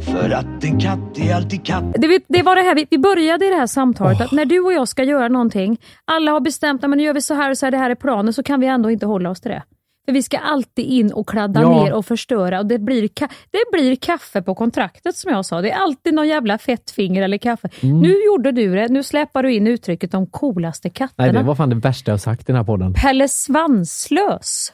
För 0.01 0.31
att 0.31 0.65
en 0.65 0.81
katt 0.81 1.19
är 1.19 1.35
alltid 1.35 1.67
katt. 1.67 1.85
Det, 1.95 2.23
det 2.29 2.43
var 2.43 2.57
det 2.57 2.63
här, 2.63 2.75
vi, 2.75 2.87
vi 2.91 2.99
började 2.99 3.47
i 3.47 3.49
det 3.49 3.57
här 3.57 3.67
samtalet, 3.67 4.21
att 4.21 4.33
när 4.33 4.45
du 4.45 4.61
och 4.61 4.73
jag 4.73 4.89
ska 4.89 5.05
göra 5.05 5.29
någonting, 5.29 5.81
alla 6.05 6.31
har 6.33 6.41
bestämt 6.41 6.85
att 6.85 6.91
nu 6.91 7.03
gör 7.03 7.15
vi 7.15 7.23
så 7.23 7.35
här 7.35 7.51
och 7.51 7.59
så 7.59 7.67
här, 7.67 7.71
det 7.71 7.79
här 7.79 7.91
är 7.91 7.95
planen, 7.95 8.33
så 8.33 8.43
kan 8.43 8.61
vi 8.61 8.67
ändå 8.67 8.91
inte 8.91 9.07
hålla 9.07 9.31
oss 9.31 9.41
till 9.41 9.51
det. 9.51 9.63
För 10.07 10.13
vi 10.13 10.23
ska 10.23 10.39
alltid 10.39 10.85
in 10.85 11.13
och 11.13 11.29
kladda 11.29 11.61
Ja. 11.63 11.85
ner 11.85 11.93
och 11.93 12.07
förstöra 12.07 12.59
och 12.61 12.67
det 12.67 12.79
blir, 12.79 13.03
det 13.51 13.63
blir 13.73 13.97
kaffe 13.97 14.43
på 14.43 14.55
kontraktet 14.55 15.17
som 15.17 15.33
jag 15.33 15.47
sa. 15.47 15.61
Det 15.61 15.71
är 15.71 15.77
alltid 15.77 16.15
någon 16.15 16.29
jävla 16.29 16.59
fettfinger 16.59 17.23
eller 17.23 17.39
kaffe. 17.39 17.69
Mm. 17.81 18.01
Nu 18.01 18.15
gjorde 18.27 18.53
du 18.53 18.75
det, 18.75 18.89
nu 18.89 19.03
släpar 19.03 19.43
du 19.43 19.53
in 19.55 19.67
uttrycket 19.67 20.11
de 20.13 20.27
coolaste 20.27 20.91
katterna. 20.91 21.27
Nej, 21.33 21.33
det 21.43 21.47
var 21.47 21.55
fan 21.55 21.69
det 21.71 21.77
värsta 21.77 22.11
jag 22.11 22.21
sagt 22.21 22.41
i 22.41 22.45
den 22.47 22.57
här 22.57 22.65
podden. 22.65 22.95
Pelle 22.95 23.29
Svanslös. 23.29 24.73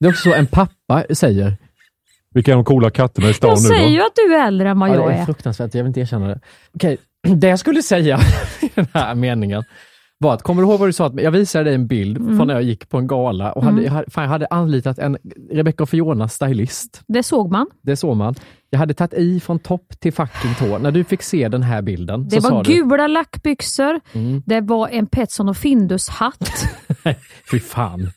Det 0.00 0.06
är 0.06 0.10
också 0.10 0.22
så 0.30 0.34
en 0.34 0.46
pappa 0.46 1.04
säger, 1.14 1.56
vilka 2.34 2.50
är 2.50 2.54
de 2.54 2.64
coola 2.64 2.90
katterna 2.90 3.28
i 3.30 3.34
stan 3.34 3.50
Jag 3.50 3.62
nu 3.62 3.68
säger 3.68 3.84
då? 3.88 3.90
ju 3.94 4.00
att 4.00 4.14
du 4.26 4.34
är 4.34 4.46
äldre 4.46 4.70
än 4.70 4.78
vad 4.78 4.88
Ja, 4.90 4.94
jag 4.94 5.08
det 5.08 5.14
är 5.14 5.20
är. 5.20 5.24
fruktansvärt, 5.24 5.74
jag 5.74 5.82
vill 5.82 5.88
inte 5.88 6.00
erkänna 6.00 6.26
det. 6.28 6.40
Okej, 6.74 6.98
det 7.36 7.48
jag 7.48 7.58
skulle 7.58 7.82
säga 7.82 8.20
i 8.60 8.70
den 8.74 8.86
här 8.94 9.14
meningen 9.14 9.64
var 10.22 10.34
att, 10.34 10.42
kommer 10.42 10.62
du 10.62 10.68
ihåg 10.68 10.78
vad 10.78 10.88
du 10.88 10.92
sa? 10.92 11.06
Att 11.06 11.20
jag 11.20 11.30
visade 11.30 11.64
dig 11.64 11.74
en 11.74 11.86
bild 11.86 12.16
Mm. 12.18 12.36
från 12.36 12.46
när 12.46 12.54
jag 12.54 12.62
gick 12.62 12.88
på 12.88 12.98
en 12.98 13.06
gala 13.06 13.52
och 13.52 13.64
hade, 13.64 13.88
hade, 13.88 14.10
fan, 14.10 14.24
jag 14.24 14.30
hade 14.30 14.46
anlitat 14.50 14.98
en 14.98 15.18
Rebecca 15.50 15.82
och 15.82 15.88
Fiona 15.88 16.28
stylist. 16.28 17.02
Det 17.08 17.22
såg 17.22 17.50
man. 17.52 17.66
Det 17.82 17.96
såg 17.96 18.16
man. 18.16 18.34
Jag 18.70 18.78
hade 18.78 18.94
tagit 18.94 19.14
i 19.14 19.40
från 19.40 19.58
topp 19.58 19.86
till 20.00 20.12
fucking 20.12 20.54
tå. 20.58 20.78
När 20.78 20.90
du 20.90 21.04
fick 21.04 21.22
se 21.22 21.48
den 21.48 21.62
här 21.62 21.82
bilden 21.82 22.28
Det 22.28 22.40
var 22.40 22.64
du, 22.64 22.72
gula 22.74 23.06
lackbyxor, 23.06 24.00
Mm. 24.12 24.42
det 24.46 24.60
var 24.60 24.88
en 24.88 25.06
Petson 25.06 25.48
och 25.48 25.56
Findus-hatt. 25.56 26.64
fy 27.50 27.58
fan. 27.60 28.10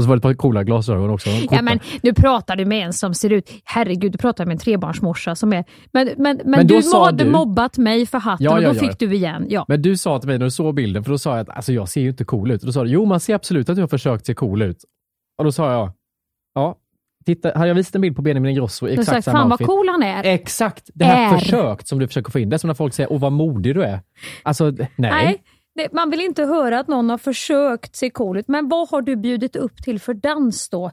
Och 0.00 0.04
så 0.04 0.08
var 0.08 0.16
det 0.16 0.18
ett 0.18 0.22
par 0.22 0.34
coola 0.34 0.64
glasögon 0.64 1.10
också. 1.10 1.30
Ja, 1.50 1.62
men 1.62 1.78
nu 2.02 2.12
pratar 2.14 2.56
du 2.56 2.64
med 2.64 2.86
en 2.86 2.92
som 2.92 3.14
ser 3.14 3.30
ut... 3.30 3.50
Herregud, 3.64 4.12
du 4.12 4.18
pratar 4.18 4.46
med 4.46 4.52
en 4.52 4.58
trebarnsmorsa 4.58 5.34
som 5.34 5.52
är... 5.52 5.64
Men, 5.92 6.06
men, 6.06 6.16
men, 6.16 6.40
Men 6.44 6.66
då 6.66 6.80
du 6.80 6.96
hade 6.98 7.24
du- 7.24 7.30
mobbat 7.30 7.78
mig 7.78 8.06
för 8.06 8.18
hatten 8.18 8.44
Ja, 8.44 8.52
och 8.56 8.62
ja, 8.62 8.68
då 8.72 8.76
ja. 8.76 8.80
fick 8.80 8.98
du 8.98 9.14
igen. 9.14 9.46
Ja. 9.48 9.64
Men 9.68 9.82
du 9.82 9.96
sa 9.96 10.18
till 10.18 10.28
mig 10.28 10.38
när 10.38 10.44
du 10.44 10.50
såg 10.50 10.74
bilden, 10.74 11.04
för 11.04 11.10
då 11.10 11.18
sa 11.18 11.30
jag 11.36 11.40
att 11.50 11.56
alltså, 11.56 11.72
jag 11.72 11.88
ser 11.88 12.00
ju 12.00 12.08
inte 12.08 12.24
cool 12.24 12.50
ut. 12.50 12.60
Och 12.62 12.66
då 12.66 12.72
sa 12.72 12.84
du, 12.84 12.90
jo 12.90 13.04
man 13.04 13.20
ser 13.20 13.34
absolut 13.34 13.68
att 13.68 13.76
du 13.76 13.82
har 13.82 13.88
försökt 13.88 14.26
se 14.26 14.34
cool 14.34 14.62
ut. 14.62 14.84
Och 15.38 15.44
då 15.44 15.52
sa 15.52 15.72
jag, 15.72 15.92
ja, 16.54 16.76
titta, 17.26 17.52
hade 17.54 17.68
jag 17.68 17.74
visat 17.74 17.94
en 17.94 18.00
bild 18.00 18.16
på 18.16 18.22
Benjamin 18.22 18.50
Ingrosso 18.50 18.88
i 18.88 18.92
exakt 18.92 19.08
sagt, 19.08 19.24
samma 19.24 19.38
fan 19.38 19.48
vad 19.48 19.52
outfit. 19.60 19.66
cool 19.66 19.88
han 19.88 20.02
är. 20.02 20.24
Exakt, 20.24 20.90
det 20.94 21.04
här 21.04 21.34
Är. 21.34 21.38
försökt 21.38 21.88
som 21.88 21.98
du 21.98 22.06
försöker 22.06 22.30
få 22.32 22.38
in. 22.38 22.48
Det 22.48 22.56
är 22.56 22.58
som 22.58 22.68
när 22.68 22.74
folk 22.74 22.94
säger, 22.94 23.12
åh 23.12 23.20
vad 23.20 23.32
modig 23.32 23.74
du 23.74 23.82
är. 23.82 24.00
Alltså, 24.42 24.64
nej. 24.70 24.86
Nej, 24.96 25.42
man 25.92 26.10
vill 26.10 26.20
inte 26.20 26.44
höra 26.44 26.78
att 26.78 26.88
någon 26.88 27.10
har 27.10 27.18
försökt 27.18 27.96
se 27.96 28.10
cool 28.10 28.38
ut. 28.38 28.48
Men 28.48 28.68
vad 28.68 28.88
har 28.88 29.02
du 29.02 29.16
bjudit 29.16 29.56
upp 29.56 29.76
till 29.84 30.00
för 30.00 30.14
dans 30.14 30.68
då? 30.68 30.90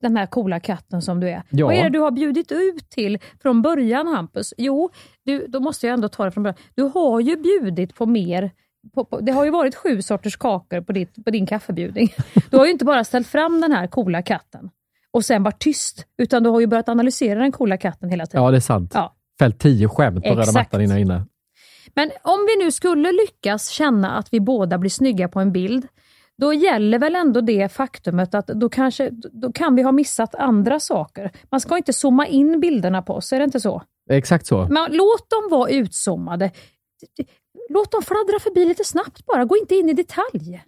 Den 0.00 0.16
här 0.16 0.26
coola 0.26 0.60
katten 0.60 1.02
som 1.02 1.20
du 1.20 1.28
är. 1.28 1.42
Ja. 1.50 1.66
Vad 1.66 1.74
är 1.74 1.82
det 1.82 1.90
du 1.90 1.98
har 1.98 2.10
bjudit 2.10 2.52
ut 2.52 2.90
till 2.90 3.18
från 3.42 3.62
början 3.62 4.06
Hampus? 4.06 4.54
Jo, 4.56 4.90
du, 5.24 5.46
då 5.46 5.60
måste 5.60 5.86
jag 5.86 5.94
ändå 5.94 6.08
ta 6.08 6.24
det 6.24 6.30
från 6.30 6.42
början. 6.42 6.56
Du 6.74 6.82
har 6.82 7.20
ju 7.20 7.36
bjudit 7.36 7.94
på 7.94 8.06
mer. 8.06 8.50
På, 8.94 9.04
på, 9.04 9.20
det 9.20 9.32
har 9.32 9.44
ju 9.44 9.50
varit 9.50 9.74
sju 9.74 10.02
sorters 10.02 10.36
kakor 10.36 10.80
på, 10.80 10.92
ditt, 10.92 11.24
på 11.24 11.30
din 11.30 11.46
kaffebjudning. 11.46 12.14
Du 12.50 12.56
har 12.56 12.64
ju 12.64 12.72
inte 12.72 12.84
bara 12.84 13.04
ställt 13.04 13.26
fram 13.26 13.60
den 13.60 13.72
här 13.72 13.86
coola 13.86 14.22
katten 14.22 14.70
och 15.10 15.24
sen 15.24 15.42
varit 15.42 15.58
tyst, 15.58 16.06
utan 16.18 16.42
du 16.42 16.50
har 16.50 16.60
ju 16.60 16.66
börjat 16.66 16.88
analysera 16.88 17.40
den 17.40 17.52
coola 17.52 17.76
katten 17.76 18.10
hela 18.10 18.26
tiden. 18.26 18.44
Ja, 18.44 18.50
det 18.50 18.56
är 18.56 18.60
sant. 18.60 18.92
Ja. 18.94 19.14
Fällt 19.38 19.58
tio 19.58 19.88
skämt 19.88 20.24
på 20.24 20.30
röda 20.30 20.40
Exakt. 20.40 20.54
mattan 20.54 20.82
innan 20.82 20.98
inne. 20.98 21.26
Men 21.94 22.10
om 22.22 22.46
vi 22.46 22.64
nu 22.64 22.70
skulle 22.70 23.12
lyckas 23.12 23.68
känna 23.68 24.18
att 24.18 24.32
vi 24.32 24.40
båda 24.40 24.78
blir 24.78 24.90
snygga 24.90 25.28
på 25.28 25.40
en 25.40 25.52
bild, 25.52 25.88
då 26.38 26.52
gäller 26.52 26.98
väl 26.98 27.16
ändå 27.16 27.40
det 27.40 27.72
faktumet 27.72 28.34
att 28.34 28.46
då, 28.46 28.68
kanske, 28.68 29.10
då 29.12 29.52
kan 29.52 29.76
vi 29.76 29.82
ha 29.82 29.92
missat 29.92 30.34
andra 30.34 30.80
saker. 30.80 31.32
Man 31.50 31.60
ska 31.60 31.76
inte 31.76 31.92
zooma 31.92 32.26
in 32.26 32.60
bilderna 32.60 33.02
på 33.02 33.14
oss, 33.14 33.32
är 33.32 33.38
det 33.38 33.44
inte 33.44 33.60
så? 33.60 33.82
Exakt 34.10 34.46
så. 34.46 34.68
Men 34.70 34.92
låt 34.92 35.30
dem 35.30 35.48
vara 35.50 35.70
utzoomade. 35.70 36.50
Låt 37.68 37.92
dem 37.92 38.02
fladdra 38.02 38.38
förbi 38.40 38.64
lite 38.64 38.84
snabbt 38.84 39.26
bara, 39.26 39.44
gå 39.44 39.56
inte 39.56 39.74
in 39.74 39.88
i 39.88 39.92
detalj. 39.92 40.62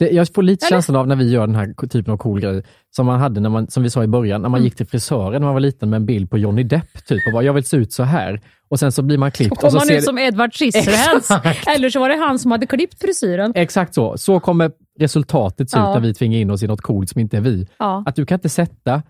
Det, 0.00 0.10
jag 0.10 0.28
får 0.34 0.42
lite 0.42 0.66
Eller? 0.66 0.76
känslan 0.76 0.96
av 0.96 1.08
när 1.08 1.16
vi 1.16 1.30
gör 1.30 1.46
den 1.46 1.56
här 1.56 1.86
typen 1.88 2.12
av 2.12 2.18
cool 2.18 2.40
grej, 2.40 2.62
som 2.90 3.06
man 3.06 3.20
hade, 3.20 3.40
när 3.40 3.48
man, 3.48 3.70
som 3.70 3.82
vi 3.82 3.90
sa 3.90 4.04
i 4.04 4.06
början, 4.06 4.42
när 4.42 4.48
man 4.48 4.58
Mm. 4.58 4.64
gick 4.64 4.76
till 4.76 4.86
frisören 4.86 5.32
när 5.32 5.46
man 5.46 5.52
var 5.54 5.60
liten 5.60 5.90
med 5.90 5.96
en 5.96 6.06
bild 6.06 6.30
på 6.30 6.38
Johnny 6.38 6.62
Depp, 6.62 7.06
typ, 7.06 7.26
och 7.26 7.32
bara, 7.32 7.42
jag 7.42 7.52
vill 7.52 7.64
se 7.64 7.76
ut 7.76 7.92
så 7.92 8.02
här. 8.02 8.40
Och 8.68 8.78
sen 8.78 8.92
så 8.92 9.02
blir 9.02 9.18
man 9.18 9.30
klippt. 9.30 9.50
Då 9.50 9.56
kom 9.56 9.66
och 9.66 9.72
så 9.72 9.78
man 9.78 9.86
ser 9.86 9.96
ut 9.96 10.04
som 10.04 10.18
Edward 10.18 10.54
Scissorhands. 10.54 11.28
Eller 11.66 11.90
så 11.90 12.00
var 12.00 12.08
det 12.08 12.16
han 12.16 12.38
som 12.38 12.50
hade 12.50 12.66
klippt 12.66 13.00
frisyren. 13.00 13.52
Exakt 13.54 13.94
så. 13.94 14.18
Så 14.18 14.40
kommer 14.40 14.70
resultatet 15.00 15.70
se 15.70 15.76
ut 15.76 15.80
Ja. 15.82 15.94
när 15.94 16.00
vi 16.00 16.14
tvingar 16.14 16.38
in 16.38 16.50
oss 16.50 16.62
i 16.62 16.66
något 16.66 16.80
coolt 16.80 17.08
som 17.10 17.20
inte 17.20 17.36
är 17.36 17.40
vi. 17.40 17.66
Ja. 17.78 18.02
Att 18.06 18.16
du 18.16 18.26
kan 18.26 18.36
inte 18.36 18.48
sätta 18.48 19.02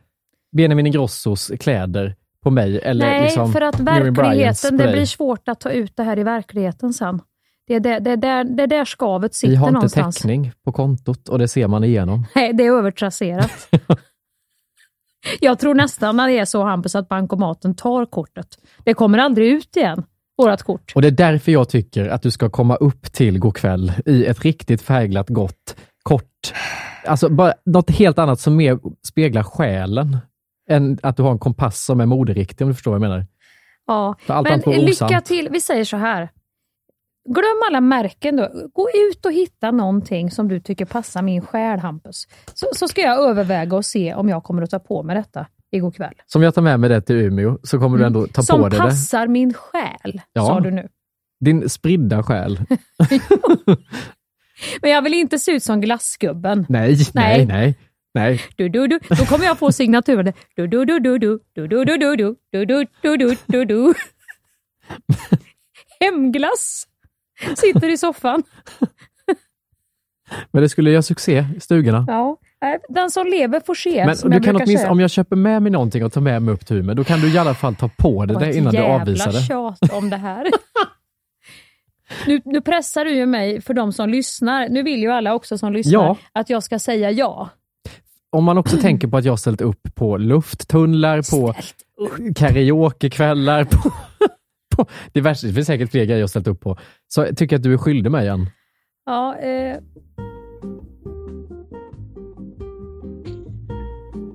Benjamin 0.57 0.86
Ingrossos 0.86 1.51
kläder 1.61 2.14
på 2.43 2.51
mig 2.51 2.78
eller 2.82 3.07
Nej, 3.07 3.22
liksom 3.22 3.53
för 3.53 3.61
att 3.61 3.80
verkligheten, 3.80 4.76
det 4.76 4.93
blir 4.93 5.05
svårt 5.05 5.49
att 5.49 5.61
ta 5.61 5.70
ut 5.70 5.97
det 5.97 6.03
här 6.03 6.18
i 6.18 6.22
verkligheten 6.22 6.93
sen. 6.93 7.20
Det 7.71 7.77
är 7.77 7.81
där, 7.81 8.01
det 8.01 8.11
är 8.11 8.16
där, 8.16 8.45
det 8.45 8.62
är 8.62 8.66
där 8.66 8.85
skavet 8.85 9.33
Vi 9.33 9.35
sitter 9.35 9.57
har 9.57 9.66
inte 9.66 9.75
någonstans. 9.75 10.16
täckning 10.16 10.53
på 10.64 10.73
kontot 10.73 11.29
och 11.29 11.39
det 11.39 11.49
ser 11.49 11.68
man 11.68 11.85
igenom. 11.85 12.27
Nej, 12.35 12.53
det 12.53 12.66
är 12.66 12.73
övertrasserat. 12.73 13.68
Jag 15.41 15.59
tror 15.59 15.75
nästan 15.75 16.16
när 16.16 16.29
det 16.29 16.39
är 16.39 16.45
så 16.45 16.64
Hampus 16.64 16.95
att 16.95 17.09
bankomaten 17.09 17.75
tar 17.75 18.07
kortet. 18.07 18.47
Det 18.85 18.95
kommer 18.95 19.18
aldrig 19.18 19.53
ut 19.53 19.77
igen, 19.77 20.03
vårat 20.39 20.62
kort. 20.62 20.93
Och 20.95 21.03
det 21.03 21.09
är 21.09 21.12
därför 21.12 21.53
jag 21.53 21.68
tycker 21.68 22.09
att 22.09 22.23
du 22.23 22.31
ska 22.31 22.51
komma 22.51 22.77
upp 22.77 23.12
till 23.12 23.41
kväll 23.41 23.93
i 24.07 24.25
ett 24.25 24.41
riktigt 24.45 24.83
färgglatt 24.83 25.29
gott, 25.29 25.77
kort, 26.03 26.53
alltså 27.07 27.29
bara 27.29 27.53
något 27.64 27.91
helt 27.91 28.18
annat 28.18 28.41
som 28.41 28.57
mer 28.57 28.79
speglar 29.07 29.43
själen 29.43 30.18
än 30.71 30.99
att 31.03 31.16
du 31.16 31.23
har 31.23 31.31
en 31.31 31.39
kompass 31.39 31.85
som 31.85 32.01
är 32.01 32.07
moderiktig 32.07 32.64
om 32.64 32.68
du 32.68 32.75
förstår 32.75 32.91
vad 32.91 33.03
jag 33.03 33.11
menar. 33.11 33.27
Ja, 33.87 34.16
men 34.27 34.61
lycka 34.61 35.21
till. 35.21 35.49
Vi 35.51 35.61
säger 35.61 35.85
så 35.85 35.97
här. 35.97 36.29
Glöm 37.35 37.62
alla 37.68 37.81
märken 37.81 38.37
då. 38.37 38.49
Gå 38.72 38.89
ut 39.11 39.26
och 39.26 39.33
hitta 39.33 39.70
någonting 39.70 40.31
som 40.31 40.49
du 40.49 40.61
tycker 40.61 40.85
passar 40.85 41.22
min 41.22 41.47
själ, 41.47 41.78
Hampus. 41.78 42.28
Så, 42.55 42.66
så 42.76 42.89
ska 42.89 43.01
jag 43.01 43.28
överväga 43.31 43.76
och 43.76 43.85
se 43.85 44.14
om 44.14 44.28
jag 44.28 44.45
kommer 44.45 44.62
att 44.62 44.70
ta 44.70 44.78
på 44.78 45.03
mig 45.03 45.16
detta 45.16 45.47
igår 45.72 45.91
kväll. 45.91 46.14
Som 46.26 46.43
jag 46.43 46.55
tar 46.55 46.62
med 46.62 46.81
mig 46.81 46.91
det 46.91 47.01
till 47.01 47.16
Umeå 47.16 47.59
så 47.62 47.78
kommer 47.78 47.99
du 47.99 48.05
ändå 48.05 48.26
ta 48.26 48.41
Mm. 48.41 48.45
som 48.45 48.61
på 48.62 48.68
dig 48.68 48.78
det. 48.78 48.85
passar 48.85 49.26
min 49.26 49.55
själ, 49.55 50.20
Ja. 50.33 50.47
sa 50.47 50.61
du 50.61 50.70
nu. 50.70 50.89
Din 51.41 51.68
spridda 51.68 52.22
själ. 52.22 52.59
Men 54.83 54.91
jag 54.91 55.03
vill 55.03 55.14
inte 55.14 55.39
se 55.39 55.53
ut 55.53 55.62
som 55.62 55.81
glassgubben. 55.81 56.66
Nej, 56.68 56.97
nej, 57.14 57.47
nej, 57.47 57.78
nej. 58.14 58.41
Du, 58.57 58.68
du, 58.68 58.87
du. 58.87 58.99
Då 59.09 59.24
kommer 59.24 59.45
jag 59.45 59.59
få 59.59 59.72
signaturen. 59.72 60.33
Du, 60.57 60.66
du, 60.66 60.85
du, 60.85 60.99
du, 61.01 61.18
du, 61.18 61.39
du, 61.55 61.66
du, 61.68 61.85
du, 61.85 61.97
du, 61.97 62.16
du, 62.16 62.37
du, 62.53 62.64
du, 62.66 62.87
du, 63.03 63.16
du, 63.16 63.37
du, 63.47 63.64
du. 63.64 63.95
Hemglass. 66.01 66.87
Sitter 67.57 67.88
i 67.88 67.97
soffan. 67.97 68.43
Men 70.51 70.62
det 70.62 70.68
skulle 70.68 70.91
göra 70.91 71.03
succé 71.03 71.47
i 71.57 71.61
stugorna. 71.61 72.05
Ja, 72.09 72.36
den 72.88 73.11
som 73.11 73.26
lever 73.26 73.61
får 73.66 73.74
se, 73.74 74.07
Men 74.07 74.16
som 74.16 74.30
du 74.30 74.36
jag 74.36 74.45
kan 74.45 74.57
åtminstone, 74.57 74.78
säga. 74.78 74.91
om 74.91 75.01
jag 75.01 75.11
köper 75.11 75.36
med 75.36 75.62
mig 75.62 75.72
någonting 75.72 76.05
och 76.05 76.12
tar 76.12 76.20
med 76.20 76.43
mig 76.43 76.55
upp 76.55 76.66
till 76.66 76.76
Umeå, 76.76 76.95
då 76.95 77.05
kan 77.05 77.20
du 77.20 77.34
i 77.34 77.38
alla 77.38 77.55
fall 77.55 77.74
ta 77.74 77.88
på 77.88 78.26
dig 78.26 78.36
det 78.41 78.47
ett 78.47 78.57
innan 78.57 78.72
du 78.74 78.78
jävla 78.80 78.95
avvisar 79.03 79.32
det. 79.32 79.41
tjat 79.43 79.93
om 79.93 80.11
det 80.11 80.16
här. 80.16 80.47
Nu, 82.26 82.41
nu 82.45 82.61
pressar 82.61 83.05
du 83.05 83.11
ju 83.16 83.26
mig 83.26 83.61
för 83.61 83.74
de 83.74 83.93
som 83.93 84.09
lyssnar. 84.09 84.68
Nu 84.68 84.82
vill 84.82 85.01
ju 85.01 85.11
alla 85.12 85.34
också 85.34 85.59
som 85.59 85.72
lyssnar 85.72 85.93
Ja. 85.93 86.16
att 86.32 86.51
jag 86.51 86.62
ska 86.62 86.78
säga 86.78 87.11
ja. 87.11 87.49
Om 88.30 88.45
man 88.45 88.59
också 88.59 88.76
tänker 88.76 89.09
på 89.09 89.16
att 89.16 89.24
jag 89.24 89.38
ställt 89.38 89.61
upp 89.61 89.95
på 89.95 90.16
lufttunnlar, 90.16 91.22
på 91.30 91.55
karaokekvällar, 92.36 93.64
på, 93.64 93.93
på 94.85 94.93
diverse, 95.12 95.47
det 95.47 95.53
finns 95.53 95.66
säkert 95.66 95.91
fler 95.91 96.05
grejer 96.05 96.20
jag 96.20 96.31
ställt 96.31 96.47
upp 96.47 96.61
på. 96.61 96.78
Så 97.09 97.20
jag 97.20 97.37
tycker 97.37 97.57
att 97.57 97.62
du 97.62 97.72
är 97.72 97.78
skyldig 97.78 98.11
mig 98.11 98.28
en. 98.28 98.47
Ja, 99.07 99.37
eh. 99.37 99.78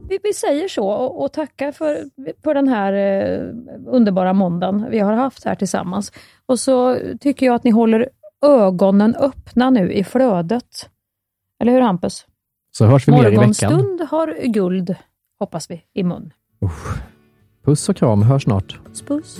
vi, 0.10 0.20
vi 0.24 0.34
säger 0.34 0.68
så 0.68 0.88
och, 0.88 1.24
och 1.24 1.34
tackar 1.34 1.72
för, 1.72 2.04
för 2.44 2.54
den 2.54 2.68
här 2.68 2.94
eh, 2.94 3.40
underbara 3.88 4.34
måndagen 4.34 4.88
vi 4.90 5.00
har 5.00 5.14
haft 5.14 5.46
här 5.46 5.56
tillsammans. 5.56 6.12
Och 6.46 6.60
så 6.60 6.98
tycker 7.20 7.46
jag 7.46 7.56
att 7.56 7.64
ni 7.64 7.72
håller 7.72 8.10
ögonen 8.46 9.16
öppna 9.16 9.70
nu 9.70 9.94
i 9.94 10.04
flödet. 10.04 10.90
Eller 11.62 11.72
hur 11.72 11.82
Hampus? 11.82 12.26
Så 12.72 12.86
hörs 12.86 13.08
vi 13.08 13.12
mer 13.12 13.20
i 13.20 13.24
veckan. 13.24 13.36
Morgonstund 13.36 14.02
har 14.02 14.48
guld, 14.48 14.96
hoppas 15.40 15.72
vi, 15.72 15.84
i 15.94 16.04
mun. 16.04 16.34
Puss 17.66 17.90
och 17.90 17.98
kram, 17.98 18.22
hörs 18.22 18.44
snart. 18.44 18.80
Puss. 19.08 19.40